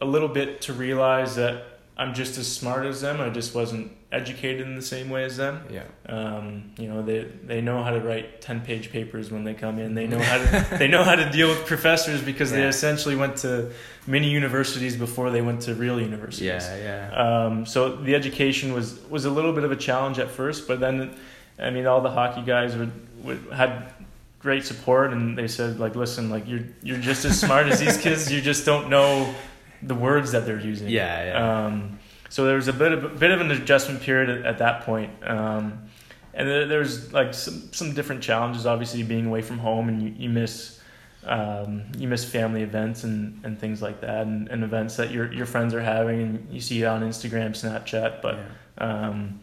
a 0.00 0.04
little 0.04 0.28
bit 0.28 0.60
to 0.60 0.72
realize 0.72 1.34
that 1.34 1.80
I'm 1.98 2.14
just 2.14 2.38
as 2.38 2.46
smart 2.46 2.86
as 2.86 3.00
them. 3.00 3.20
I 3.20 3.30
just 3.30 3.52
wasn't 3.52 3.90
educated 4.12 4.64
in 4.64 4.76
the 4.76 4.82
same 4.82 5.10
way 5.10 5.24
as 5.24 5.36
them. 5.38 5.64
Yeah. 5.68 5.82
Um, 6.08 6.70
you 6.78 6.88
know, 6.88 7.02
they 7.02 7.24
they 7.42 7.60
know 7.60 7.82
how 7.82 7.90
to 7.90 8.00
write 8.00 8.40
ten 8.40 8.60
page 8.60 8.92
papers 8.92 9.32
when 9.32 9.42
they 9.42 9.54
come 9.54 9.80
in. 9.80 9.94
They 9.94 10.06
know 10.06 10.20
how 10.20 10.38
to 10.38 10.76
they 10.78 10.86
know 10.86 11.02
how 11.02 11.16
to 11.16 11.28
deal 11.30 11.48
with 11.48 11.66
professors 11.66 12.22
because 12.22 12.52
they 12.52 12.64
essentially 12.64 13.16
went 13.16 13.38
to 13.38 13.72
many 14.06 14.30
universities 14.30 14.94
before 14.94 15.30
they 15.30 15.42
went 15.42 15.62
to 15.62 15.74
real 15.74 16.00
universities. 16.00 16.46
Yeah. 16.46 17.08
Yeah. 17.10 17.46
Um, 17.46 17.66
so 17.66 17.96
the 17.96 18.14
education 18.14 18.72
was 18.72 19.00
was 19.08 19.24
a 19.24 19.30
little 19.30 19.52
bit 19.52 19.64
of 19.64 19.72
a 19.72 19.76
challenge 19.76 20.20
at 20.20 20.30
first, 20.30 20.68
but 20.68 20.78
then, 20.78 21.16
I 21.58 21.70
mean, 21.70 21.86
all 21.86 22.00
the 22.00 22.10
hockey 22.10 22.42
guys 22.42 22.76
would, 22.76 22.92
would 23.24 23.46
had 23.52 23.92
great 24.38 24.64
support, 24.64 25.12
and 25.12 25.36
they 25.36 25.48
said 25.48 25.78
like, 25.80 25.96
listen, 25.96 26.30
like 26.30 26.46
you're 26.46 26.64
you're 26.82 26.98
just 26.98 27.24
as 27.24 27.40
smart 27.40 27.66
as 27.66 27.80
these 27.80 27.96
kids. 27.96 28.30
You 28.32 28.40
just 28.40 28.64
don't 28.66 28.88
know 28.90 29.34
the 29.82 29.94
words 29.94 30.32
that 30.32 30.46
they're 30.46 30.60
using. 30.60 30.88
Yeah, 30.88 31.24
yeah. 31.24 31.66
Um, 31.66 31.98
so 32.28 32.44
there 32.44 32.56
was 32.56 32.68
a 32.68 32.72
bit 32.72 32.92
of 32.92 33.04
a 33.04 33.08
bit 33.08 33.30
of 33.30 33.40
an 33.40 33.50
adjustment 33.50 34.02
period 34.02 34.28
at, 34.30 34.44
at 34.46 34.58
that 34.58 34.82
point. 34.82 35.10
Um, 35.24 35.88
and 36.34 36.46
there's 36.48 37.12
like 37.14 37.32
some 37.32 37.72
some 37.72 37.94
different 37.94 38.22
challenges. 38.22 38.66
Obviously, 38.66 39.02
being 39.02 39.26
away 39.26 39.40
from 39.42 39.58
home, 39.58 39.88
and 39.88 40.02
you, 40.02 40.14
you 40.18 40.28
miss 40.28 40.80
um, 41.24 41.82
you 41.96 42.06
miss 42.08 42.24
family 42.24 42.62
events 42.62 43.04
and, 43.04 43.42
and 43.44 43.58
things 43.58 43.80
like 43.80 44.00
that, 44.02 44.26
and, 44.26 44.48
and 44.48 44.62
events 44.62 44.96
that 44.96 45.10
your 45.10 45.32
your 45.32 45.46
friends 45.46 45.72
are 45.72 45.80
having, 45.80 46.20
and 46.20 46.48
you 46.52 46.60
see 46.60 46.82
it 46.82 46.86
on 46.86 47.00
Instagram, 47.02 47.50
Snapchat. 47.52 48.20
But 48.20 48.36
Yeah. 48.78 49.08
um, 49.08 49.40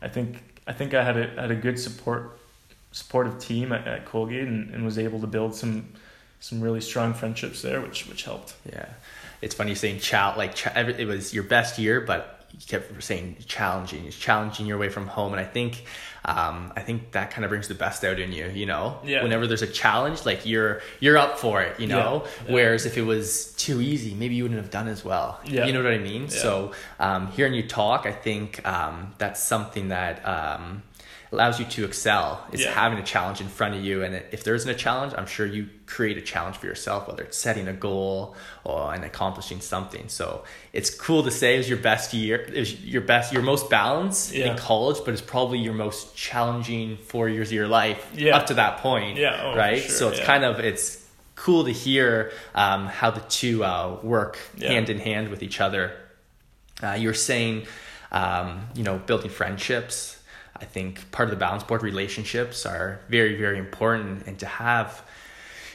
I 0.00 0.08
think 0.08 0.55
I 0.66 0.72
think 0.72 0.94
I 0.94 1.04
had 1.04 1.16
a 1.16 1.40
had 1.40 1.50
a 1.50 1.56
good 1.56 1.78
support 1.78 2.38
supportive 2.92 3.38
team 3.38 3.72
at, 3.72 3.86
at 3.86 4.06
Colgate 4.06 4.48
and, 4.48 4.70
and 4.74 4.84
was 4.84 4.98
able 4.98 5.20
to 5.20 5.26
build 5.26 5.54
some 5.54 5.92
some 6.40 6.60
really 6.60 6.80
strong 6.80 7.14
friendships 7.14 7.62
there, 7.62 7.80
which 7.80 8.06
which 8.06 8.24
helped. 8.24 8.54
Yeah, 8.70 8.88
it's 9.42 9.54
funny 9.54 9.74
saying 9.74 10.00
child 10.00 10.36
like 10.36 10.54
ch- 10.54 10.66
it 10.74 11.06
was 11.06 11.32
your 11.34 11.44
best 11.44 11.78
year, 11.78 12.00
but 12.00 12.36
you 12.52 12.60
kept 12.66 13.02
saying 13.02 13.36
challenging, 13.46 14.06
it's 14.06 14.18
challenging 14.18 14.66
your 14.66 14.78
way 14.78 14.88
from 14.88 15.06
home, 15.06 15.32
and 15.32 15.40
I 15.40 15.44
think, 15.44 15.84
um, 16.26 16.72
I 16.74 16.80
think 16.80 17.12
that 17.12 17.30
kind 17.30 17.44
of 17.44 17.50
brings 17.50 17.68
the 17.68 17.74
best 17.74 18.04
out 18.04 18.18
in 18.18 18.32
you. 18.32 18.48
You 18.48 18.66
know, 18.66 18.98
yeah. 19.04 19.22
whenever 19.22 19.46
there's 19.46 19.62
a 19.62 19.66
challenge, 19.66 20.26
like 20.26 20.44
you're 20.44 20.82
you're 20.98 21.16
up 21.16 21.38
for 21.38 21.62
it. 21.62 21.78
You 21.78 21.86
know, 21.86 22.24
yeah. 22.46 22.52
Whereas 22.52 22.84
if 22.84 22.98
it 22.98 23.02
was 23.02 23.52
too 23.52 23.80
easy, 23.80 24.12
maybe 24.14 24.34
you 24.34 24.42
wouldn't 24.42 24.60
have 24.60 24.70
done 24.70 24.88
as 24.88 25.04
well. 25.04 25.40
Yeah. 25.44 25.66
you 25.66 25.72
know 25.72 25.82
what 25.82 25.92
I 25.92 25.98
mean. 25.98 26.28
So 26.28 26.72
um, 26.98 27.28
hearing 27.28 27.54
you 27.54 27.66
talk, 27.66 28.06
I 28.06 28.12
think 28.12 28.66
um, 28.66 29.14
that's 29.18 29.40
something 29.40 29.88
that 29.88 30.26
um, 30.26 30.82
allows 31.32 31.58
you 31.58 31.66
to 31.66 31.84
excel 31.84 32.44
is 32.52 32.62
yeah. 32.62 32.70
having 32.72 32.98
a 32.98 33.02
challenge 33.02 33.40
in 33.40 33.48
front 33.48 33.74
of 33.74 33.84
you 33.84 34.02
and 34.02 34.14
if 34.30 34.44
there 34.44 34.54
isn't 34.54 34.70
a 34.70 34.74
challenge 34.74 35.12
i'm 35.18 35.26
sure 35.26 35.44
you 35.44 35.68
create 35.86 36.16
a 36.16 36.20
challenge 36.20 36.56
for 36.56 36.66
yourself 36.66 37.08
whether 37.08 37.22
it's 37.22 37.36
setting 37.36 37.66
a 37.68 37.72
goal 37.72 38.36
or 38.64 38.94
and 38.94 39.04
accomplishing 39.04 39.60
something 39.60 40.08
so 40.08 40.44
it's 40.72 40.90
cool 40.90 41.24
to 41.24 41.30
say 41.30 41.56
was 41.56 41.68
your 41.68 41.78
best 41.78 42.14
year 42.14 42.36
is 42.36 42.84
your 42.84 43.02
best 43.02 43.32
your 43.32 43.42
most 43.42 43.68
balanced 43.68 44.32
yeah. 44.32 44.50
in 44.50 44.56
college 44.56 44.98
but 45.04 45.12
it's 45.12 45.22
probably 45.22 45.58
your 45.58 45.74
most 45.74 46.14
challenging 46.16 46.96
four 46.96 47.28
years 47.28 47.48
of 47.48 47.54
your 47.54 47.68
life 47.68 48.10
yeah. 48.14 48.36
up 48.36 48.46
to 48.46 48.54
that 48.54 48.78
point 48.78 49.18
yeah 49.18 49.40
oh, 49.42 49.56
right 49.56 49.82
sure. 49.82 49.90
so 49.90 50.08
it's 50.08 50.20
kind 50.20 50.44
of 50.44 50.60
it's 50.60 51.04
cool 51.34 51.64
to 51.64 51.72
hear 51.72 52.32
um, 52.54 52.86
how 52.86 53.10
the 53.10 53.20
two 53.20 53.62
uh, 53.62 53.98
work 54.02 54.38
hand 54.58 54.88
in 54.88 54.98
hand 54.98 55.28
with 55.28 55.42
each 55.42 55.60
other 55.60 55.92
uh, 56.82 56.92
you're 56.92 57.14
saying 57.14 57.66
um, 58.12 58.66
you 58.74 58.84
know 58.84 58.98
building 58.98 59.30
friendships 59.30 60.16
I 60.60 60.64
think 60.64 61.10
part 61.10 61.28
of 61.28 61.30
the 61.30 61.38
balance 61.38 61.62
board 61.62 61.82
relationships 61.82 62.66
are 62.66 63.00
very, 63.08 63.36
very 63.36 63.58
important. 63.58 64.26
And 64.26 64.38
to 64.38 64.46
have, 64.46 65.02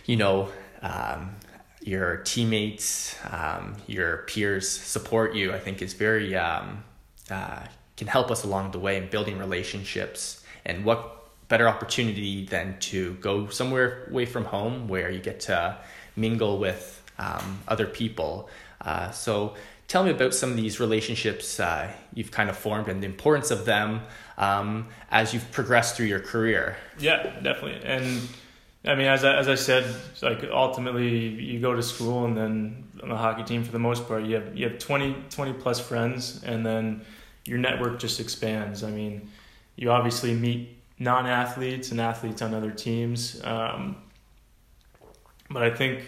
you 0.06 0.18
know, 0.18 0.50
um, 0.82 1.36
your 1.82 2.18
teammates, 2.18 3.16
um, 3.30 3.76
your 3.88 4.18
peers 4.28 4.70
support 4.70 5.36
you, 5.36 5.54
I 5.54 5.60
think 5.60 5.82
is 5.82 5.94
very, 5.94 6.36
um, 6.36 6.84
uh, 7.30 7.64
can 7.98 8.08
help 8.08 8.32
us 8.32 8.44
along 8.44 8.72
the 8.72 8.80
way 8.80 8.98
in 8.98 9.10
building 9.10 9.38
relationships. 9.38 10.44
And 10.66 10.86
what 10.86 11.22
better 11.52 11.68
opportunity 11.68 12.46
than 12.46 12.80
to 12.80 13.14
go 13.16 13.50
somewhere 13.50 14.08
away 14.10 14.26
from 14.26 14.46
home 14.46 14.88
where 14.88 15.12
you 15.12 15.20
get 15.20 15.42
to 15.42 15.78
mingle 16.16 16.58
with 16.60 17.04
um, 17.18 17.60
other 17.68 17.86
people. 17.86 18.50
Uh, 18.80 19.12
so 19.12 19.54
tell 19.92 20.06
me 20.06 20.12
about 20.12 20.34
some 20.34 20.50
of 20.50 20.56
these 20.56 20.80
relationships 20.80 21.60
uh, 21.60 21.92
you've 22.14 22.32
kind 22.32 22.50
of 22.50 22.56
formed 22.56 22.88
and 22.88 23.04
the 23.04 23.06
importance 23.06 23.52
of 23.52 23.66
them 23.66 24.02
um, 24.38 24.88
as 25.12 25.34
you've 25.34 25.52
progressed 25.52 25.98
through 25.98 26.06
your 26.06 26.22
career. 26.22 26.78
Yeah, 26.98 27.24
definitely. 27.42 27.82
And 27.84 28.22
I 28.86 28.96
mean, 28.96 29.08
as 29.08 29.26
I, 29.26 29.36
as 29.36 29.50
I 29.50 29.56
said, 29.56 29.94
like 30.22 30.46
ultimately 30.50 31.18
you 31.18 31.60
go 31.60 31.76
to 31.76 31.84
school 31.84 32.24
and 32.24 32.38
then 32.38 32.86
on 33.04 33.10
the 33.10 33.18
hockey 33.18 33.44
team 33.44 33.66
for 33.66 33.74
the 33.74 33.80
most 33.80 34.08
part, 34.08 34.24
you 34.24 34.36
have, 34.36 34.56
you 34.56 34.70
have 34.70 34.80
20, 34.80 35.26
20 35.30 35.54
plus 35.54 35.82
friends 35.82 36.42
and 36.46 36.66
then 36.66 37.02
your 37.44 37.58
network 37.58 38.00
just 38.00 38.22
expands. 38.22 38.86
I 38.86 38.92
mean, 38.92 39.30
you 39.76 39.92
obviously 39.92 40.34
meet 40.34 40.70
non-athletes 41.00 41.92
and 41.92 42.00
athletes 42.00 42.42
on 42.42 42.54
other 42.54 42.72
teams. 42.72 43.42
Um, 43.44 43.98
but 45.50 45.64
I 45.64 45.70
think 45.70 46.00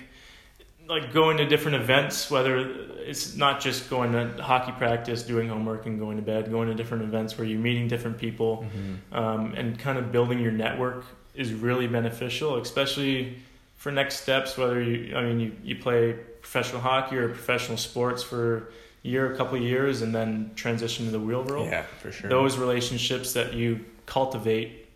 like 0.88 1.14
going 1.14 1.38
to 1.38 1.46
different 1.46 1.78
events, 1.78 2.30
whether 2.30 2.58
it's 2.58 3.36
not 3.36 3.62
just 3.62 3.90
going 3.90 4.12
to 4.12 4.42
hockey 4.42 4.72
practice, 4.74 5.24
doing 5.24 5.48
homework, 5.48 5.86
and 5.86 6.00
going 6.00 6.18
to 6.18 6.24
bed, 6.24 6.50
going 6.52 6.68
to 6.68 6.76
different 6.76 7.04
events 7.04 7.38
where 7.38 7.48
you're 7.48 7.60
meeting 7.60 7.88
different 7.88 8.18
people, 8.18 8.66
mm-hmm. 8.66 9.16
um, 9.16 9.54
and 9.54 9.80
kind 9.80 9.98
of 9.98 10.12
building 10.12 10.40
your 10.40 10.52
network 10.52 11.06
is 11.36 11.54
really 11.54 11.88
beneficial, 11.88 12.58
especially 12.58 13.38
for 13.76 13.92
next 13.92 14.22
steps. 14.22 14.58
Whether 14.58 14.82
you, 14.82 15.16
I 15.16 15.24
mean, 15.24 15.40
you, 15.40 15.56
you 15.64 15.76
play 15.76 16.14
professional 16.42 16.82
hockey 16.82 17.18
or 17.18 17.30
professional 17.30 17.78
sports 17.78 18.22
for 18.22 18.70
a 19.04 19.08
year, 19.08 19.34
a 19.34 19.38
couple 19.38 19.58
of 19.58 19.64
years, 19.64 20.02
and 20.02 20.14
then 20.14 20.52
transition 20.56 21.06
to 21.06 21.12
the 21.12 21.20
real 21.20 21.44
world. 21.44 21.68
Yeah, 21.68 21.84
for 22.02 22.12
sure. 22.12 22.30
Those 22.30 22.58
relationships 22.58 23.34
that 23.34 23.54
you 23.54 23.86
cultivate 24.06 24.88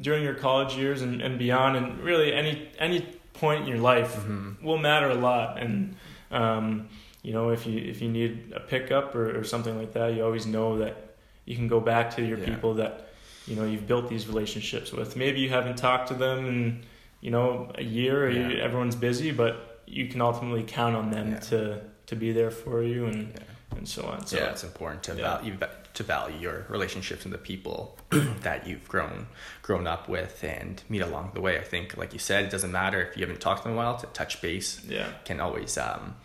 during 0.00 0.24
your 0.24 0.34
college 0.34 0.74
years 0.74 1.02
and, 1.02 1.22
and 1.22 1.38
beyond, 1.38 1.76
and 1.76 2.00
really 2.00 2.32
any 2.32 2.68
any 2.78 3.06
point 3.32 3.62
in 3.62 3.68
your 3.68 3.78
life 3.78 4.16
mm-hmm. 4.16 4.64
will 4.64 4.78
matter 4.78 5.10
a 5.10 5.14
lot. 5.14 5.58
And 5.58 5.96
um, 6.30 6.88
you 7.22 7.32
know, 7.32 7.50
if 7.50 7.66
you 7.66 7.78
if 7.78 8.02
you 8.02 8.08
need 8.08 8.52
a 8.54 8.60
pickup 8.60 9.14
or, 9.14 9.38
or 9.38 9.44
something 9.44 9.76
like 9.76 9.92
that, 9.92 10.14
you 10.14 10.24
always 10.24 10.46
know 10.46 10.78
that 10.78 11.16
you 11.44 11.56
can 11.56 11.68
go 11.68 11.80
back 11.80 12.16
to 12.16 12.24
your 12.24 12.38
yeah. 12.38 12.46
people 12.46 12.74
that 12.74 13.08
you 13.46 13.56
know 13.56 13.64
you've 13.64 13.86
built 13.86 14.08
these 14.08 14.26
relationships 14.26 14.92
with. 14.92 15.16
Maybe 15.16 15.40
you 15.40 15.48
haven't 15.48 15.76
talked 15.76 16.08
to 16.08 16.14
them 16.14 16.46
in 16.46 16.82
you 17.20 17.30
know 17.30 17.70
a 17.76 17.82
year. 17.82 18.28
Yeah. 18.30 18.48
You, 18.48 18.58
everyone's 18.58 18.96
busy, 18.96 19.30
but 19.30 19.82
you 19.86 20.08
can 20.08 20.20
ultimately 20.20 20.64
count 20.64 20.96
on 20.96 21.10
them 21.10 21.32
yeah. 21.32 21.38
to 21.38 21.80
to 22.06 22.16
be 22.16 22.32
there 22.32 22.50
for 22.50 22.82
you 22.82 23.06
and 23.06 23.40
and 23.76 23.88
so 23.88 24.04
on. 24.04 24.26
So 24.26 24.36
yeah, 24.36 24.50
it's 24.50 24.64
important 24.64 25.02
to 25.04 25.14
value 25.14 25.56
to 25.94 26.02
value 26.02 26.38
your 26.38 26.66
relationships 26.68 27.24
and 27.24 27.32
the 27.32 27.38
people 27.38 27.98
that 28.40 28.66
you've 28.66 28.88
grown 28.88 29.26
grown 29.62 29.86
up 29.86 30.08
with 30.08 30.42
and 30.42 30.82
meet 30.88 31.00
along 31.00 31.32
the 31.34 31.40
way. 31.40 31.58
I 31.58 31.62
think, 31.62 31.96
like 31.96 32.12
you 32.12 32.18
said, 32.18 32.44
it 32.44 32.50
doesn't 32.50 32.72
matter 32.72 33.02
if 33.02 33.16
you 33.16 33.22
haven't 33.22 33.40
talked 33.40 33.66
in 33.66 33.72
a 33.72 33.74
while. 33.74 33.96
To 33.98 34.06
touch 34.08 34.40
base, 34.40 34.82
yeah, 34.88 35.10
can 35.24 35.40
always 35.40 35.76
um, 35.76 36.16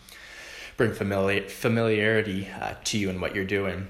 bring 0.77 0.93
familiar 0.93 1.47
familiarity 1.49 2.47
uh, 2.61 2.75
to 2.85 2.97
you 2.97 3.09
and 3.09 3.21
what 3.21 3.35
you're 3.35 3.45
doing. 3.45 3.87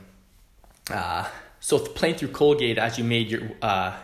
Uh, 0.89 1.27
so 1.59 1.79
playing 1.79 2.15
through 2.15 2.29
Colgate 2.29 2.77
as 2.77 2.97
you 2.97 3.03
made 3.03 3.29
your 3.29 3.41
uh, 3.61 3.95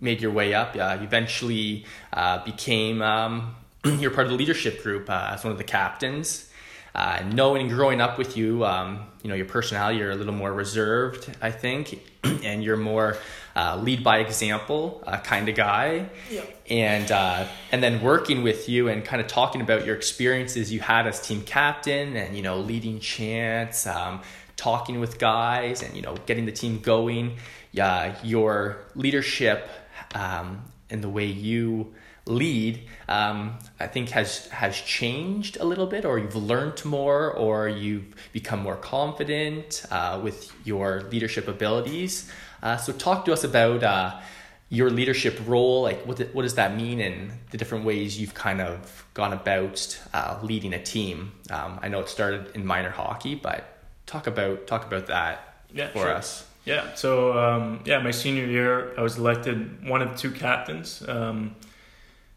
made 0.00 0.20
your 0.20 0.30
way 0.30 0.54
up, 0.54 0.76
uh, 0.76 0.96
you 0.98 1.06
eventually 1.06 1.84
uh, 2.12 2.44
became 2.44 3.02
um, 3.02 3.56
you're 3.84 4.10
part 4.10 4.26
of 4.26 4.30
the 4.30 4.38
leadership 4.38 4.82
group 4.82 5.10
uh, 5.10 5.30
as 5.32 5.44
one 5.44 5.52
of 5.52 5.58
the 5.58 5.64
captains 5.64 6.47
uh, 6.94 7.22
knowing 7.32 7.62
and 7.62 7.70
growing 7.70 8.00
up 8.00 8.18
with 8.18 8.36
you, 8.36 8.64
um, 8.64 9.06
you 9.22 9.28
know, 9.28 9.36
your 9.36 9.46
personality, 9.46 9.98
you're 9.98 10.10
a 10.10 10.16
little 10.16 10.34
more 10.34 10.52
reserved, 10.52 11.30
I 11.40 11.50
think, 11.50 12.00
and 12.24 12.62
you're 12.62 12.76
more 12.76 13.16
uh, 13.54 13.76
lead 13.76 14.04
by 14.04 14.18
example 14.18 15.02
uh, 15.06 15.18
kind 15.18 15.48
of 15.48 15.54
guy. 15.54 16.08
Yeah. 16.30 16.42
And 16.70 17.10
uh, 17.10 17.46
and 17.72 17.82
then 17.82 18.02
working 18.02 18.42
with 18.42 18.68
you 18.68 18.88
and 18.88 19.04
kind 19.04 19.20
of 19.20 19.26
talking 19.28 19.60
about 19.60 19.84
your 19.84 19.96
experiences 19.96 20.72
you 20.72 20.80
had 20.80 21.06
as 21.06 21.20
team 21.20 21.42
captain 21.42 22.16
and 22.16 22.36
you 22.36 22.42
know 22.42 22.58
leading 22.58 23.00
chants, 23.00 23.86
um, 23.86 24.20
talking 24.56 25.00
with 25.00 25.18
guys, 25.18 25.82
and 25.82 25.94
you 25.94 26.02
know 26.02 26.16
getting 26.26 26.46
the 26.46 26.52
team 26.52 26.80
going. 26.80 27.36
Yeah, 27.72 28.16
your 28.22 28.78
leadership 28.94 29.68
um, 30.14 30.64
and 30.90 31.02
the 31.02 31.08
way 31.08 31.26
you 31.26 31.94
lead, 32.28 32.88
um, 33.08 33.58
I 33.80 33.86
think 33.86 34.10
has 34.10 34.46
has 34.48 34.76
changed 34.76 35.56
a 35.60 35.64
little 35.64 35.86
bit, 35.86 36.04
or 36.04 36.18
you've 36.18 36.36
learned 36.36 36.84
more, 36.84 37.32
or 37.32 37.68
you've 37.68 38.14
become 38.32 38.60
more 38.60 38.76
confident 38.76 39.84
uh, 39.90 40.20
with 40.22 40.52
your 40.64 41.02
leadership 41.10 41.48
abilities. 41.48 42.30
Uh, 42.62 42.76
so, 42.76 42.92
talk 42.92 43.24
to 43.24 43.32
us 43.32 43.44
about 43.44 43.82
uh, 43.82 44.20
your 44.68 44.90
leadership 44.90 45.40
role. 45.46 45.82
Like, 45.82 46.04
what 46.06 46.20
what 46.34 46.42
does 46.42 46.54
that 46.54 46.76
mean, 46.76 47.00
and 47.00 47.32
the 47.50 47.56
different 47.56 47.84
ways 47.84 48.20
you've 48.20 48.34
kind 48.34 48.60
of 48.60 49.06
gone 49.14 49.32
about 49.32 49.98
uh, 50.14 50.38
leading 50.42 50.72
a 50.74 50.82
team. 50.82 51.32
Um, 51.50 51.80
I 51.82 51.88
know 51.88 52.00
it 52.00 52.08
started 52.08 52.54
in 52.54 52.64
minor 52.64 52.90
hockey, 52.90 53.34
but 53.34 53.78
talk 54.06 54.26
about 54.26 54.66
talk 54.66 54.86
about 54.86 55.06
that 55.06 55.64
yeah, 55.72 55.88
for 55.88 56.00
sure. 56.00 56.14
us. 56.14 56.46
Yeah. 56.64 56.94
So 56.94 57.38
um, 57.38 57.80
yeah, 57.84 57.98
my 58.00 58.10
senior 58.10 58.46
year, 58.46 58.92
I 58.98 59.02
was 59.02 59.16
elected 59.18 59.88
one 59.88 60.02
of 60.02 60.16
two 60.16 60.30
captains. 60.30 61.02
Um, 61.08 61.56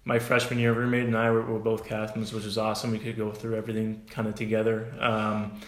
my 0.03 0.19
freshman 0.19 0.59
year 0.59 0.73
roommate 0.73 1.05
and 1.05 1.17
I 1.17 1.29
were, 1.29 1.41
were, 1.41 1.59
both 1.59 1.85
captains, 1.85 2.33
which 2.33 2.43
was 2.43 2.57
awesome. 2.57 2.91
We 2.91 2.99
could 2.99 3.17
go 3.17 3.31
through 3.31 3.55
everything 3.55 4.03
kind 4.09 4.27
of 4.27 4.35
together. 4.35 4.91
Um, 4.99 5.59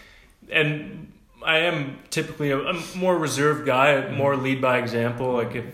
and 0.50 1.12
I 1.44 1.58
am 1.58 1.98
typically 2.10 2.50
a, 2.50 2.58
a, 2.58 2.82
more 2.96 3.16
reserved 3.16 3.66
guy, 3.66 4.10
more 4.10 4.36
lead 4.36 4.60
by 4.60 4.78
example. 4.78 5.32
Like 5.34 5.54
if, 5.54 5.64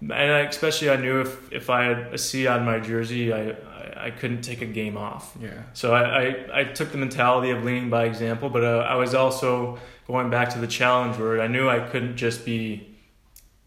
and 0.00 0.12
I, 0.12 0.40
especially 0.40 0.90
I 0.90 0.96
knew 0.96 1.20
if, 1.20 1.52
if 1.52 1.70
I 1.70 1.84
had 1.84 1.98
a 2.12 2.18
C 2.18 2.46
on 2.46 2.64
my 2.64 2.80
jersey, 2.80 3.32
I, 3.32 3.50
I, 3.50 4.04
I 4.06 4.10
couldn't 4.10 4.42
take 4.42 4.60
a 4.60 4.66
game 4.66 4.96
off. 4.96 5.34
Yeah. 5.40 5.62
So 5.72 5.94
I, 5.94 6.02
I, 6.02 6.60
I 6.60 6.64
took 6.64 6.92
the 6.92 6.98
mentality 6.98 7.50
of 7.50 7.64
leading 7.64 7.88
by 7.88 8.04
example, 8.04 8.50
but 8.50 8.64
uh, 8.64 8.86
I 8.88 8.96
was 8.96 9.14
also 9.14 9.78
going 10.06 10.28
back 10.28 10.50
to 10.50 10.58
the 10.58 10.66
challenge 10.66 11.18
where 11.18 11.40
I 11.40 11.46
knew 11.46 11.68
I 11.68 11.78
couldn't 11.78 12.16
just 12.16 12.44
be 12.44 12.91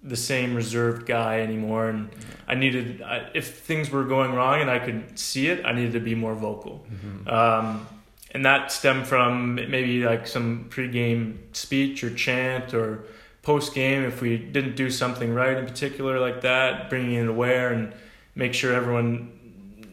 the 0.06 0.16
same 0.16 0.56
reserved 0.56 1.06
guy 1.06 1.42
anymore 1.42 1.90
and 1.90 2.10
i 2.48 2.54
needed 2.54 3.02
I, 3.02 3.30
if 3.34 3.60
things 3.60 3.90
were 3.90 4.04
going 4.04 4.34
wrong 4.34 4.62
and 4.62 4.70
i 4.70 4.80
could 4.80 5.18
see 5.18 5.48
it 5.48 5.66
i 5.66 5.74
needed 5.74 5.94
to 5.94 6.00
be 6.00 6.16
more 6.16 6.36
vocal 6.36 6.86
mm-hmm. 6.92 7.28
um, 7.28 7.88
and 8.32 8.46
that 8.46 8.72
stemmed 8.72 9.08
from 9.08 9.56
maybe 9.56 10.04
like 10.04 10.28
some 10.28 10.68
pregame 10.70 11.38
speech 11.54 12.04
or 12.04 12.14
chant 12.14 12.74
or 12.74 13.06
post 13.42 13.74
game 13.74 14.04
if 14.04 14.22
we 14.22 14.38
didn't 14.38 14.76
do 14.76 14.90
something 14.90 15.34
right 15.34 15.58
in 15.58 15.66
particular 15.66 16.20
like 16.20 16.42
that 16.42 16.90
bringing 16.90 17.14
it 17.14 17.28
aware 17.28 17.74
and 17.74 17.94
make 18.36 18.54
sure 18.54 18.74
everyone 18.74 19.32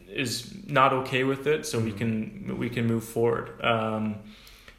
is 0.09 0.55
not 0.67 0.93
okay 0.93 1.25
with 1.25 1.47
it 1.47 1.65
so 1.65 1.79
mm-hmm. 1.79 1.87
we 1.87 1.93
can 1.93 2.59
we 2.59 2.69
can 2.69 2.87
move 2.87 3.05
forward 3.05 3.63
um, 3.65 4.17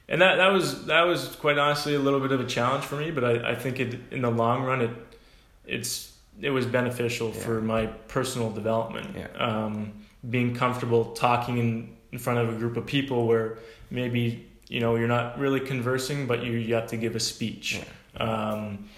and 0.07 0.21
that, 0.21 0.35
that 0.35 0.49
was 0.49 0.85
that 0.85 1.03
was 1.03 1.35
quite 1.37 1.57
honestly 1.57 1.95
a 1.95 1.99
little 1.99 2.19
bit 2.19 2.31
of 2.31 2.39
a 2.39 2.45
challenge 2.45 2.83
for 2.83 2.97
me 2.97 3.09
but 3.09 3.23
I, 3.23 3.51
I 3.51 3.55
think 3.55 3.79
it 3.79 3.99
in 4.11 4.21
the 4.21 4.29
long 4.29 4.63
run 4.63 4.81
it 4.81 4.91
it's 5.65 6.11
it 6.41 6.49
was 6.49 6.65
beneficial 6.65 7.27
Yeah. 7.29 7.41
for 7.43 7.61
my 7.61 7.85
personal 8.07 8.49
development. 8.51 9.15
Yeah. 9.15 9.27
Um, 9.37 9.93
being 10.29 10.55
comfortable 10.55 11.11
talking 11.13 11.57
in, 11.57 11.95
in 12.11 12.17
front 12.19 12.39
of 12.39 12.49
a 12.55 12.57
group 12.57 12.77
of 12.77 12.85
people 12.85 13.27
where 13.27 13.57
maybe 13.91 14.47
you 14.69 14.79
know 14.79 14.95
you're 14.95 15.07
not 15.07 15.37
really 15.39 15.59
conversing, 15.59 16.27
but 16.27 16.43
you 16.43 16.53
you 16.53 16.73
have 16.75 16.87
to 16.87 16.97
give 16.97 17.15
a 17.15 17.19
speech. 17.19 17.81
Um, 18.17 18.89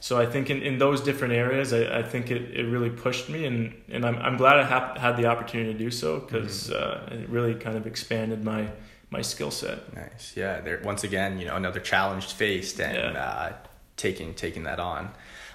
so 0.00 0.18
I 0.20 0.26
think 0.26 0.50
in, 0.50 0.62
in 0.62 0.78
those 0.78 1.00
different 1.00 1.34
areas, 1.34 1.72
I, 1.72 1.98
I 1.98 2.02
think 2.02 2.30
it, 2.30 2.42
it 2.56 2.64
really 2.66 2.90
pushed 2.90 3.28
me, 3.28 3.44
and, 3.46 3.74
and 3.88 4.04
I'm, 4.04 4.16
I'm 4.16 4.36
glad 4.36 4.56
I 4.58 4.62
ha- 4.62 4.94
had 4.98 5.16
the 5.16 5.26
opportunity 5.26 5.72
to 5.72 5.78
do 5.78 5.90
so 5.90 6.20
because 6.20 6.70
uh, 6.70 7.08
it 7.10 7.28
really 7.28 7.54
kind 7.54 7.76
of 7.76 7.86
expanded 7.86 8.44
my 8.44 8.68
my 9.10 9.22
skill 9.22 9.50
set. 9.50 9.92
Nice. 9.94 10.34
Yeah. 10.36 10.60
There 10.60 10.80
once 10.84 11.02
again, 11.04 11.38
you 11.40 11.46
know, 11.46 11.56
another 11.56 11.80
challenge 11.80 12.26
faced 12.34 12.80
and 12.80 12.96
Yeah. 12.96 13.20
uh, 13.22 13.52
taking 13.96 14.34
taking 14.34 14.64
that 14.64 14.78
on. 14.78 15.10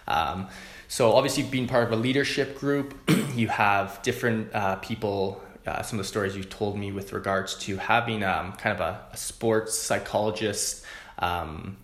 Um, 0.07 0.47
so 0.87 1.13
obviously, 1.13 1.43
being 1.43 1.67
part 1.67 1.85
of 1.85 1.91
a 1.91 1.95
leadership 1.95 2.59
group, 2.59 2.93
you 3.35 3.47
have 3.47 4.01
different 4.03 4.53
uh, 4.53 4.75
people. 4.77 5.41
Uh, 5.65 5.81
some 5.83 5.99
of 5.99 6.05
the 6.05 6.07
stories 6.07 6.35
you've 6.35 6.49
told 6.49 6.77
me 6.77 6.91
with 6.91 7.13
regards 7.13 7.55
to 7.55 7.77
having 7.77 8.23
um, 8.23 8.51
kind 8.53 8.75
of 8.75 8.81
a, 8.81 8.99
a 9.13 9.17
sports 9.17 9.77
psychologist 9.77 10.83
um, 11.19 11.77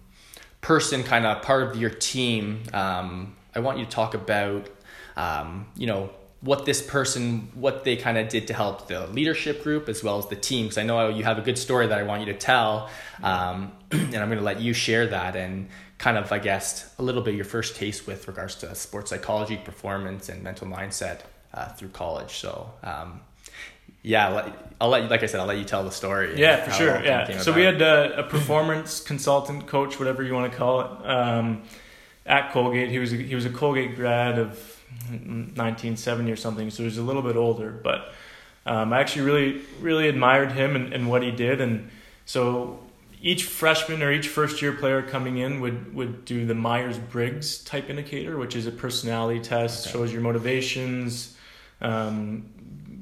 person, 0.62 1.04
kind 1.04 1.26
of 1.26 1.42
part 1.42 1.64
of 1.64 1.78
your 1.78 1.92
team. 1.92 2.64
Um, 2.74 3.36
I 3.56 3.60
want 3.60 3.78
you 3.78 3.86
to 3.86 3.92
talk 3.92 4.14
about, 4.14 4.68
um, 5.16 5.68
you 5.76 5.88
know, 5.88 6.10
what 6.42 6.66
this 6.66 6.82
person, 6.82 7.50
what 7.56 7.84
they 7.84 7.96
kind 7.96 8.18
of 8.18 8.30
did 8.30 8.48
to 8.48 8.54
help 8.54 8.88
the 8.88 9.08
leadership 9.08 9.64
group 9.64 9.90
as 9.90 10.04
well 10.04 10.18
as 10.20 10.28
the 10.28 10.36
team. 10.36 10.66
Because 10.66 10.78
I 10.78 10.84
know 10.84 11.10
you 11.10 11.24
have 11.24 11.38
a 11.38 11.42
good 11.42 11.58
story 11.58 11.88
that 11.88 11.98
I 11.98 12.04
want 12.04 12.26
you 12.26 12.34
to 12.34 12.38
tell, 12.38 12.90
um, 13.24 13.72
and 13.92 14.16
I'm 14.16 14.28
going 14.28 14.38
to 14.38 14.44
let 14.44 14.62
you 14.62 14.74
share 14.74 15.08
that 15.08 15.36
and 15.36 15.70
kind 15.98 16.18
of, 16.18 16.32
I 16.32 16.40
guess, 16.40 16.94
a 17.00 17.04
little 17.04 17.22
bit 17.22 17.36
your 17.36 17.46
first 17.46 17.76
taste 17.76 18.06
with 18.08 18.28
regards 18.28 18.56
to 18.56 18.74
sports 18.76 19.10
psychology, 19.10 19.58
performance, 19.58 20.30
and 20.30 20.44
mental 20.44 20.68
mindset 20.68 21.22
uh, 21.54 21.70
through 21.70 21.90
college. 21.90 22.38
So. 22.38 22.72
Um, 22.84 23.22
yeah, 24.04 24.30
let- 24.30 24.54
I'll 24.80 24.90
let 24.90 25.04
you. 25.04 25.10
Like 25.10 25.24
I 25.24 25.26
said, 25.26 25.40
I'll 25.40 25.48
let 25.48 25.58
you 25.58 25.66
tell 25.66 25.84
the 25.84 25.92
story. 25.92 26.40
Yeah, 26.40 26.64
for 26.64 26.70
how 26.70 26.78
it 26.78 26.90
all 26.90 26.96
sure. 26.98 27.06
Yeah. 27.06 27.38
So 27.40 27.52
we 27.52 27.64
had 27.64 27.82
uh, 27.82 28.12
a 28.18 28.24
performance 28.24 29.02
consultant 29.02 29.66
coach, 29.68 30.00
whatever 30.00 30.24
you 30.24 30.34
want 30.34 30.52
to 30.52 30.58
call 30.58 30.82
it, 30.82 31.10
um, 31.10 31.64
at 32.26 32.52
Colgate. 32.52 32.90
He 32.90 33.00
was 33.00 33.12
a, 33.12 33.16
he 33.16 33.34
was 33.36 33.46
a 33.46 33.50
Colgate 33.50 33.96
grad 33.96 34.38
of 34.38 34.52
1970 35.10 36.32
or 36.32 36.36
something, 36.36 36.70
so 36.70 36.84
he 36.84 36.86
was 36.86 36.98
a 36.98 37.04
little 37.04 37.24
bit 37.24 37.36
older. 37.36 37.72
But 37.72 38.14
um, 38.66 38.94
I 38.94 39.00
actually 39.00 39.24
really 39.24 39.62
really 39.82 40.08
admired 40.08 40.52
him 40.52 40.76
and, 40.76 40.94
and 40.94 41.10
what 41.10 41.24
he 41.24 41.32
did, 41.32 41.60
and 41.60 41.90
so 42.26 42.80
each 43.22 43.46
freshman 43.46 44.04
or 44.04 44.12
each 44.12 44.28
first 44.28 44.62
year 44.62 44.74
player 44.74 45.02
coming 45.02 45.38
in 45.38 45.60
would 45.62 45.94
would 45.96 46.26
do 46.26 46.46
the 46.46 46.54
Myers 46.56 46.98
Briggs 47.00 47.58
type 47.64 47.90
indicator, 47.90 48.38
which 48.38 48.56
is 48.56 48.68
a 48.68 48.72
personality 48.72 49.40
test, 49.40 49.88
Okay. 49.88 49.94
shows 49.94 50.14
your 50.14 50.22
motivations. 50.22 51.36
Um, 51.82 52.46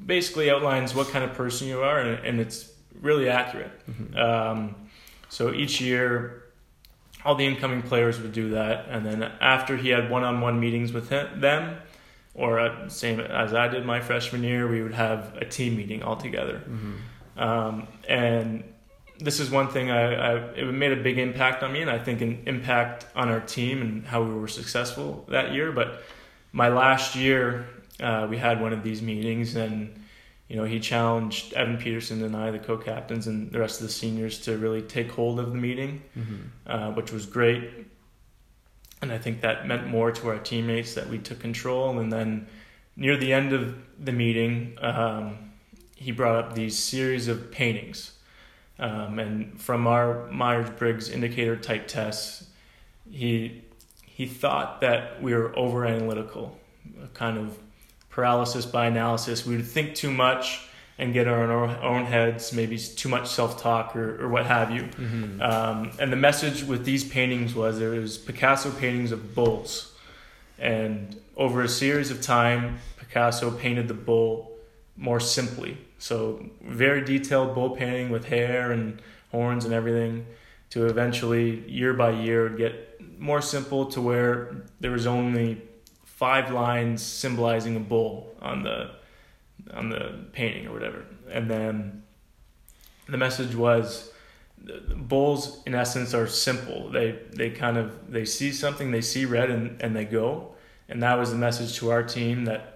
basically 0.06 0.50
outlines 0.50 0.94
what 0.94 1.08
kind 1.08 1.24
of 1.24 1.32
person 1.34 1.66
you 1.66 1.80
are, 1.82 1.98
and, 1.98 2.24
and 2.24 2.40
it's 2.40 2.70
really 3.02 3.28
accurate. 3.28 3.72
Mhm. 3.90 4.16
Um, 4.16 4.74
so 5.28 5.52
each 5.52 5.80
year, 5.80 6.44
all 7.24 7.34
the 7.34 7.44
incoming 7.46 7.82
players 7.82 8.20
would 8.20 8.32
do 8.32 8.50
that, 8.50 8.86
and 8.88 9.04
then 9.04 9.22
after 9.40 9.76
he 9.76 9.88
had 9.88 10.08
one-on-one 10.10 10.60
meetings 10.60 10.92
with 10.92 11.08
him, 11.08 11.40
them, 11.40 11.78
or 12.34 12.60
uh, 12.60 12.88
same 12.88 13.18
as 13.18 13.52
I 13.52 13.66
did 13.68 13.84
my 13.84 14.00
freshman 14.00 14.44
year, 14.44 14.68
we 14.68 14.80
would 14.82 14.94
have 14.94 15.36
a 15.40 15.44
team 15.44 15.76
meeting 15.76 16.02
all 16.04 16.16
together. 16.16 16.62
Mhm. 16.68 17.42
Um, 17.42 17.88
and 18.08 18.62
this 19.18 19.40
is 19.40 19.50
one 19.50 19.68
thing 19.68 19.90
I, 19.90 20.14
I 20.14 20.36
it 20.54 20.64
made 20.72 20.92
a 20.92 21.02
big 21.02 21.18
impact 21.18 21.62
on 21.62 21.72
me, 21.72 21.80
and 21.82 21.90
I 21.90 21.98
think 21.98 22.20
an 22.20 22.42
impact 22.46 23.06
on 23.14 23.28
our 23.28 23.40
team 23.40 23.80
and 23.82 24.06
how 24.06 24.22
we 24.22 24.34
were 24.34 24.48
successful 24.48 25.24
that 25.28 25.52
year. 25.52 25.72
But 25.72 26.02
my 26.52 26.68
last 26.68 27.14
year, 27.14 27.66
uh, 28.00 28.26
we 28.28 28.36
had 28.38 28.60
one 28.60 28.72
of 28.72 28.82
these 28.82 29.02
meetings, 29.02 29.56
and 29.56 29.94
you 30.48 30.56
know 30.56 30.64
he 30.64 30.80
challenged 30.80 31.52
Evan 31.54 31.78
Peterson 31.78 32.22
and 32.22 32.36
I, 32.36 32.50
the 32.50 32.58
co-captains, 32.58 33.26
and 33.26 33.50
the 33.50 33.58
rest 33.58 33.80
of 33.80 33.86
the 33.86 33.92
seniors 33.92 34.40
to 34.42 34.56
really 34.58 34.82
take 34.82 35.10
hold 35.12 35.40
of 35.40 35.50
the 35.50 35.58
meeting, 35.58 36.02
Mhm. 36.18 36.38
uh, 36.66 36.92
which 36.92 37.10
was 37.12 37.26
great. 37.26 37.70
And 39.02 39.12
I 39.12 39.18
think 39.18 39.42
that 39.42 39.66
meant 39.68 39.86
more 39.86 40.10
to 40.10 40.28
our 40.28 40.38
teammates 40.38 40.94
that 40.94 41.08
we 41.10 41.18
took 41.18 41.38
control. 41.38 41.98
And 41.98 42.10
then 42.10 42.46
near 42.96 43.16
the 43.16 43.32
end 43.32 43.52
of 43.52 43.76
the 44.02 44.10
meeting, 44.12 44.76
um, 44.80 45.52
he 45.94 46.10
brought 46.12 46.36
up 46.36 46.54
these 46.54 46.78
series 46.78 47.28
of 47.28 47.50
paintings. 47.50 48.12
Um, 48.78 49.18
and 49.18 49.60
from 49.60 49.86
our 49.86 50.30
Myers 50.30 50.68
Briggs 50.70 51.08
indicator 51.08 51.56
type 51.56 51.88
tests, 51.88 52.46
he 53.10 53.62
he 54.04 54.26
thought 54.26 54.80
that 54.80 55.22
we 55.22 55.34
were 55.34 55.56
over 55.58 55.84
analytical, 55.84 56.58
kind 57.14 57.36
of 57.38 57.58
paralysis 58.10 58.64
by 58.64 58.86
analysis. 58.86 59.44
We 59.46 59.56
would 59.56 59.66
think 59.66 59.94
too 59.94 60.10
much 60.10 60.66
and 60.98 61.12
get 61.12 61.28
our 61.28 61.52
own, 61.82 62.06
heads, 62.06 62.54
maybe 62.54 62.78
too 62.78 63.10
much 63.10 63.28
self 63.28 63.60
talk 63.60 63.94
or, 63.94 64.22
or 64.24 64.28
what 64.28 64.46
have 64.46 64.70
you. 64.70 64.84
Mhm. 64.84 65.42
Um, 65.42 65.90
and 65.98 66.10
the 66.10 66.16
message 66.16 66.64
with 66.64 66.86
these 66.86 67.04
paintings 67.04 67.54
was 67.54 67.78
there 67.78 67.90
was 67.90 68.16
Picasso 68.16 68.70
paintings 68.70 69.12
of 69.12 69.34
bulls, 69.34 69.92
and 70.58 71.20
over 71.36 71.62
a 71.62 71.68
series 71.68 72.10
of 72.10 72.22
time, 72.22 72.78
Picasso 72.98 73.50
painted 73.50 73.88
the 73.88 73.94
bull 73.94 74.50
more 74.96 75.20
simply. 75.20 75.76
So 75.98 76.44
very 76.62 77.02
detailed 77.04 77.54
bull 77.54 77.70
painting 77.70 78.10
with 78.10 78.26
hair 78.26 78.72
and 78.72 79.00
horns 79.30 79.64
and 79.64 79.74
everything, 79.74 80.26
to 80.70 80.86
eventually 80.86 81.68
year 81.68 81.94
by 81.94 82.10
year 82.10 82.48
get 82.48 83.00
more 83.18 83.40
simple 83.40 83.86
to 83.86 84.00
where 84.00 84.56
there 84.80 84.90
was 84.90 85.06
only 85.06 85.62
five 86.04 86.50
lines 86.50 87.02
symbolizing 87.02 87.76
a 87.76 87.80
bull 87.80 88.34
on 88.40 88.62
the 88.62 88.90
on 89.72 89.88
the 89.88 90.24
painting 90.32 90.66
or 90.66 90.72
whatever, 90.72 91.04
and 91.30 91.50
then 91.50 92.02
the 93.08 93.16
message 93.16 93.54
was 93.54 94.12
bulls 94.96 95.62
in 95.66 95.74
essence 95.74 96.14
are 96.14 96.26
simple. 96.26 96.90
They 96.90 97.18
they 97.32 97.50
kind 97.50 97.76
of 97.76 98.10
they 98.10 98.24
see 98.24 98.52
something 98.52 98.90
they 98.90 99.00
see 99.00 99.24
red 99.24 99.50
and, 99.50 99.80
and 99.80 99.94
they 99.94 100.04
go. 100.04 100.52
And 100.88 101.02
that 101.02 101.18
was 101.18 101.30
the 101.30 101.36
message 101.36 101.76
to 101.78 101.90
our 101.90 102.02
team 102.02 102.44
that 102.44 102.75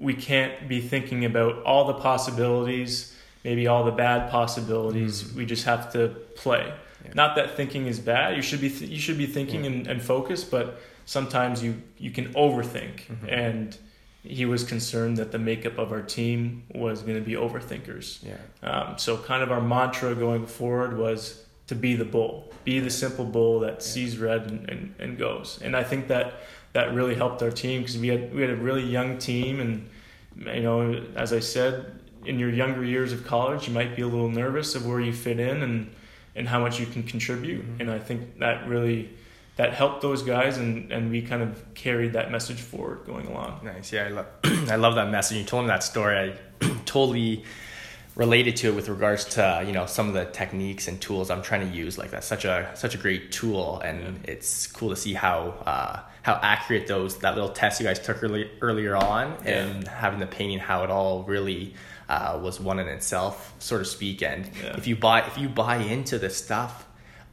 we 0.00 0.14
can't 0.14 0.68
be 0.68 0.80
thinking 0.80 1.24
about 1.24 1.62
all 1.64 1.84
the 1.86 1.94
possibilities 1.94 3.14
maybe 3.44 3.66
all 3.66 3.84
the 3.84 3.90
bad 4.06 4.30
possibilities 4.30 5.22
Mm. 5.22 5.34
we 5.36 5.46
just 5.46 5.64
have 5.64 5.92
to 5.92 6.08
play 6.36 6.64
Yeah. 7.04 7.12
not 7.14 7.30
that 7.36 7.56
thinking 7.56 7.86
is 7.86 7.98
bad 7.98 8.36
you 8.36 8.42
should 8.42 8.60
be 8.60 8.70
th- 8.70 8.90
you 8.90 8.98
should 9.06 9.18
be 9.18 9.26
thinking 9.26 9.62
Yeah. 9.64 9.70
and, 9.70 9.86
and 9.86 10.02
focus 10.02 10.44
but 10.44 10.66
sometimes 11.06 11.62
you 11.62 11.72
you 11.98 12.10
can 12.18 12.26
overthink 12.34 12.94
Mhm. 13.06 13.28
and 13.46 13.76
he 14.22 14.44
was 14.44 14.62
concerned 14.64 15.16
that 15.16 15.30
the 15.32 15.38
makeup 15.38 15.76
of 15.78 15.92
our 15.92 16.02
team 16.02 16.62
was 16.74 16.96
going 17.06 17.18
to 17.22 17.26
be 17.32 17.36
overthinkers 17.46 18.06
Yeah. 18.30 18.36
um, 18.70 18.88
so 18.98 19.16
kind 19.16 19.42
of 19.42 19.50
our 19.50 19.62
mantra 19.76 20.14
going 20.14 20.44
forward 20.46 20.92
was 20.98 21.20
to 21.66 21.74
be 21.76 21.94
the 21.94 22.04
bull, 22.04 22.34
be 22.64 22.80
the 22.80 22.90
simple 22.90 23.24
bull 23.24 23.60
that 23.60 23.80
sees 23.82 24.18
red 24.18 24.40
and, 24.50 24.68
and, 24.68 24.82
and 24.98 25.10
goes. 25.16 25.60
And 25.64 25.76
I 25.76 25.84
think 25.90 26.08
that 26.08 26.26
that 26.72 26.94
really 26.94 27.14
helped 27.14 27.42
our 27.42 27.50
team 27.50 27.80
because 27.82 27.98
we 27.98 28.08
had 28.08 28.34
we 28.34 28.40
had 28.42 28.50
a 28.50 28.56
really 28.56 28.84
young 28.84 29.18
team, 29.18 29.60
and 29.60 29.88
you 30.36 30.62
know, 30.62 31.04
as 31.16 31.32
I 31.32 31.40
said, 31.40 31.98
in 32.24 32.38
your 32.38 32.50
younger 32.50 32.84
years 32.84 33.12
of 33.12 33.26
college, 33.26 33.66
you 33.68 33.74
might 33.74 33.96
be 33.96 34.02
a 34.02 34.06
little 34.06 34.28
nervous 34.30 34.74
of 34.74 34.86
where 34.86 35.00
you 35.00 35.12
fit 35.12 35.40
in 35.40 35.62
and 35.62 35.90
and 36.36 36.48
how 36.48 36.60
much 36.60 36.78
you 36.78 36.86
can 36.86 37.02
contribute. 37.02 37.64
Mhm. 37.66 37.80
And 37.80 37.90
I 37.90 37.98
think 37.98 38.38
that 38.38 38.68
really 38.68 39.10
that 39.56 39.74
helped 39.74 40.00
those 40.00 40.22
guys, 40.22 40.58
and 40.58 40.90
and 40.92 41.10
we 41.10 41.22
kind 41.22 41.42
of 41.42 41.62
carried 41.74 42.12
that 42.12 42.30
message 42.30 42.60
forward 42.60 43.00
going 43.04 43.26
along. 43.26 43.60
Nice. 43.64 43.92
Yeah, 43.92 44.04
I 44.04 44.08
love 44.08 44.26
I 44.70 44.76
love 44.76 44.94
that 44.94 45.10
message. 45.10 45.38
You 45.38 45.44
told 45.44 45.64
me 45.64 45.68
that 45.68 45.82
story. 45.82 46.16
I 46.62 46.66
totally 46.86 47.44
related 48.20 48.54
to 48.54 48.68
it 48.68 48.74
with 48.74 48.88
regards 48.90 49.24
to 49.24 49.42
you 49.66 49.72
know 49.72 49.86
some 49.86 50.06
of 50.08 50.14
the 50.14 50.26
techniques 50.26 50.86
and 50.88 51.00
tools 51.00 51.30
I'm 51.30 51.42
trying 51.42 51.64
to 51.68 51.74
use. 51.84 51.96
Like 52.00 52.10
that's 52.14 52.26
such 52.34 52.44
a 52.44 52.70
such 52.74 52.94
a 52.94 52.98
great 52.98 53.32
tool, 53.32 53.80
and 53.80 53.98
it's 54.32 54.66
cool 54.76 54.90
to 54.90 54.96
see 55.04 55.14
how 55.14 55.38
uh, 55.72 56.00
how 56.22 56.34
accurate 56.42 56.86
those 56.86 57.16
that 57.24 57.34
little 57.34 57.48
test 57.60 57.80
you 57.80 57.86
guys 57.86 57.98
took 57.98 58.22
early, 58.22 58.50
earlier 58.60 58.94
on, 58.94 59.24
Yeah. 59.44 59.64
and 59.64 59.88
having 59.88 60.20
the 60.20 60.26
painting 60.38 60.58
how 60.58 60.84
it 60.84 60.90
all 60.90 61.24
really. 61.24 61.74
Uh, 62.16 62.36
was 62.42 62.58
one 62.58 62.80
in 62.80 62.88
itself, 62.88 63.54
so 63.60 63.78
to 63.78 63.84
speak, 63.84 64.20
and 64.20 64.42
Yeah. 64.60 64.76
if 64.76 64.88
you 64.88 64.96
buy 64.96 65.20
if 65.30 65.38
you 65.38 65.48
buy 65.48 65.76
into 65.76 66.18
this 66.18 66.36
stuff 66.36 66.72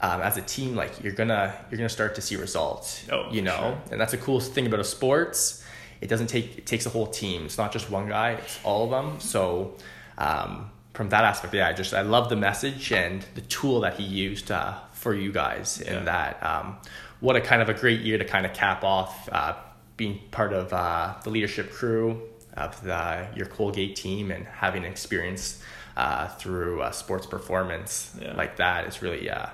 um, 0.01 0.21
as 0.21 0.37
a 0.37 0.41
team, 0.43 0.75
like 0.75 0.91
you're 1.03 1.17
gonna 1.21 1.45
you're 1.71 1.79
gonna 1.79 1.89
start 1.99 2.13
to 2.13 2.21
see 2.21 2.35
results. 2.35 3.03
Oh, 3.11 3.25
you 3.31 3.41
know, 3.41 3.57
sure. 3.57 3.77
and 3.91 3.99
that's 3.99 4.11
the 4.11 4.19
coolest 4.19 4.53
thing 4.53 4.67
about 4.67 4.79
a 4.79 4.83
sports. 4.83 5.63
It 5.99 6.09
doesn't 6.09 6.27
take 6.27 6.59
it 6.59 6.67
takes 6.67 6.85
a 6.85 6.91
whole 6.91 7.07
team. 7.07 7.45
It's 7.47 7.57
not 7.57 7.71
just 7.73 7.89
one 7.89 8.07
guy. 8.07 8.29
It's 8.33 8.59
all 8.63 8.83
of 8.85 8.91
them. 8.91 9.19
So 9.19 9.73
um, 10.19 10.69
from 10.97 11.09
that 11.09 11.23
aspect, 11.23 11.53
yeah, 11.53 11.67
I 11.67 11.73
just 11.73 11.93
I 11.93 12.01
love 12.01 12.27
the 12.27 12.35
message 12.35 12.91
and 12.91 13.23
the 13.35 13.41
tool 13.41 13.81
that 13.81 13.93
he 13.99 14.03
used 14.03 14.49
uh, 14.51 14.73
for 14.93 15.13
you 15.13 15.31
guys. 15.31 15.79
Yeah. 15.85 15.93
And 15.93 16.07
that 16.07 16.41
um, 16.43 16.77
what 17.19 17.35
a 17.35 17.41
kind 17.41 17.61
of 17.61 17.69
a 17.69 17.73
great 17.75 18.01
year 18.01 18.17
to 18.17 18.25
kind 18.25 18.47
of 18.47 18.53
cap 18.53 18.83
off 18.83 19.29
uh, 19.31 19.53
being 19.95 20.19
part 20.31 20.53
of 20.53 20.73
uh, 20.73 21.13
the 21.23 21.29
leadership 21.29 21.71
crew 21.71 22.23
of 22.53 22.81
the, 22.81 23.27
your 23.35 23.45
Colgate 23.45 23.95
team 23.95 24.31
and 24.31 24.47
having 24.47 24.83
experience 24.83 25.61
uh, 25.95 26.29
through 26.39 26.81
uh, 26.81 26.89
sports 26.89 27.27
performance 27.27 28.15
Yeah. 28.19 28.33
like 28.35 28.57
that 28.57 28.87
is 28.87 29.03
really 29.03 29.29
uh, 29.29 29.49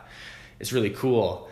is 0.61 0.71
really 0.71 0.91
cool. 0.91 1.49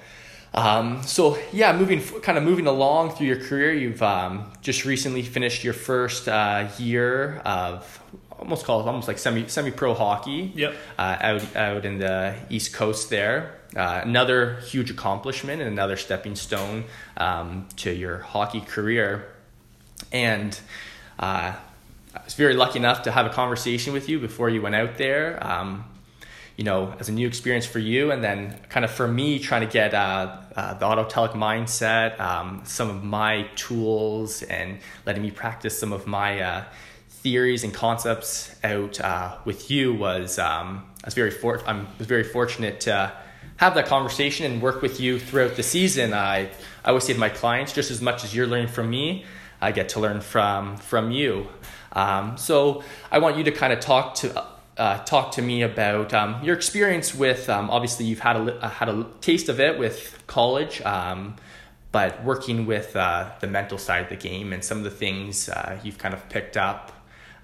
Um, 0.53 1.03
so 1.03 1.37
yeah, 1.51 1.77
moving 1.77 2.01
kind 2.21 2.37
of 2.37 2.45
moving 2.45 2.67
along 2.67 3.11
through 3.15 3.27
your 3.27 3.41
career, 3.43 3.73
you've 3.73 4.01
um, 4.01 4.53
just 4.61 4.85
recently 4.85 5.21
finished 5.21 5.65
your 5.65 5.73
first 5.73 6.29
uh, 6.29 6.69
year 6.77 7.41
of 7.43 8.01
almost 8.41 8.65
called 8.65 8.87
almost 8.87 9.07
like 9.07 9.19
semi 9.19 9.47
semi 9.47 9.71
pro 9.71 9.93
hockey. 9.93 10.51
Yep. 10.55 10.75
Uh, 10.97 11.17
out 11.21 11.55
out 11.55 11.85
in 11.85 11.99
the 11.99 12.35
East 12.49 12.73
Coast 12.73 13.09
there. 13.09 13.55
Uh, 13.75 14.01
another 14.03 14.55
huge 14.61 14.89
accomplishment 14.89 15.61
and 15.61 15.71
another 15.71 15.95
stepping 15.95 16.35
stone 16.35 16.83
um, 17.15 17.69
to 17.77 17.91
your 17.91 18.17
hockey 18.17 18.59
career. 18.59 19.27
And 20.11 20.59
uh, 21.17 21.53
I 22.13 22.23
was 22.25 22.33
very 22.33 22.53
lucky 22.53 22.79
enough 22.79 23.03
to 23.03 23.11
have 23.11 23.25
a 23.25 23.29
conversation 23.29 23.93
with 23.93 24.09
you 24.09 24.19
before 24.19 24.49
you 24.49 24.61
went 24.61 24.75
out 24.75 24.97
there. 24.97 25.41
Um, 25.45 25.85
you 26.57 26.65
know, 26.65 26.93
as 26.99 27.07
a 27.07 27.13
new 27.13 27.25
experience 27.25 27.65
for 27.65 27.79
you, 27.79 28.11
and 28.11 28.21
then 28.21 28.59
kind 28.67 28.83
of 28.83 28.91
for 28.91 29.07
me, 29.07 29.39
trying 29.39 29.61
to 29.61 29.71
get 29.71 29.93
uh, 29.93 30.37
uh, 30.55 30.73
the 30.73 30.85
Autotelic 30.85 31.31
mindset, 31.31 32.19
um, 32.19 32.61
some 32.65 32.89
of 32.89 33.03
my 33.03 33.47
tools, 33.55 34.43
and 34.43 34.79
letting 35.05 35.23
me 35.23 35.31
practice 35.31 35.79
some 35.79 35.93
of 35.93 36.05
my 36.05 36.41
uh, 36.41 36.63
theories 37.21 37.63
and 37.63 37.73
concepts 37.73 38.55
out 38.63 38.99
uh, 38.99 39.37
with 39.45 39.69
you 39.69 39.93
was 39.93 40.39
um, 40.39 40.85
I 41.03 41.07
was 41.07 41.13
very 41.13 41.31
for- 41.31 41.67
I 41.67 41.85
was 41.97 42.07
very 42.07 42.23
fortunate 42.23 42.81
to 42.81 43.11
have 43.57 43.75
that 43.75 43.85
conversation 43.85 44.51
and 44.51 44.61
work 44.61 44.81
with 44.81 44.99
you 44.99 45.19
throughout 45.19 45.55
the 45.55 45.63
season. 45.63 46.13
I 46.13 46.49
I 46.83 46.89
always 46.89 47.03
say 47.03 47.13
to 47.13 47.19
my 47.19 47.29
clients, 47.29 47.73
just 47.73 47.91
as 47.91 48.01
much 48.01 48.23
as 48.23 48.35
you're 48.35 48.47
learning 48.47 48.69
from 48.69 48.89
me, 48.89 49.25
I 49.61 49.71
get 49.71 49.89
to 49.89 49.99
learn 49.99 50.21
from 50.21 50.77
from 50.77 51.11
you. 51.11 51.47
Um, 51.93 52.37
so 52.37 52.83
I 53.11 53.19
want 53.19 53.37
you 53.37 53.43
to 53.43 53.51
kind 53.51 53.73
of 53.73 53.79
talk 53.79 54.15
to 54.15 54.45
uh, 54.77 54.97
talk 55.03 55.33
to 55.33 55.41
me 55.41 55.61
about 55.61 56.13
um, 56.13 56.43
your 56.43 56.55
experience 56.55 57.13
with. 57.13 57.49
Um, 57.49 57.69
obviously, 57.69 58.05
you've 58.05 58.19
had 58.19 58.35
a 58.35 58.67
had 58.67 58.89
a 58.89 59.05
taste 59.21 59.49
of 59.49 59.59
it 59.59 59.77
with 59.77 60.23
college, 60.27 60.81
um, 60.81 61.35
but 61.91 62.23
working 62.23 62.65
with 62.65 62.95
uh, 62.95 63.29
the 63.41 63.47
mental 63.47 63.77
side 63.77 64.03
of 64.03 64.09
the 64.09 64.15
game 64.15 64.53
and 64.53 64.63
some 64.63 64.79
of 64.79 64.83
the 64.83 64.89
things 64.91 65.49
uh, 65.49 65.79
you've 65.83 65.97
kind 65.97 66.13
of 66.13 66.27
picked 66.29 66.57
up, 66.57 66.91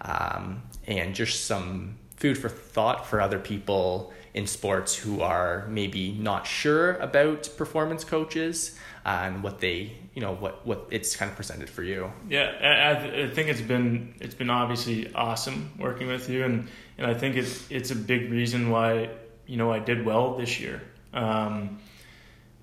um, 0.07 0.63
and 0.87 1.13
just 1.13 1.45
some 1.45 1.97
food 2.15 2.37
for 2.37 2.49
thought 2.49 3.05
for 3.05 3.21
other 3.21 3.37
people 3.37 4.11
in 4.33 4.47
sports 4.47 4.95
who 4.95 5.21
are 5.21 5.67
maybe 5.67 6.11
not 6.13 6.45
sure 6.45 6.93
about 6.95 7.49
performance 7.57 8.03
coaches 8.03 8.77
and 9.05 9.41
what 9.41 9.59
they 9.59 9.91
you 10.13 10.21
know 10.21 10.33
what 10.35 10.65
what 10.65 10.87
it's 10.91 11.15
kind 11.15 11.29
of 11.29 11.35
presented 11.35 11.69
for 11.69 11.83
you. 11.83 12.11
Yeah 12.29 12.51
I, 12.61 13.23
I 13.23 13.29
think 13.29 13.49
it's 13.49 13.61
been 13.61 14.15
it's 14.19 14.35
been 14.35 14.49
obviously 14.49 15.13
awesome 15.13 15.71
working 15.79 16.07
with 16.07 16.29
you 16.29 16.43
and 16.43 16.67
and 16.97 17.07
I 17.07 17.13
think 17.13 17.35
it's 17.35 17.69
it's 17.69 17.91
a 17.91 17.95
big 17.95 18.31
reason 18.31 18.69
why 18.69 19.09
you 19.45 19.57
know 19.57 19.71
I 19.71 19.79
did 19.79 20.05
well 20.05 20.37
this 20.37 20.59
year. 20.59 20.81
Um, 21.13 21.79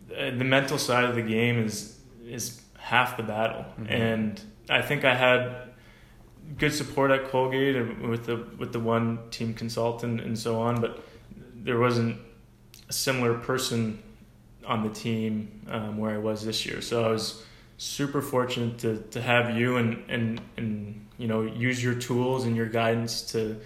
the 0.09 0.45
mental 0.45 0.79
side 0.79 1.05
of 1.05 1.15
the 1.15 1.23
game 1.23 1.59
is 1.65 1.99
is 2.27 2.61
half 2.79 3.17
the 3.17 3.23
battle. 3.23 3.65
Mm-hmm. 3.65 3.93
and 3.93 4.41
I 4.69 4.83
think 4.83 5.05
I 5.05 5.15
had 5.15 5.74
good 6.59 6.73
support 6.73 7.11
at 7.11 7.31
Colgate 7.31 7.77
and 7.77 8.09
with 8.09 8.27
the 8.27 8.37
with 8.59 8.73
the 8.73 8.81
one 8.81 9.19
team 9.31 9.55
consultant 9.55 10.21
and 10.21 10.39
so 10.39 10.61
on 10.61 10.81
but 10.81 11.05
there 11.55 11.79
wasn't 11.79 12.19
a 12.89 12.93
similar 12.93 13.35
person 13.35 14.03
on 14.67 14.83
the 14.83 14.91
team 14.91 15.61
um, 15.69 15.99
where 15.99 16.15
I 16.15 16.19
was 16.19 16.45
this 16.45 16.65
year. 16.67 16.81
So 16.81 17.05
I 17.05 17.09
was 17.09 17.43
super 17.77 18.23
fortunate 18.23 18.79
to, 18.79 18.99
to 19.11 19.21
have 19.21 19.57
you 19.57 19.77
and, 19.77 20.05
and, 20.09 20.41
and, 20.57 21.07
you 21.19 21.27
know, 21.27 21.43
use 21.43 21.83
your 21.83 21.95
tools 21.95 22.45
and 22.45 22.57
your 22.57 22.67
guidance 22.67 23.23
to 23.33 23.61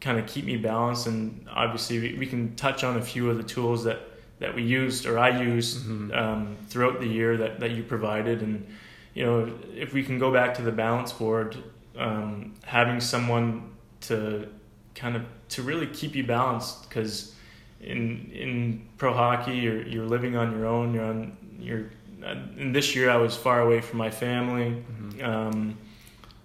kind 0.00 0.18
of 0.18 0.26
keep 0.26 0.44
me 0.44 0.56
balanced. 0.56 1.06
And 1.06 1.46
obviously 1.50 2.00
we, 2.00 2.18
we 2.18 2.26
can 2.26 2.56
touch 2.56 2.84
on 2.84 2.96
a 2.96 3.02
few 3.02 3.30
of 3.30 3.36
the 3.36 3.42
tools 3.42 3.84
that, 3.84 4.00
that 4.40 4.54
we 4.54 4.62
used 4.62 5.06
or 5.06 5.18
I 5.18 5.40
used 5.40 5.86
mm-hmm. 5.86 6.12
um, 6.12 6.56
throughout 6.68 7.00
the 7.00 7.06
year 7.06 7.36
that, 7.38 7.60
that 7.60 7.70
you 7.70 7.82
provided. 7.82 8.42
And, 8.42 8.66
you 9.14 9.24
know, 9.24 9.52
if 9.74 9.92
we 9.92 10.02
can 10.02 10.18
go 10.18 10.32
back 10.32 10.54
to 10.54 10.62
the 10.62 10.72
balance 10.72 11.12
board, 11.12 11.56
um, 11.96 12.54
having 12.64 13.00
someone 13.00 13.70
to 14.02 14.48
kind 14.94 15.16
of 15.16 15.22
to 15.50 15.62
really 15.62 15.86
keep 15.86 16.14
you 16.14 16.24
balanced 16.24 16.88
because 16.88 17.34
in 17.80 18.30
in 18.32 18.86
pro 18.98 19.12
hockey, 19.12 19.56
you're 19.56 19.86
you're 19.86 20.06
living 20.06 20.36
on 20.36 20.52
your 20.52 20.66
own. 20.66 20.94
You're 20.94 21.04
on 21.04 21.36
you're. 21.58 21.90
And 22.22 22.74
this 22.74 22.96
year, 22.96 23.10
I 23.10 23.16
was 23.16 23.36
far 23.36 23.60
away 23.60 23.82
from 23.82 23.98
my 23.98 24.10
family. 24.10 24.70
Mm-hmm. 24.70 25.24
Um, 25.24 25.76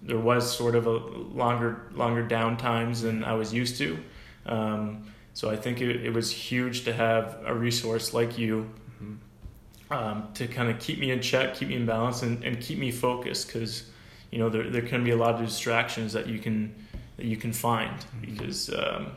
there 0.02 0.18
was 0.18 0.54
sort 0.54 0.74
of 0.74 0.86
a 0.86 0.90
longer 0.90 1.86
longer 1.92 2.22
down 2.22 2.56
times 2.56 3.02
than 3.02 3.24
I 3.24 3.34
was 3.34 3.52
used 3.52 3.78
to. 3.78 3.98
Um, 4.46 5.04
so 5.32 5.50
I 5.50 5.56
think 5.56 5.80
it, 5.80 6.04
it, 6.04 6.12
was 6.12 6.30
huge 6.30 6.84
to 6.84 6.92
have 6.92 7.38
a 7.44 7.54
resource 7.54 8.12
like 8.12 8.36
you 8.36 8.68
mm-hmm. 9.02 9.92
um, 9.92 10.28
to 10.34 10.46
kind 10.48 10.70
of 10.70 10.78
keep 10.80 10.98
me 10.98 11.12
in 11.12 11.20
check, 11.20 11.54
keep 11.54 11.68
me 11.68 11.76
in 11.76 11.86
balance, 11.86 12.22
and, 12.22 12.42
and 12.42 12.60
keep 12.60 12.78
me 12.78 12.90
focused 12.90 13.46
because 13.46 13.90
you 14.30 14.38
know 14.38 14.48
there 14.48 14.68
there 14.70 14.82
can 14.82 15.04
be 15.04 15.10
a 15.10 15.16
lot 15.16 15.34
of 15.34 15.40
distractions 15.40 16.12
that 16.12 16.26
you 16.26 16.38
can 16.38 16.74
that 17.16 17.26
you 17.26 17.36
can 17.36 17.52
find 17.52 17.96
mm-hmm. 17.96 18.32
because 18.32 18.72
um, 18.74 19.12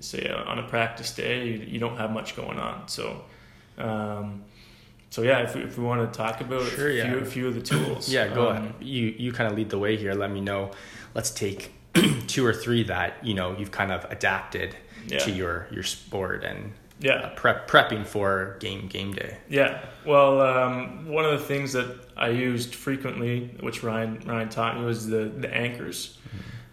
say 0.00 0.28
uh, 0.28 0.50
on 0.50 0.58
a 0.58 0.62
practice 0.62 1.12
day, 1.14 1.46
you, 1.46 1.58
you 1.66 1.78
don't 1.78 1.96
have 1.96 2.10
much 2.10 2.36
going 2.36 2.58
on. 2.58 2.88
So, 2.88 3.24
um, 3.78 4.44
so 5.10 5.22
yeah, 5.22 5.40
if 5.40 5.54
we, 5.54 5.62
if 5.62 5.78
we 5.78 5.84
want 5.84 6.12
to 6.12 6.16
talk 6.16 6.40
about 6.40 6.62
sure, 6.62 6.88
a, 6.88 6.92
few, 6.92 7.16
yeah. 7.16 7.22
a 7.22 7.24
few 7.24 7.48
of 7.48 7.54
the 7.54 7.62
tools, 7.62 8.08
yeah, 8.12 8.28
go 8.28 8.50
um, 8.50 8.56
ahead. 8.56 8.74
You 8.80 9.14
you 9.18 9.32
kind 9.32 9.50
of 9.50 9.56
lead 9.56 9.70
the 9.70 9.78
way 9.78 9.96
here. 9.96 10.14
Let 10.14 10.30
me 10.30 10.40
know. 10.40 10.72
Let's 11.14 11.30
take 11.30 11.72
two 12.26 12.44
or 12.44 12.52
three 12.52 12.82
that 12.84 13.24
you 13.24 13.34
know 13.34 13.56
you've 13.56 13.70
kind 13.70 13.92
of 13.92 14.04
adapted 14.10 14.76
yeah. 15.06 15.18
to 15.18 15.30
your 15.30 15.68
your 15.70 15.82
sport 15.82 16.44
and 16.44 16.72
yeah 17.00 17.12
uh, 17.12 17.34
prep 17.34 17.68
prepping 17.68 18.06
for 18.06 18.56
game 18.60 18.88
game 18.88 19.12
day. 19.12 19.38
Yeah, 19.48 19.84
well, 20.04 20.40
um, 20.40 21.08
one 21.08 21.24
of 21.24 21.38
the 21.38 21.44
things 21.44 21.72
that 21.72 21.86
I 22.16 22.28
used 22.28 22.74
frequently, 22.74 23.54
which 23.60 23.82
Ryan 23.82 24.22
Ryan 24.26 24.48
taught 24.48 24.78
me, 24.78 24.84
was 24.84 25.06
the 25.06 25.24
the 25.24 25.52
anchors. 25.52 26.18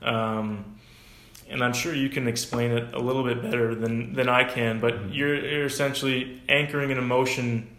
Mm-hmm. 0.01 0.15
Um, 0.15 0.73
and 1.49 1.63
I'm 1.63 1.73
sure 1.73 1.93
you 1.93 2.09
can 2.09 2.27
explain 2.27 2.71
it 2.71 2.93
a 2.93 2.99
little 2.99 3.23
bit 3.23 3.41
better 3.41 3.75
than, 3.75 4.13
than 4.13 4.27
I 4.27 4.43
can, 4.43 4.79
but 4.79 4.95
mm-hmm. 4.95 5.13
you're, 5.13 5.35
you're 5.35 5.65
essentially 5.65 6.41
anchoring 6.49 6.91
an 6.91 6.97
emotion 6.97 7.69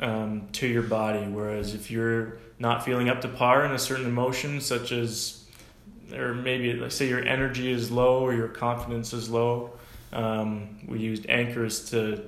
um, 0.00 0.48
to 0.52 0.66
your 0.66 0.82
body. 0.82 1.26
Whereas 1.26 1.74
if 1.74 1.90
you're 1.90 2.38
not 2.58 2.84
feeling 2.84 3.08
up 3.08 3.22
to 3.22 3.28
par 3.28 3.64
in 3.64 3.72
a 3.72 3.78
certain 3.78 4.06
emotion, 4.06 4.60
such 4.60 4.92
as, 4.92 5.44
or 6.12 6.34
maybe 6.34 6.74
let's 6.74 6.94
say 6.94 7.08
your 7.08 7.24
energy 7.24 7.70
is 7.70 7.90
low 7.90 8.20
or 8.20 8.34
your 8.34 8.48
confidence 8.48 9.12
is 9.12 9.30
low, 9.30 9.72
um, 10.16 10.78
we 10.88 10.98
used 10.98 11.26
anchors 11.28 11.90
to 11.90 12.22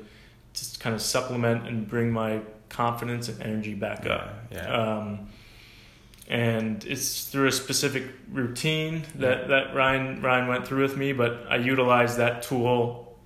just 0.53 0.79
kind 0.81 0.95
of 0.95 1.01
supplement 1.01 1.67
and 1.67 1.89
bring 1.89 2.13
my 2.13 2.41
confidence 2.69 3.29
and 3.29 3.43
energy 3.43 3.75
back 3.75 4.07
up. 4.07 4.35
Yeah. 4.53 4.67
Um, 4.71 5.29
and 6.29 6.85
it's 6.85 7.25
through 7.25 7.47
a 7.47 7.53
specific 7.53 8.05
routine 8.31 9.05
that, 9.15 9.43
yeah. 9.43 9.47
that 9.47 9.75
Ryan 9.75 10.21
Ryan 10.21 10.47
went 10.47 10.67
through 10.67 10.83
with 10.83 10.97
me. 10.97 11.15
But 11.15 11.47
I 11.49 11.57
utilize 11.57 12.19
that 12.19 12.43
tool 12.43 13.17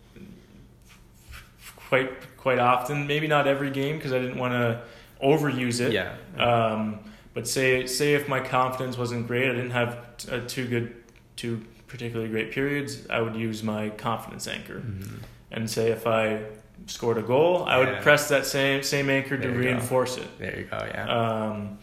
quite 1.77 2.37
quite 2.37 2.61
often. 2.61 3.09
Maybe 3.09 3.27
not 3.27 3.49
every 3.49 3.71
game 3.71 3.97
because 3.97 4.13
I 4.13 4.21
didn't 4.21 4.39
want 4.39 4.53
to 4.53 4.83
overuse 5.21 5.81
it. 5.81 5.93
Yeah. 5.93 6.15
Um, 6.39 7.01
but 7.35 7.49
say 7.49 7.87
say 7.87 8.15
if 8.15 8.29
my 8.29 8.39
confidence 8.39 8.97
wasn't 8.97 9.27
great, 9.27 9.51
I 9.51 9.55
didn't 9.55 9.73
have 9.73 9.99
uh, 10.31 10.41
two 10.47 10.69
good 10.69 10.95
two 11.35 11.65
particularly 11.93 12.31
great 12.31 12.51
periods. 12.51 13.07
I 13.11 13.21
would 13.21 13.37
use 13.37 13.63
my 13.63 13.91
confidence 13.91 14.49
anchor, 14.49 14.81
mm-hmm. 14.81 15.19
and 15.51 15.71
say 15.71 15.91
if 15.91 16.07
I 16.07 16.41
scored 16.87 17.19
a 17.19 17.23
goal, 17.23 17.65
I 17.67 17.79
would 17.79 18.01
press 18.01 18.31
that 18.31 18.47
same 18.47 18.83
same 18.83 19.11
anchor 19.11 19.37
there 19.37 19.53
to 19.53 19.59
reinforce 19.59 20.17
go. 20.17 20.23
it. 20.23 20.39
There 20.39 20.59
you 20.59 20.65
go. 20.65 20.79
Yeah. 20.89 21.09
Um, 21.09 21.79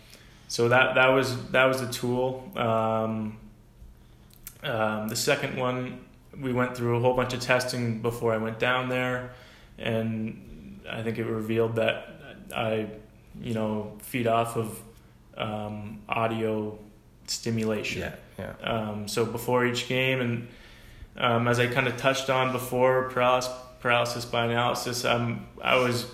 so 0.47 0.67
that 0.69 0.95
that 0.95 1.09
was 1.09 1.51
that 1.51 1.65
was 1.65 1.81
a 1.81 1.91
tool. 1.91 2.51
Um, 2.55 3.37
um, 4.63 5.07
the 5.07 5.15
second 5.15 5.57
one, 5.57 6.03
we 6.41 6.53
went 6.53 6.75
through 6.75 6.97
a 6.97 6.99
whole 6.99 7.15
bunch 7.15 7.33
of 7.33 7.39
testing 7.39 8.01
before 8.01 8.33
I 8.33 8.37
went 8.37 8.57
down 8.57 8.89
there, 8.89 9.33
and 9.77 10.81
I 10.89 11.03
think 11.03 11.19
it 11.19 11.25
revealed 11.25 11.75
that 11.75 12.19
I, 12.53 12.87
you 13.39 13.53
know, 13.53 13.95
feed 14.01 14.25
off 14.25 14.57
of 14.57 14.81
um, 15.37 16.01
audio 16.09 16.79
stimulation. 17.27 18.01
Yeah, 18.01 18.15
yeah. 18.39 18.53
Um, 18.63 19.07
so 19.07 19.25
before 19.25 19.65
each 19.65 19.87
game, 19.87 20.21
and 20.21 20.47
um, 21.17 21.47
as 21.47 21.59
I 21.59 21.67
kind 21.67 21.87
of 21.87 21.97
touched 21.97 22.29
on 22.29 22.51
before, 22.51 23.09
paralysis, 23.09 23.51
paralysis 23.79 24.25
by 24.25 24.45
analysis, 24.45 25.05
um, 25.05 25.47
I 25.61 25.75
was 25.75 26.05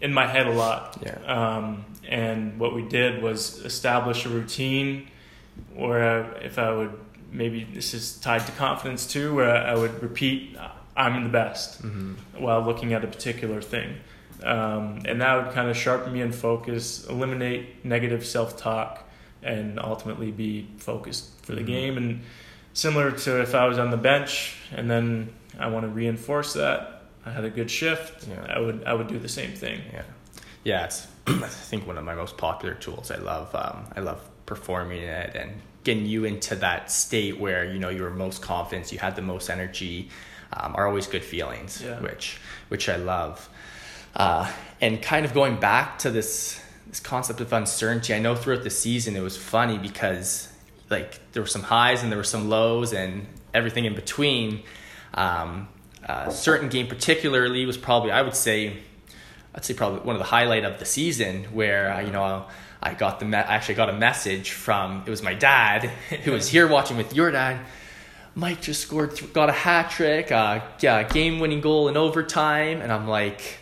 in 0.00 0.12
my 0.12 0.26
head 0.26 0.46
a 0.46 0.52
lot. 0.52 0.98
Yeah. 1.04 1.18
Um, 1.24 1.84
and 2.08 2.58
what 2.58 2.74
we 2.74 2.82
did 2.82 3.22
was 3.22 3.64
establish 3.64 4.24
a 4.26 4.28
routine 4.28 5.08
where 5.74 6.24
I, 6.24 6.38
if 6.38 6.58
I 6.58 6.72
would 6.72 6.98
maybe 7.30 7.64
this 7.64 7.94
is 7.94 8.16
tied 8.18 8.46
to 8.46 8.52
confidence 8.52 9.06
too, 9.06 9.34
where 9.34 9.54
I 9.54 9.74
would 9.74 10.02
repeat 10.02 10.56
I'm 10.96 11.22
the 11.22 11.28
best 11.28 11.82
mm-hmm. 11.82 12.14
while 12.42 12.62
looking 12.62 12.92
at 12.92 13.04
a 13.04 13.06
particular 13.06 13.62
thing. 13.62 13.98
Um, 14.42 15.02
and 15.04 15.20
that 15.20 15.44
would 15.44 15.54
kind 15.54 15.68
of 15.68 15.76
sharpen 15.76 16.12
me 16.12 16.20
in 16.20 16.32
focus, 16.32 17.06
eliminate 17.06 17.84
negative 17.84 18.26
self 18.26 18.56
talk, 18.56 19.07
and 19.42 19.78
ultimately 19.78 20.30
be 20.30 20.68
focused 20.78 21.30
for 21.44 21.52
the 21.52 21.60
mm-hmm. 21.60 21.66
game. 21.66 21.96
And 21.96 22.20
similar 22.72 23.10
to 23.10 23.40
if 23.42 23.54
I 23.54 23.66
was 23.66 23.78
on 23.78 23.90
the 23.90 23.96
bench 23.96 24.56
and 24.72 24.90
then 24.90 25.32
I 25.58 25.68
want 25.68 25.84
to 25.84 25.88
reinforce 25.88 26.54
that, 26.54 27.02
I 27.24 27.30
had 27.30 27.44
a 27.44 27.50
good 27.50 27.70
shift, 27.70 28.26
yeah. 28.26 28.46
I 28.48 28.58
would 28.58 28.84
I 28.84 28.94
would 28.94 29.08
do 29.08 29.18
the 29.18 29.28
same 29.28 29.52
thing. 29.52 29.82
Yeah 29.92 30.02
yeah, 30.64 30.84
it's 30.84 31.06
I 31.26 31.48
think 31.48 31.86
one 31.86 31.98
of 31.98 32.04
my 32.04 32.14
most 32.14 32.36
popular 32.36 32.74
tools. 32.74 33.10
I 33.10 33.16
love 33.16 33.54
um, 33.54 33.86
I 33.96 34.00
love 34.00 34.20
performing 34.46 35.02
it 35.02 35.34
and 35.34 35.60
getting 35.84 36.06
you 36.06 36.24
into 36.24 36.54
that 36.56 36.90
state 36.90 37.38
where 37.38 37.64
you 37.64 37.78
know 37.78 37.88
you 37.88 38.02
were 38.02 38.10
most 38.10 38.42
confident, 38.42 38.92
you 38.92 38.98
had 38.98 39.16
the 39.16 39.22
most 39.22 39.50
energy, 39.50 40.10
um, 40.52 40.74
are 40.76 40.86
always 40.86 41.06
good 41.06 41.24
feelings, 41.24 41.82
Yeah. 41.82 42.00
which 42.00 42.38
which 42.68 42.88
I 42.88 42.96
love. 42.96 43.48
Uh, 44.14 44.50
and 44.80 45.00
kind 45.00 45.24
of 45.24 45.32
going 45.32 45.60
back 45.60 45.98
to 46.00 46.10
this 46.10 46.60
this 46.88 47.00
concept 47.00 47.40
of 47.40 47.52
uncertainty, 47.52 48.14
I 48.14 48.18
know 48.18 48.34
throughout 48.34 48.64
the 48.64 48.70
season 48.70 49.14
it 49.14 49.20
was 49.20 49.36
funny 49.36 49.78
because 49.78 50.48
like 50.90 51.20
there 51.32 51.42
were 51.42 51.48
some 51.48 51.62
highs 51.62 52.02
and 52.02 52.10
there 52.10 52.18
were 52.18 52.24
some 52.24 52.48
lows 52.48 52.92
and 52.92 53.26
everything 53.52 53.84
in 53.84 53.94
between. 53.94 54.62
Um, 55.14 55.68
a 56.04 56.30
certain 56.30 56.68
game 56.68 56.86
particularly 56.86 57.66
was 57.66 57.76
probably 57.76 58.10
I 58.10 58.22
would 58.22 58.34
say 58.34 58.78
I'd 59.54 59.64
say 59.64 59.74
probably 59.74 60.00
one 60.00 60.16
of 60.16 60.20
the 60.20 60.26
highlight 60.26 60.64
of 60.64 60.78
the 60.78 60.84
season 60.84 61.44
where 61.44 61.92
uh, 61.92 62.00
you 62.00 62.10
know 62.10 62.46
I 62.82 62.94
got 62.94 63.18
the 63.18 63.26
me- 63.26 63.36
I 63.36 63.56
actually 63.56 63.74
got 63.74 63.90
a 63.90 63.94
message 63.94 64.52
from 64.52 65.02
it 65.06 65.10
was 65.10 65.22
my 65.22 65.34
dad 65.34 65.84
who 66.24 66.32
was 66.32 66.48
here 66.48 66.66
watching 66.66 66.96
with 66.96 67.14
your 67.14 67.30
dad. 67.30 67.60
Mike 68.34 68.60
just 68.60 68.80
scored, 68.82 69.20
got 69.32 69.48
a 69.48 69.52
hat 69.52 69.90
trick, 69.90 70.30
uh, 70.30 70.60
yeah, 70.78 71.02
game 71.02 71.40
winning 71.40 71.60
goal 71.60 71.88
in 71.88 71.96
overtime, 71.96 72.80
and 72.80 72.90
I'm 72.92 73.06
like. 73.06 73.58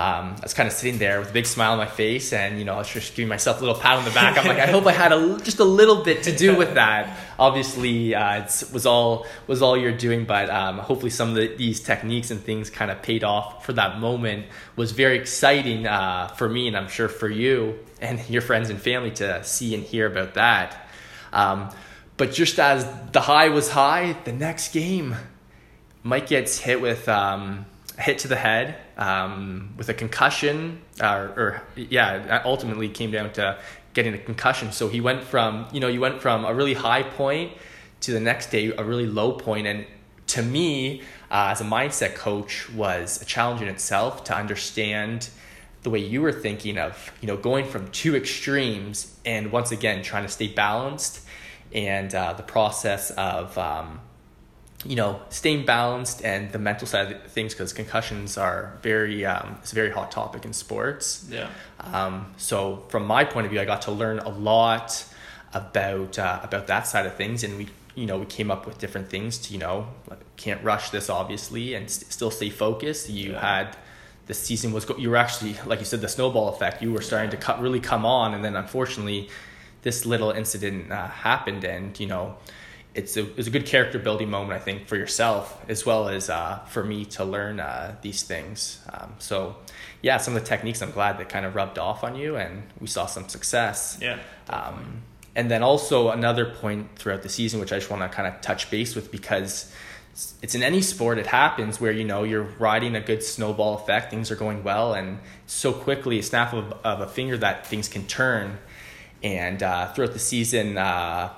Um, 0.00 0.36
I 0.38 0.42
was 0.44 0.54
kind 0.54 0.66
of 0.66 0.72
sitting 0.72 0.98
there 0.98 1.20
with 1.20 1.28
a 1.28 1.32
big 1.32 1.44
smile 1.44 1.72
on 1.72 1.78
my 1.78 1.84
face, 1.84 2.32
and 2.32 2.58
you 2.58 2.64
know, 2.64 2.72
I 2.72 2.78
was 2.78 2.88
just 2.88 3.14
giving 3.14 3.28
myself 3.28 3.58
a 3.58 3.60
little 3.60 3.78
pat 3.78 3.98
on 3.98 4.06
the 4.06 4.10
back. 4.12 4.38
I'm 4.38 4.46
like, 4.46 4.58
I 4.58 4.64
hope 4.64 4.86
I 4.86 4.92
had 4.92 5.12
a, 5.12 5.38
just 5.40 5.58
a 5.58 5.64
little 5.64 6.02
bit 6.02 6.22
to 6.22 6.34
do 6.34 6.56
with 6.56 6.72
that. 6.72 7.18
Obviously, 7.38 8.14
uh, 8.14 8.42
it 8.42 8.64
was 8.72 8.86
all 8.86 9.26
was 9.46 9.60
all 9.60 9.76
you're 9.76 9.92
doing, 9.92 10.24
but 10.24 10.48
um, 10.48 10.78
hopefully, 10.78 11.10
some 11.10 11.28
of 11.28 11.34
the, 11.34 11.54
these 11.54 11.80
techniques 11.80 12.30
and 12.30 12.40
things 12.40 12.70
kind 12.70 12.90
of 12.90 13.02
paid 13.02 13.24
off 13.24 13.66
for 13.66 13.74
that 13.74 13.98
moment. 13.98 14.46
Was 14.74 14.92
very 14.92 15.18
exciting 15.18 15.86
uh, 15.86 16.28
for 16.28 16.48
me, 16.48 16.66
and 16.66 16.78
I'm 16.78 16.88
sure 16.88 17.08
for 17.08 17.28
you 17.28 17.78
and 18.00 18.26
your 18.30 18.40
friends 18.40 18.70
and 18.70 18.80
family 18.80 19.10
to 19.10 19.44
see 19.44 19.74
and 19.74 19.84
hear 19.84 20.06
about 20.06 20.32
that. 20.32 20.88
Um, 21.30 21.68
but 22.16 22.32
just 22.32 22.58
as 22.58 22.88
the 23.12 23.20
high 23.20 23.50
was 23.50 23.68
high, 23.68 24.16
the 24.24 24.32
next 24.32 24.72
game, 24.72 25.14
Mike 26.02 26.28
gets 26.28 26.58
hit 26.58 26.80
with 26.80 27.06
um, 27.06 27.66
hit 27.98 28.20
to 28.20 28.28
the 28.28 28.36
head 28.36 28.76
um, 29.00 29.74
with 29.76 29.88
a 29.88 29.94
concussion, 29.94 30.80
uh, 31.00 31.28
or 31.36 31.62
yeah, 31.74 32.42
ultimately 32.44 32.88
came 32.88 33.10
down 33.10 33.32
to 33.32 33.58
getting 33.94 34.14
a 34.14 34.18
concussion. 34.18 34.70
So 34.70 34.88
he 34.88 35.00
went 35.00 35.24
from 35.24 35.66
you 35.72 35.80
know 35.80 35.88
you 35.88 36.00
went 36.00 36.20
from 36.20 36.44
a 36.44 36.54
really 36.54 36.74
high 36.74 37.02
point 37.02 37.52
to 38.02 38.12
the 38.12 38.20
next 38.20 38.50
day 38.50 38.72
a 38.76 38.84
really 38.84 39.06
low 39.06 39.32
point, 39.32 39.66
and 39.66 39.86
to 40.28 40.42
me 40.42 41.00
uh, 41.30 41.48
as 41.50 41.60
a 41.60 41.64
mindset 41.64 42.14
coach 42.14 42.70
was 42.70 43.20
a 43.20 43.24
challenge 43.24 43.62
in 43.62 43.68
itself 43.68 44.22
to 44.24 44.36
understand 44.36 45.28
the 45.82 45.90
way 45.90 45.98
you 45.98 46.20
were 46.20 46.32
thinking 46.32 46.78
of 46.78 47.10
you 47.20 47.26
know 47.26 47.36
going 47.36 47.64
from 47.64 47.90
two 47.90 48.14
extremes 48.14 49.18
and 49.24 49.50
once 49.50 49.72
again 49.72 50.02
trying 50.02 50.22
to 50.22 50.28
stay 50.28 50.46
balanced 50.46 51.26
and 51.72 52.14
uh, 52.14 52.32
the 52.34 52.42
process 52.42 53.10
of 53.12 53.56
um, 53.56 54.00
you 54.84 54.96
know 54.96 55.20
staying 55.28 55.66
balanced 55.66 56.24
and 56.24 56.50
the 56.52 56.58
mental 56.58 56.86
side 56.86 57.12
of 57.12 57.22
things 57.32 57.52
because 57.52 57.72
concussions 57.72 58.38
are 58.38 58.78
very 58.82 59.26
um, 59.26 59.56
it's 59.60 59.72
a 59.72 59.74
very 59.74 59.90
hot 59.90 60.10
topic 60.10 60.44
in 60.46 60.52
sports 60.54 61.26
Yeah. 61.30 61.48
um, 61.80 62.32
so 62.38 62.84
from 62.88 63.04
my 63.06 63.24
point 63.24 63.44
of 63.46 63.50
view, 63.52 63.60
I 63.60 63.66
got 63.66 63.82
to 63.82 63.90
learn 63.92 64.20
a 64.20 64.30
lot 64.30 65.04
about 65.52 66.18
uh, 66.18 66.40
about 66.42 66.66
that 66.68 66.86
side 66.86 67.06
of 67.06 67.14
things, 67.14 67.42
and 67.44 67.58
we 67.58 67.68
you 67.94 68.06
know 68.06 68.18
we 68.18 68.26
came 68.26 68.50
up 68.50 68.66
with 68.66 68.78
different 68.78 69.08
things 69.10 69.36
to 69.38 69.52
you 69.52 69.58
know 69.58 69.86
like, 70.08 70.20
can't 70.36 70.62
rush 70.64 70.90
this 70.90 71.10
obviously 71.10 71.74
and 71.74 71.90
st- 71.90 72.10
still 72.12 72.30
stay 72.30 72.48
focused. 72.50 73.10
You 73.10 73.32
Yeah. 73.32 73.40
had 73.40 73.76
the 74.26 74.34
season 74.34 74.72
was 74.72 74.84
go- 74.84 74.96
you 74.96 75.10
were 75.10 75.16
actually 75.16 75.56
like 75.66 75.80
you 75.80 75.84
said 75.84 76.00
the 76.00 76.08
snowball 76.08 76.48
effect. 76.54 76.80
You 76.82 76.92
were 76.92 77.02
starting 77.02 77.30
to 77.32 77.36
cut 77.36 77.60
really 77.60 77.80
come 77.80 78.06
on, 78.06 78.32
and 78.34 78.42
then 78.44 78.54
unfortunately, 78.56 79.28
this 79.82 80.06
little 80.06 80.30
incident 80.30 80.90
uh, 80.92 81.08
happened, 81.08 81.64
and 81.64 81.98
you 82.00 82.06
know. 82.06 82.36
It's 82.94 83.16
a, 83.16 83.24
it's 83.38 83.46
a 83.46 83.50
good 83.50 83.66
character 83.66 83.98
building 84.00 84.30
moment, 84.30 84.60
I 84.60 84.62
think, 84.62 84.88
for 84.88 84.96
yourself 84.96 85.64
as 85.68 85.86
well 85.86 86.08
as 86.08 86.28
uh, 86.28 86.58
for 86.68 86.82
me 86.82 87.04
to 87.06 87.24
learn 87.24 87.60
uh, 87.60 87.94
these 88.02 88.24
things. 88.24 88.80
Um, 88.92 89.14
so, 89.18 89.56
yeah, 90.02 90.16
some 90.16 90.34
of 90.34 90.42
the 90.42 90.48
techniques 90.48 90.82
I'm 90.82 90.90
glad 90.90 91.18
that 91.18 91.28
kind 91.28 91.46
of 91.46 91.54
rubbed 91.54 91.78
off 91.78 92.02
on 92.02 92.16
you, 92.16 92.36
and 92.36 92.64
we 92.80 92.88
saw 92.88 93.06
some 93.06 93.28
success. 93.28 93.98
Yeah. 94.00 94.18
Um, 94.48 95.02
and 95.36 95.48
then 95.48 95.62
also 95.62 96.10
another 96.10 96.46
point 96.46 96.96
throughout 96.96 97.22
the 97.22 97.28
season, 97.28 97.60
which 97.60 97.72
I 97.72 97.76
just 97.76 97.90
want 97.90 98.02
to 98.02 98.08
kind 98.08 98.26
of 98.26 98.40
touch 98.40 98.70
base 98.70 98.96
with 98.96 99.12
because 99.12 99.72
it's- 100.42 100.56
in 100.56 100.62
any 100.64 100.82
sport, 100.82 101.18
it 101.18 101.28
happens 101.28 101.80
where, 101.80 101.92
you 101.92 102.02
know, 102.04 102.24
you're 102.24 102.48
riding 102.58 102.96
a 102.96 103.00
good 103.00 103.22
snowball 103.22 103.76
effect, 103.76 104.10
things 104.10 104.32
are 104.32 104.36
going 104.36 104.64
well, 104.64 104.94
and 104.94 105.20
so 105.46 105.72
quickly, 105.72 106.18
a 106.18 106.22
snap 106.24 106.52
of, 106.52 106.72
of 106.82 107.00
a 107.00 107.06
finger 107.06 107.38
that 107.38 107.66
things 107.68 107.88
can 107.88 108.04
turn. 108.08 108.58
And 109.22 109.62
uh, 109.62 109.92
throughout 109.92 110.12
the 110.14 110.18
season, 110.18 110.76
uh, 110.76 111.32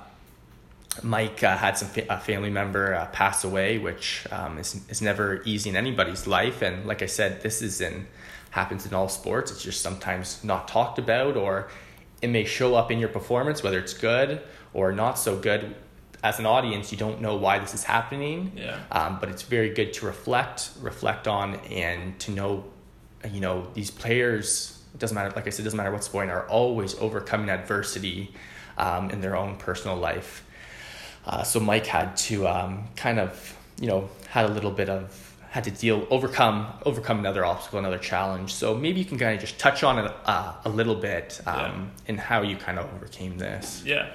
Mike 1.01 1.43
uh, 1.43 1.57
had 1.57 1.77
some 1.77 1.87
fa- 1.87 2.05
a 2.09 2.19
family 2.19 2.49
member 2.49 2.93
uh, 2.93 3.05
pass 3.07 3.43
away, 3.43 3.79
which 3.79 4.27
um, 4.31 4.59
is 4.59 4.81
is 4.89 5.01
never 5.01 5.41
easy 5.43 5.69
in 5.69 5.75
anybody's 5.75 6.27
life. 6.27 6.61
And 6.61 6.85
like 6.85 7.01
I 7.01 7.07
said, 7.07 7.41
this 7.41 7.61
is 7.61 7.81
in 7.81 8.07
happens 8.51 8.85
in 8.85 8.93
all 8.93 9.09
sports. 9.09 9.51
It's 9.51 9.63
just 9.63 9.81
sometimes 9.81 10.43
not 10.43 10.67
talked 10.67 10.99
about, 10.99 11.35
or 11.35 11.69
it 12.21 12.27
may 12.27 12.45
show 12.45 12.75
up 12.75 12.91
in 12.91 12.99
your 12.99 13.09
performance, 13.09 13.63
whether 13.63 13.79
it's 13.79 13.95
good 13.95 14.41
or 14.73 14.91
not 14.91 15.17
so 15.17 15.37
good. 15.37 15.75
As 16.23 16.39
an 16.39 16.45
audience, 16.45 16.91
you 16.91 16.97
don't 16.97 17.19
know 17.19 17.35
why 17.35 17.59
this 17.59 17.73
is 17.73 17.83
happening. 17.83 18.53
Yeah. 18.55 18.79
Um, 18.91 19.17
but 19.19 19.29
it's 19.29 19.41
very 19.41 19.73
good 19.73 19.91
to 19.93 20.05
reflect, 20.05 20.69
reflect 20.79 21.27
on, 21.27 21.55
and 21.69 22.17
to 22.19 22.31
know, 22.31 22.63
you 23.29 23.41
know, 23.41 23.67
these 23.73 23.91
players. 23.91 24.79
It 24.93 24.99
doesn't 24.99 25.15
matter. 25.15 25.33
Like 25.35 25.47
I 25.47 25.49
said, 25.49 25.61
it 25.61 25.63
doesn't 25.63 25.77
matter 25.77 25.91
what 25.91 26.03
sport, 26.03 26.29
are 26.29 26.47
always 26.47 26.95
overcoming 26.99 27.49
adversity 27.49 28.33
um, 28.77 29.09
in 29.09 29.19
their 29.19 29.35
own 29.35 29.57
personal 29.57 29.97
life. 29.97 30.45
Uh, 31.25 31.43
so 31.43 31.59
Mike 31.59 31.85
had 31.85 32.15
to 32.17 32.47
um, 32.47 32.85
kind 32.95 33.19
of, 33.19 33.57
you 33.79 33.87
know, 33.87 34.09
had 34.29 34.45
a 34.45 34.49
little 34.49 34.71
bit 34.71 34.89
of 34.89 35.19
had 35.49 35.65
to 35.65 35.71
deal 35.71 36.07
overcome 36.09 36.73
overcome 36.83 37.19
another 37.19 37.45
obstacle, 37.45 37.77
another 37.77 37.99
challenge. 37.99 38.53
So 38.53 38.75
maybe 38.75 38.99
you 38.99 39.05
can 39.05 39.19
kind 39.19 39.35
of 39.35 39.41
just 39.41 39.59
touch 39.59 39.83
on 39.83 40.03
it 40.03 40.11
uh, 40.25 40.53
a 40.65 40.69
little 40.69 40.95
bit 40.95 41.39
um, 41.45 41.91
in 42.07 42.17
how 42.17 42.41
you 42.41 42.55
kind 42.55 42.79
of 42.79 42.91
overcame 42.95 43.37
this. 43.37 43.83
Yeah, 43.85 44.09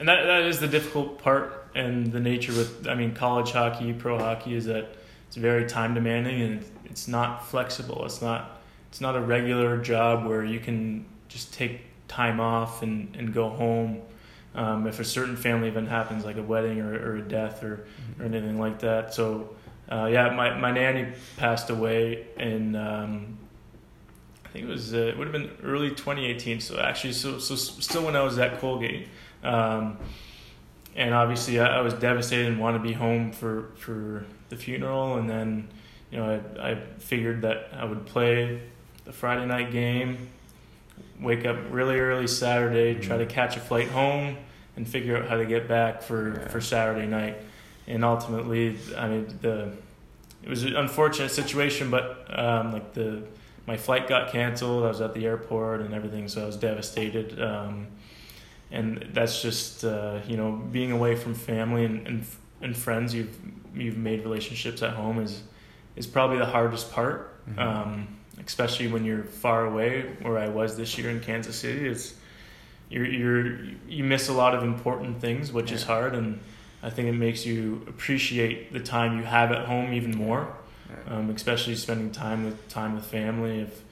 and 0.00 0.08
that 0.08 0.24
that 0.24 0.42
is 0.42 0.58
the 0.58 0.66
difficult 0.66 1.22
part 1.22 1.68
and 1.74 2.10
the 2.10 2.20
nature 2.20 2.52
with 2.52 2.88
I 2.88 2.94
mean 2.94 3.14
college 3.14 3.52
hockey, 3.52 3.92
pro 3.92 4.18
hockey 4.18 4.54
is 4.54 4.64
that 4.64 4.96
it's 5.28 5.36
very 5.36 5.66
time 5.66 5.94
demanding 5.94 6.42
and 6.42 6.64
it's 6.86 7.06
not 7.06 7.46
flexible. 7.46 8.04
It's 8.04 8.20
not 8.20 8.60
it's 8.88 9.00
not 9.00 9.14
a 9.14 9.20
regular 9.20 9.78
job 9.78 10.26
where 10.26 10.44
you 10.44 10.58
can 10.58 11.06
just 11.28 11.54
take 11.54 11.82
time 12.08 12.40
off 12.40 12.82
and, 12.82 13.14
and 13.16 13.32
go 13.32 13.48
home. 13.48 14.02
Um, 14.54 14.86
if 14.86 14.98
a 14.98 15.04
certain 15.04 15.36
family 15.36 15.68
event 15.68 15.88
happens, 15.88 16.24
like 16.24 16.36
a 16.36 16.42
wedding 16.42 16.80
or, 16.80 16.92
or 16.92 17.16
a 17.16 17.22
death 17.22 17.62
or, 17.62 17.86
or 18.18 18.24
anything 18.24 18.58
like 18.58 18.80
that. 18.80 19.14
So, 19.14 19.54
uh, 19.90 20.08
yeah, 20.10 20.30
my, 20.30 20.58
my 20.58 20.72
nanny 20.72 21.12
passed 21.36 21.70
away 21.70 22.26
in, 22.36 22.74
um, 22.74 23.38
I 24.44 24.48
think 24.48 24.64
it 24.64 24.68
was, 24.68 24.92
uh, 24.92 24.98
it 24.98 25.16
would 25.18 25.28
have 25.28 25.32
been 25.32 25.50
early 25.62 25.90
2018. 25.90 26.60
So, 26.60 26.80
actually, 26.80 27.12
so, 27.12 27.38
so 27.38 27.54
still 27.54 28.04
when 28.04 28.16
I 28.16 28.22
was 28.22 28.38
at 28.38 28.60
Colgate. 28.60 29.06
Um, 29.44 29.98
and 30.96 31.14
obviously, 31.14 31.60
I, 31.60 31.78
I 31.78 31.80
was 31.82 31.94
devastated 31.94 32.48
and 32.48 32.58
wanted 32.58 32.78
to 32.78 32.84
be 32.84 32.92
home 32.92 33.30
for, 33.30 33.70
for 33.76 34.24
the 34.48 34.56
funeral. 34.56 35.16
And 35.16 35.30
then, 35.30 35.68
you 36.10 36.18
know, 36.18 36.42
I, 36.58 36.70
I 36.70 36.74
figured 36.98 37.42
that 37.42 37.68
I 37.72 37.84
would 37.84 38.04
play 38.06 38.60
the 39.04 39.12
Friday 39.12 39.46
night 39.46 39.70
game, 39.70 40.28
wake 41.20 41.44
up 41.44 41.56
really 41.70 41.98
early 41.98 42.26
Saturday, 42.26 42.94
try 43.00 43.18
to 43.18 43.26
catch 43.26 43.56
a 43.56 43.60
flight 43.60 43.88
home, 43.88 44.36
and 44.76 44.86
figure 44.88 45.16
out 45.16 45.28
how 45.28 45.36
to 45.36 45.44
get 45.44 45.68
back 45.68 46.02
for, 46.02 46.34
Yeah. 46.40 46.48
for 46.48 46.60
Saturday 46.60 47.06
night. 47.06 47.36
And 47.86 48.04
ultimately, 48.04 48.76
I 48.96 49.08
mean, 49.08 49.38
the 49.42 49.72
it 50.42 50.48
was 50.48 50.62
an 50.62 50.74
unfortunate 50.76 51.30
situation, 51.30 51.90
but 51.90 52.26
um, 52.38 52.72
like 52.72 52.94
the 52.94 53.22
my 53.66 53.76
flight 53.76 54.08
got 54.08 54.32
canceled. 54.32 54.84
I 54.84 54.88
was 54.88 55.00
at 55.00 55.12
the 55.12 55.26
airport 55.26 55.80
and 55.82 55.92
everything, 55.92 56.28
so 56.28 56.42
I 56.42 56.46
was 56.46 56.56
devastated. 56.56 57.40
Um, 57.40 57.88
and 58.72 59.08
that's 59.12 59.42
just 59.42 59.84
uh, 59.84 60.20
you 60.26 60.36
know 60.36 60.52
being 60.52 60.92
away 60.92 61.16
from 61.16 61.34
family 61.34 61.84
and, 61.84 62.06
and 62.06 62.26
and 62.62 62.76
friends 62.76 63.12
you've 63.12 63.36
you've 63.74 63.96
made 63.98 64.22
relationships 64.22 64.82
at 64.82 64.94
home 64.94 65.18
is 65.20 65.42
is 65.96 66.06
probably 66.06 66.38
the 66.38 66.46
hardest 66.46 66.90
part. 66.92 67.44
Mhm. 67.50 67.58
Um, 67.58 68.08
especially 68.46 68.88
when 68.88 69.04
you're 69.04 69.24
far 69.24 69.66
away, 69.66 70.02
where 70.22 70.38
I 70.38 70.48
was 70.48 70.76
this 70.76 70.96
year 70.98 71.10
in 71.10 71.20
Kansas 71.20 71.56
City. 71.56 71.86
It's 71.86 72.14
you're 72.88 73.06
you're 73.06 73.58
you 73.88 74.04
miss 74.04 74.28
a 74.28 74.32
lot 74.32 74.54
of 74.54 74.62
important 74.62 75.20
things, 75.20 75.52
which 75.52 75.72
is 75.72 75.84
hard, 75.84 76.14
and 76.14 76.40
I 76.82 76.90
think 76.90 77.08
it 77.08 77.12
makes 77.12 77.46
you 77.46 77.84
appreciate 77.88 78.72
the 78.72 78.80
time 78.80 79.18
you 79.18 79.24
have 79.24 79.52
at 79.52 79.66
home 79.66 79.92
even 79.92 80.16
more. 80.16 80.56
Yeah. 80.88 81.14
Um, 81.14 81.30
especially 81.30 81.76
spending 81.76 82.10
time 82.10 82.44
with 82.44 82.68
time 82.68 82.94
with 82.94 83.04
family. 83.04 83.60
If 83.60 83.82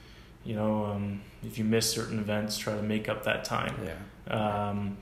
you 0.43 0.55
know 0.55 0.85
um, 0.85 1.21
if 1.43 1.57
you 1.57 1.63
miss 1.63 1.89
certain 1.89 2.19
events, 2.19 2.57
try 2.57 2.75
to 2.75 2.83
make 2.83 3.07
up 3.07 3.23
that 3.23 3.45
time. 3.45 3.75
Yeah. 3.83 4.67
Um, 4.69 4.97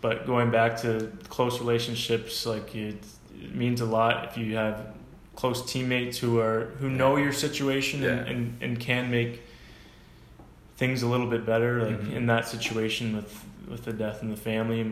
but 0.00 0.26
going 0.26 0.50
back 0.50 0.80
to 0.82 1.10
close 1.28 1.58
relationships, 1.58 2.46
like 2.46 2.74
it, 2.74 3.04
it 3.34 3.54
means 3.54 3.80
a 3.80 3.86
lot 3.86 4.24
if 4.26 4.38
you 4.38 4.54
have 4.56 4.94
close 5.36 5.64
teammates 5.70 6.18
who 6.18 6.40
are 6.40 6.66
who 6.80 6.88
know 6.90 7.16
your 7.16 7.32
situation 7.32 8.02
Yeah. 8.02 8.08
and, 8.10 8.28
and, 8.28 8.62
and 8.62 8.80
can 8.80 9.10
make 9.10 9.42
things 10.76 11.02
a 11.02 11.06
little 11.06 11.28
bit 11.28 11.46
better. 11.46 11.82
Like 11.84 12.00
Mhm. 12.00 12.12
in 12.16 12.26
that 12.26 12.48
situation 12.48 13.14
with 13.16 13.44
with 13.68 13.84
the 13.84 13.92
death 13.92 14.22
in 14.22 14.30
the 14.30 14.36
family, 14.36 14.82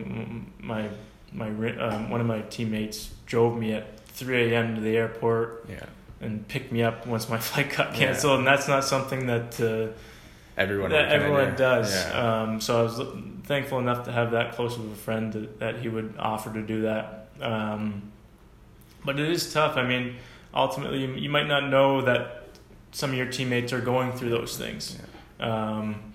my 0.59 0.89
my 1.33 1.47
um, 1.79 2.09
one 2.09 2.21
of 2.21 2.27
my 2.27 2.41
teammates 2.49 3.09
drove 3.25 3.57
me 3.57 3.73
at 3.73 3.99
3 4.09 4.53
a.m. 4.53 4.75
to 4.75 4.81
the 4.81 4.95
airport 4.95 5.65
Yeah. 5.69 5.83
and 6.21 6.47
picked 6.47 6.71
me 6.71 6.83
up 6.83 7.05
once 7.07 7.27
my 7.29 7.37
flight 7.47 7.75
got 7.75 7.91
Yeah. 7.93 7.99
canceled, 8.07 8.39
and 8.39 8.47
that's 8.47 8.67
not 8.67 8.83
something 8.83 9.27
that. 9.27 9.59
Uh, 9.59 9.91
Everyone. 10.57 10.89
that 10.91 11.09
everyone 11.11 11.51
do. 11.51 11.57
does. 11.57 11.93
Yeah. 11.93 12.41
Um, 12.43 12.61
so 12.61 12.79
I 12.79 12.83
was 12.83 13.01
thankful 13.43 13.77
enough 13.79 14.05
to 14.05 14.11
have 14.13 14.31
that 14.31 14.53
close 14.55 14.77
of 14.77 14.89
a 14.89 14.95
friend 14.95 15.33
that, 15.33 15.59
that 15.59 15.75
he 15.79 15.89
would 15.89 16.13
offer 16.17 16.49
to 16.53 16.61
do 16.61 16.83
that. 16.83 17.27
Um, 17.41 18.03
but 19.03 19.19
it 19.19 19.29
is 19.29 19.51
tough. 19.51 19.75
I 19.75 19.83
mean, 19.83 20.15
ultimately, 20.55 21.05
you, 21.19 21.29
might 21.29 21.47
not 21.47 21.69
know 21.69 22.01
that 22.01 22.49
some 22.91 23.11
of 23.11 23.17
your 23.17 23.27
teammates 23.27 23.73
are 23.73 23.81
going 23.81 24.13
through 24.13 24.29
those 24.29 24.57
things. 24.57 24.97
Um, 25.39 26.13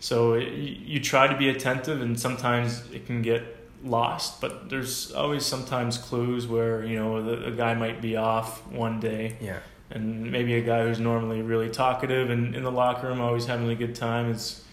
so 0.00 0.34
it, 0.34 0.52
you, 0.52 0.76
you 0.94 1.00
try 1.00 1.26
to 1.26 1.36
be 1.36 1.48
attentive, 1.48 2.00
and 2.00 2.18
sometimes 2.18 2.82
it 2.92 3.06
can 3.06 3.22
get 3.22 3.42
lost. 3.84 4.40
But 4.40 4.68
there's 4.68 5.12
always 5.12 5.44
sometimes 5.46 5.98
clues 5.98 6.46
where 6.46 6.84
you 6.84 6.96
know 6.98 7.22
the, 7.22 7.46
a 7.46 7.50
guy 7.52 7.74
might 7.74 8.02
be 8.02 8.16
off 8.16 8.66
one 8.66 9.00
day, 9.00 9.36
yeah. 9.40 9.60
and 9.90 10.30
maybe 10.30 10.54
a 10.54 10.62
guy 10.62 10.84
who's 10.84 10.98
normally 11.00 11.42
really 11.42 11.70
talkative 11.70 12.30
and 12.30 12.54
in 12.54 12.64
the 12.64 12.72
locker 12.72 13.08
room 13.08 13.20
always 13.20 13.46
having 13.46 13.68
a 13.70 13.74
good 13.74 13.94
time 13.94 14.30
is 14.30 14.64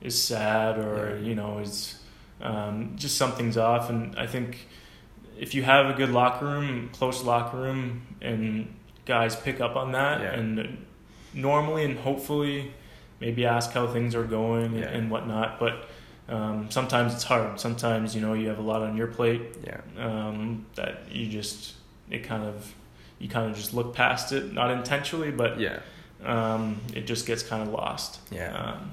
is 0.00 0.20
sad 0.20 0.78
or 0.78 1.16
Yeah. 1.18 1.28
you 1.28 1.34
know 1.34 1.58
is 1.60 1.98
um, 2.42 2.92
just 2.96 3.16
something's 3.16 3.56
off 3.56 3.88
and 3.88 4.14
I 4.16 4.26
think 4.26 4.66
if 5.38 5.54
you 5.54 5.62
have 5.62 5.86
a 5.86 5.92
good 5.94 6.10
locker 6.10 6.44
room 6.46 6.90
close 6.92 7.22
locker 7.22 7.56
room 7.58 8.02
and 8.20 8.74
guys 9.04 9.36
pick 9.36 9.60
up 9.60 9.76
on 9.76 9.92
that 9.92 10.20
Yeah. 10.20 10.32
and 10.34 10.86
normally 11.34 11.84
and 11.84 11.98
hopefully 11.98 12.72
maybe 13.20 13.46
ask 13.46 13.72
how 13.72 13.86
things 13.86 14.14
are 14.14 14.24
going 14.24 14.74
Yeah. 14.74 14.86
and, 14.86 14.96
and 14.96 15.10
whatnot 15.10 15.58
but 15.60 15.88
um, 16.28 16.70
sometimes 16.70 17.14
it's 17.14 17.22
hard 17.24 17.60
sometimes 17.60 18.14
you 18.14 18.20
know 18.20 18.32
you 18.34 18.48
have 18.48 18.58
a 18.58 18.62
lot 18.62 18.82
on 18.82 18.96
your 18.96 19.06
plate 19.06 19.42
Yeah. 19.64 19.80
um, 19.98 20.66
that 20.74 21.02
you 21.12 21.28
just 21.28 21.74
it 22.10 22.24
kind 22.24 22.42
of 22.44 22.74
you 23.18 23.28
kind 23.28 23.50
of 23.50 23.56
just 23.56 23.72
look 23.74 23.94
past 23.94 24.32
it 24.32 24.52
not 24.52 24.70
intentionally 24.70 25.30
but 25.30 25.60
Yeah. 25.60 25.78
um, 26.24 26.80
it 26.94 27.06
just 27.06 27.26
gets 27.26 27.42
kind 27.42 27.62
of 27.62 27.68
lost 27.68 28.18
Yeah. 28.30 28.52
um, 28.56 28.92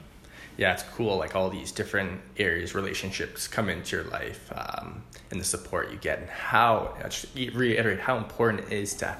yeah, 0.58 0.74
it's 0.74 0.84
cool. 0.95 1.18
Like 1.18 1.36
all 1.36 1.49
these 1.49 1.72
different 1.72 2.22
areas, 2.38 2.76
relationships 2.76 3.47
come 3.47 3.70
into 3.70 3.95
your 3.95 4.06
life, 4.06 4.51
um, 4.56 5.04
and 5.32 5.39
the 5.39 5.45
support 5.45 5.91
you 5.91 5.97
get, 5.97 6.20
and 6.20 6.30
how 6.30 6.95
I 6.99 7.08
just 7.08 7.28
reiterate 7.36 7.99
how 7.99 8.18
important 8.18 8.72
it 8.72 8.74
is 8.74 8.93
to 8.95 9.16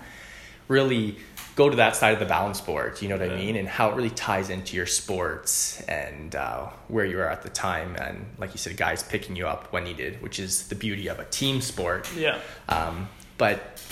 really 0.68 1.18
go 1.56 1.70
to 1.70 1.76
that 1.76 1.96
side 1.96 2.14
of 2.14 2.20
the 2.20 2.26
balance 2.26 2.62
board. 2.62 3.02
You 3.02 3.10
know 3.10 3.18
what 3.18 3.30
I 3.30 3.36
mean, 3.36 3.56
and 3.56 3.68
how 3.68 3.90
it 3.92 3.96
really 3.96 4.10
ties 4.10 4.50
into 4.50 4.76
your 4.76 4.86
sports 4.86 5.82
and 5.82 6.36
uh, 6.36 6.68
where 6.88 7.06
you 7.06 7.20
are 7.20 7.30
at 7.30 7.42
the 7.44 7.50
time, 7.50 7.96
and 7.96 8.26
like 8.38 8.52
you 8.52 8.58
said, 8.58 8.78
guys 8.78 9.04
picking 9.04 9.36
you 9.36 9.48
up 9.48 9.72
when 9.72 9.84
needed, 9.84 10.22
which 10.22 10.40
is 10.40 10.68
the 10.68 10.76
beauty 10.76 11.08
of 11.08 11.20
a 11.20 11.26
team 11.26 11.62
sport. 11.62 12.10
yeah 12.16 12.40
Um, 12.70 13.08
but 13.38 13.84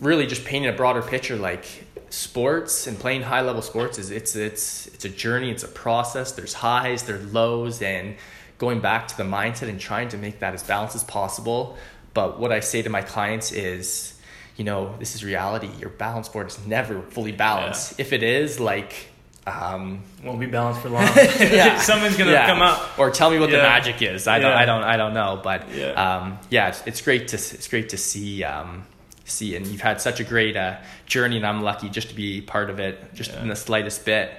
really, 0.00 0.26
just 0.26 0.44
painting 0.44 0.70
a 0.70 0.76
broader 0.76 1.02
picture, 1.02 1.36
like 1.36 1.86
sports 2.14 2.86
and 2.86 2.98
playing 2.98 3.22
high 3.22 3.40
level 3.42 3.62
sports 3.62 3.98
is 3.98 4.10
it's 4.10 4.34
it's 4.36 4.86
it's 4.88 5.04
a 5.04 5.08
journey, 5.08 5.50
it's 5.50 5.64
a 5.64 5.68
process. 5.68 6.32
There's 6.32 6.54
highs, 6.54 7.02
there's 7.04 7.32
lows, 7.32 7.82
and 7.82 8.16
going 8.58 8.80
back 8.80 9.08
to 9.08 9.16
the 9.16 9.24
mindset 9.24 9.68
and 9.68 9.78
trying 9.80 10.08
to 10.10 10.16
make 10.16 10.38
that 10.40 10.54
as 10.54 10.62
balanced 10.62 10.96
as 10.96 11.04
possible. 11.04 11.76
But 12.14 12.38
what 12.38 12.52
I 12.52 12.60
say 12.60 12.82
to 12.82 12.90
my 12.90 13.02
clients 13.02 13.50
is, 13.52 14.18
you 14.56 14.64
know, 14.64 14.94
this 14.98 15.14
is 15.16 15.24
reality. 15.24 15.68
Your 15.80 15.90
balance 15.90 16.28
board 16.28 16.46
is 16.46 16.64
never 16.66 17.02
fully 17.02 17.32
balanced. 17.32 17.98
If 18.00 18.12
it 18.12 18.22
is, 18.22 18.60
like. 18.60 19.08
Um, 19.46 20.00
won't 20.24 20.40
be 20.40 20.46
balanced 20.46 20.80
for 20.80 20.88
long 20.88 21.02
yeah. 21.38 21.76
someone's 21.90 22.16
gonna 22.16 22.30
Yeah. 22.30 22.46
come 22.46 22.62
up 22.62 22.98
or 22.98 23.10
tell 23.10 23.30
me 23.30 23.38
what 23.38 23.50
the 23.50 23.58
magic 23.58 24.00
is. 24.00 24.26
I 24.26 24.38
don't, 24.38 24.52
I 24.52 24.64
don't, 24.64 24.82
I 24.82 24.96
don't 24.96 25.12
know. 25.12 25.38
But 25.44 25.68
Yeah. 25.70 25.88
um, 25.90 26.38
yeah, 26.48 26.68
it's, 26.68 26.82
it's 26.86 27.02
great 27.02 27.28
to 27.28 27.36
it's 27.36 27.68
great 27.68 27.90
to 27.90 27.98
see 27.98 28.42
um, 28.42 28.86
see, 29.24 29.56
and 29.56 29.66
you've 29.66 29.80
had 29.80 30.00
such 30.00 30.20
a 30.20 30.24
great 30.24 30.56
uh, 30.56 30.76
journey, 31.06 31.36
and 31.36 31.46
I'm 31.46 31.62
lucky 31.62 31.88
just 31.88 32.08
to 32.10 32.14
be 32.14 32.40
part 32.40 32.70
of 32.70 32.78
it, 32.80 33.14
just 33.14 33.32
Yeah. 33.32 33.42
in 33.42 33.48
the 33.48 33.56
slightest 33.56 34.04
bit. 34.04 34.30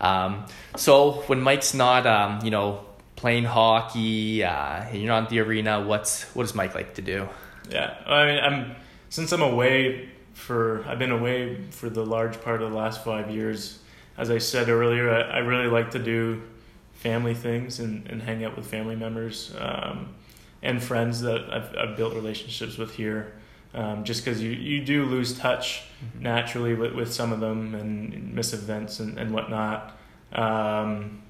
Um, 0.00 0.46
so 0.76 1.22
when 1.26 1.40
Mike's 1.40 1.74
not, 1.74 2.06
um, 2.06 2.40
you 2.44 2.50
know, 2.50 2.84
playing 3.16 3.44
hockey, 3.44 4.42
uh, 4.42 4.88
you're 4.92 5.06
not 5.08 5.24
in 5.24 5.36
the 5.36 5.40
arena. 5.40 5.82
What's 5.82 6.24
what 6.34 6.44
does 6.44 6.54
Mike 6.54 6.74
like 6.74 6.94
to 6.94 7.02
do? 7.02 7.28
yeah 7.70 7.94
I 8.06 8.24
mean 8.26 8.38
I'm 8.42 8.74
since 9.10 9.30
I'm 9.32 9.42
away 9.42 10.08
for 10.32 10.82
I've 10.88 10.98
been 10.98 11.12
away 11.12 11.60
for 11.70 11.88
the 11.90 12.04
large 12.04 12.40
part 12.40 12.62
of 12.62 12.70
the 12.70 12.76
last 12.76 13.04
five 13.04 13.30
years 13.30 13.78
as 14.18 14.28
I 14.30 14.38
said 14.38 14.68
earlier 14.70 15.08
I, 15.10 15.20
I 15.20 15.38
really 15.38 15.68
like 15.68 15.90
to 15.92 15.98
do 16.00 16.42
family 16.94 17.34
things 17.34 17.78
and, 17.78 18.08
and 18.08 18.20
hang 18.22 18.44
out 18.44 18.56
with 18.56 18.66
family 18.66 18.96
members 18.96 19.54
um, 19.60 20.14
and 20.62 20.82
friends 20.82 21.20
that 21.20 21.52
I've, 21.52 21.76
I've 21.76 21.96
built 21.96 22.14
relationships 22.14 22.76
with 22.78 22.94
here 22.94 23.34
um, 23.74 24.04
just 24.04 24.24
because 24.24 24.42
you, 24.42 24.50
you 24.50 24.84
do 24.84 25.04
lose 25.04 25.38
touch 25.38 25.82
naturally 26.18 26.74
with, 26.74 26.94
with 26.94 27.12
some 27.12 27.32
of 27.32 27.40
them 27.40 27.74
and 27.74 28.34
miss 28.34 28.52
events 28.52 29.00
and, 29.00 29.18
and 29.18 29.32
whatnot. 29.32 29.96
Um, 30.32 31.22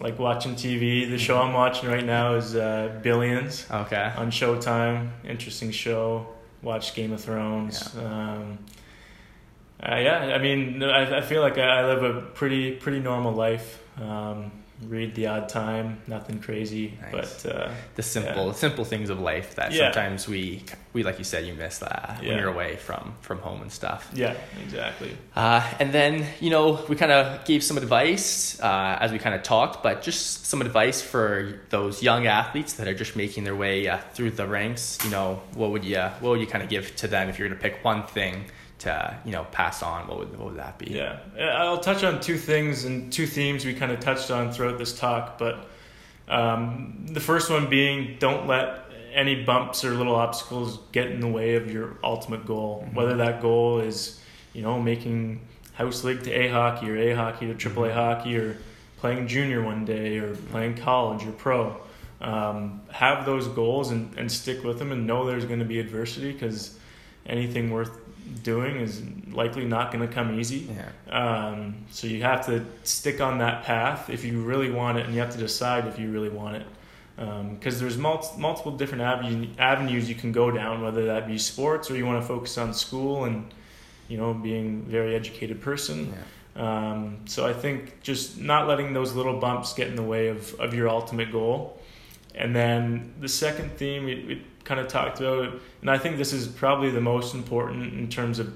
like 0.00 0.18
watching 0.18 0.54
TV, 0.54 1.08
the 1.10 1.18
show 1.18 1.40
I'm 1.40 1.52
watching 1.52 1.88
right 1.88 2.04
now 2.04 2.34
is 2.34 2.56
uh, 2.56 2.98
Billions 3.02 3.66
Okay. 3.70 4.12
on 4.16 4.30
Showtime. 4.30 5.10
Interesting 5.24 5.70
show. 5.70 6.28
Watch 6.62 6.94
Game 6.94 7.12
of 7.12 7.20
Thrones. 7.20 7.94
Um, 7.96 8.58
uh, 9.82 9.96
yeah, 9.96 10.18
I 10.34 10.38
mean, 10.38 10.82
I, 10.82 11.18
I 11.18 11.20
feel 11.22 11.42
like 11.42 11.58
I, 11.58 11.80
I 11.80 11.86
live 11.86 12.04
a 12.04 12.20
pretty 12.22 12.70
pretty 12.76 13.00
normal 13.00 13.32
life. 13.32 13.82
Um, 14.00 14.52
read 14.88 15.14
the 15.14 15.26
odd 15.26 15.48
time, 15.48 16.00
nothing 16.06 16.40
crazy, 16.40 16.98
Nice. 17.12 17.42
but 17.42 17.54
uh, 17.54 17.70
The 17.94 18.02
simple, 18.02 18.46
Yeah. 18.46 18.52
simple 18.52 18.84
things 18.84 19.10
of 19.10 19.20
life 19.20 19.54
that 19.56 19.72
Yeah. 19.72 19.92
sometimes 19.92 20.28
we, 20.28 20.64
we 20.92 21.02
like 21.02 21.18
you 21.18 21.24
said, 21.24 21.46
you 21.46 21.54
miss 21.54 21.78
that 21.78 22.18
when 22.20 22.36
you're 22.38 22.48
away 22.48 22.76
from 22.76 23.14
from 23.20 23.38
home 23.38 23.62
and 23.62 23.70
stuff. 23.72 24.10
yeah, 24.14 24.34
exactly. 24.64 25.16
Uh, 25.36 25.62
and 25.80 25.92
then, 25.92 26.26
you 26.40 26.50
know, 26.50 26.84
we 26.88 26.96
kind 26.96 27.12
of 27.12 27.44
gave 27.44 27.62
some 27.62 27.76
advice 27.76 28.60
uh, 28.60 28.98
as 29.00 29.12
we 29.12 29.18
kind 29.18 29.34
of 29.34 29.42
talked, 29.42 29.82
but 29.82 30.02
just 30.02 30.46
some 30.46 30.60
advice 30.60 31.00
for 31.00 31.60
those 31.70 32.02
young 32.02 32.26
athletes 32.26 32.74
that 32.74 32.86
are 32.88 32.94
just 32.94 33.16
making 33.16 33.44
their 33.44 33.56
way 33.56 33.88
uh, 33.88 33.98
through 34.14 34.30
the 34.32 34.46
ranks. 34.46 34.98
You 35.04 35.10
know, 35.10 35.40
what 35.54 35.70
would 35.70 35.84
you 35.84 35.98
what 36.20 36.30
would 36.30 36.40
you 36.40 36.46
kind 36.46 36.62
of 36.64 36.70
give 36.70 36.94
to 36.96 37.08
them 37.08 37.28
if 37.28 37.38
you're 37.38 37.48
going 37.48 37.58
to 37.58 37.62
pick 37.62 37.84
one 37.84 38.02
thing 38.06 38.44
to 38.82 39.16
you 39.24 39.32
know 39.32 39.44
pass 39.52 39.82
on? 39.82 40.06
What 40.08 40.18
would 40.18 40.38
what 40.38 40.48
would 40.50 40.58
that 40.58 40.78
be? 40.78 40.90
Yeah, 40.92 41.18
I'll 41.38 41.78
touch 41.80 42.04
on 42.04 42.20
two 42.20 42.36
things 42.36 42.84
and 42.84 43.12
two 43.12 43.26
themes 43.26 43.64
we 43.64 43.74
kind 43.74 43.92
of 43.92 44.00
touched 44.00 44.30
on 44.30 44.52
throughout 44.52 44.78
this 44.78 44.98
talk. 44.98 45.38
But 45.38 45.68
um, 46.28 47.06
the 47.08 47.20
first 47.20 47.50
one 47.50 47.68
being 47.68 48.16
don't 48.18 48.46
let 48.46 48.80
any 49.12 49.44
bumps 49.44 49.84
or 49.84 49.90
little 49.92 50.14
obstacles 50.14 50.78
get 50.92 51.08
in 51.10 51.20
the 51.20 51.28
way 51.28 51.56
of 51.56 51.70
your 51.70 51.96
ultimate 52.02 52.46
goal. 52.46 52.86
Mhm. 52.88 52.94
Whether 52.94 53.16
that 53.18 53.42
goal 53.42 53.80
is, 53.80 54.20
you 54.54 54.62
know, 54.62 54.80
making 54.80 55.40
house 55.74 56.02
league 56.04 56.22
to 56.24 56.30
A 56.32 56.48
hockey 56.48 56.90
or 56.90 56.96
A 56.96 57.12
hockey 57.14 57.46
to 57.46 57.54
triple 57.54 57.84
A 57.84 57.90
Mhm. 57.90 57.94
hockey 57.94 58.36
or 58.36 58.56
playing 58.98 59.26
junior 59.26 59.62
one 59.62 59.84
day 59.84 60.18
or 60.18 60.34
playing 60.50 60.76
college 60.76 61.26
or 61.26 61.32
pro. 61.32 61.76
Um, 62.20 62.80
have 62.90 63.26
those 63.26 63.48
goals 63.48 63.90
and, 63.90 64.16
and 64.16 64.30
stick 64.30 64.62
with 64.64 64.78
them 64.78 64.92
and 64.92 65.06
know 65.06 65.26
there's 65.26 65.44
going 65.44 65.58
to 65.58 65.64
be 65.64 65.80
adversity 65.80 66.32
because 66.32 66.78
anything 67.26 67.70
worth 67.70 67.90
doing 68.42 68.76
is 68.76 69.02
likely 69.30 69.64
not 69.64 69.92
going 69.92 70.06
to 70.06 70.12
come 70.12 70.38
easy. 70.38 70.68
Yeah. 70.76 70.90
Um, 71.10 71.74
so 71.90 72.06
you 72.06 72.22
have 72.22 72.46
to 72.46 72.64
stick 72.84 73.20
on 73.20 73.38
that 73.38 73.64
path 73.64 74.10
if 74.10 74.24
you 74.24 74.42
really 74.42 74.70
want 74.70 74.98
it, 74.98 75.06
and 75.06 75.14
you 75.14 75.20
have 75.20 75.32
to 75.32 75.38
decide 75.38 75.86
if 75.86 75.98
you 75.98 76.10
really 76.10 76.28
want 76.28 76.56
it. 76.56 76.66
Because 77.16 77.78
there's 77.78 77.98
mul- 77.98 78.34
multiple 78.38 78.72
different 78.72 79.02
avenue- 79.02 79.48
avenues 79.58 80.08
you 80.08 80.14
can 80.14 80.32
go 80.32 80.50
down, 80.50 80.82
whether 80.82 81.06
that 81.06 81.26
be 81.26 81.38
sports 81.38 81.90
or 81.90 81.96
you 81.96 82.06
want 82.06 82.20
to 82.20 82.26
focus 82.26 82.58
on 82.58 82.74
school 82.74 83.24
and 83.24 83.52
you 84.08 84.16
know 84.16 84.34
being 84.34 84.84
a 84.86 84.90
very 84.90 85.14
educated 85.14 85.60
person. 85.60 86.12
Yeah. 86.12 86.22
Um, 86.54 87.20
so 87.26 87.46
I 87.46 87.52
think 87.52 88.02
just 88.02 88.38
not 88.38 88.68
letting 88.68 88.92
those 88.92 89.14
little 89.14 89.38
bumps 89.38 89.72
get 89.72 89.88
in 89.88 89.96
the 89.96 90.02
way 90.02 90.28
of, 90.28 90.54
of 90.60 90.74
your 90.74 90.88
ultimate 90.88 91.32
goal. 91.32 91.78
And 92.34 92.54
then 92.56 93.14
the 93.20 93.28
second 93.28 93.72
theme 93.76 94.04
we, 94.04 94.14
we 94.26 94.42
kind 94.64 94.80
of 94.80 94.88
talked 94.88 95.20
about, 95.20 95.60
and 95.80 95.90
I 95.90 95.98
think 95.98 96.16
this 96.16 96.32
is 96.32 96.46
probably 96.48 96.90
the 96.90 97.00
most 97.00 97.34
important 97.34 97.92
in 97.94 98.08
terms 98.08 98.38
of 98.38 98.52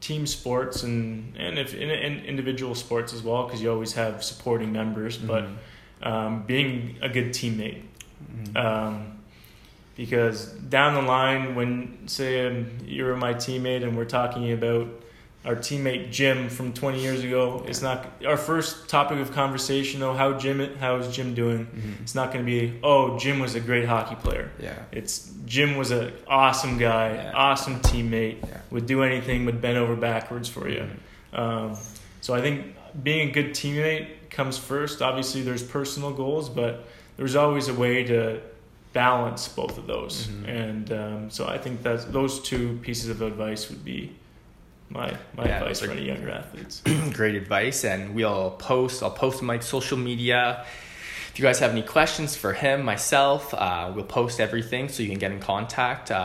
team 0.00 0.26
sports 0.26 0.84
and 0.84 1.36
and 1.36 1.58
if 1.58 1.74
in, 1.74 1.90
in 1.90 2.24
individual 2.24 2.74
sports 2.74 3.12
as 3.12 3.22
well, 3.22 3.44
because 3.44 3.60
you 3.60 3.70
always 3.70 3.94
have 3.94 4.22
supporting 4.24 4.72
members, 4.72 5.18
but 5.18 5.44
Mhm. 5.44 6.06
um, 6.06 6.42
being 6.46 6.96
a 7.02 7.08
good 7.08 7.30
teammate. 7.30 7.82
Mhm. 8.32 8.56
Um, 8.56 9.18
because 9.96 10.46
down 10.46 10.94
the 10.94 11.02
line, 11.02 11.56
when 11.56 12.06
say 12.06 12.46
um, 12.46 12.66
you're 12.86 13.16
my 13.16 13.34
teammate 13.34 13.82
and 13.82 13.96
we're 13.96 14.04
talking 14.04 14.52
about 14.52 14.86
our 15.44 15.54
teammate 15.56 16.10
Jim 16.10 16.48
from 16.48 16.72
20 16.72 17.00
years 17.00 17.22
ago, 17.22 17.64
it's 17.66 17.80
not 17.80 18.06
our 18.26 18.36
first 18.36 18.88
topic 18.88 19.18
of 19.18 19.32
conversation. 19.32 20.02
Oh, 20.02 20.12
how 20.12 20.32
Jim? 20.34 20.76
How's 20.80 21.14
Jim 21.14 21.32
doing? 21.34 21.66
Mhm. 21.66 22.02
It's 22.02 22.14
not 22.14 22.32
going 22.32 22.44
to 22.44 22.50
be 22.50 22.78
oh 22.82 23.18
Jim 23.18 23.38
was 23.38 23.54
a 23.54 23.60
great 23.60 23.86
hockey 23.86 24.16
player. 24.16 24.50
Yeah. 24.60 24.74
It's 24.92 25.30
Jim 25.46 25.76
was 25.76 25.90
an 25.90 26.12
awesome 26.26 26.76
guy, 26.76 27.14
Yeah. 27.14 27.32
awesome 27.34 27.80
teammate, 27.80 28.42
Yeah. 28.42 28.58
would 28.70 28.86
do 28.86 29.02
anything, 29.02 29.46
would 29.46 29.60
bend 29.60 29.78
over 29.78 29.94
backwards 29.96 30.48
for 30.48 30.68
you. 30.68 30.84
Mhm. 31.32 31.38
Um, 31.38 31.76
so 32.20 32.34
I 32.34 32.40
think 32.40 32.74
being 33.02 33.28
a 33.28 33.32
good 33.32 33.50
teammate 33.50 34.06
comes 34.30 34.58
first. 34.58 35.00
Obviously, 35.02 35.42
there's 35.42 35.62
personal 35.62 36.10
goals, 36.10 36.48
but 36.48 36.84
there's 37.16 37.36
always 37.36 37.68
a 37.68 37.74
way 37.74 38.02
to 38.04 38.40
balance 38.92 39.48
both 39.48 39.78
of 39.78 39.86
those. 39.86 40.26
Mhm. 40.26 40.48
And 40.48 40.92
um, 40.92 41.30
so 41.30 41.46
I 41.46 41.58
think 41.58 41.82
that 41.84 42.12
those 42.12 42.40
two 42.40 42.78
pieces 42.82 43.08
of 43.08 43.22
advice 43.22 43.68
would 43.68 43.84
be 43.84 44.12
my 44.90 45.16
my 45.36 45.46
Yeah, 45.46 45.58
advice 45.60 45.80
for 45.80 45.90
any 45.90 46.06
younger 46.06 46.30
athletes. 46.30 46.82
Great 47.12 47.34
advice, 47.34 47.84
and 47.84 48.14
we'll 48.14 48.52
post. 48.52 49.02
I'll 49.02 49.10
post 49.10 49.40
on 49.40 49.46
my 49.46 49.58
social 49.60 49.98
media. 49.98 50.64
If 51.30 51.38
you 51.38 51.42
guys 51.44 51.60
have 51.60 51.70
any 51.70 51.82
questions 51.82 52.34
for 52.34 52.52
him, 52.52 52.84
myself, 52.84 53.54
uh, 53.54 53.92
we'll 53.94 54.04
post 54.04 54.40
everything 54.40 54.88
so 54.88 55.02
you 55.02 55.08
can 55.08 55.18
get 55.18 55.30
in 55.30 55.38
contact. 55.40 56.10
Uh, 56.10 56.14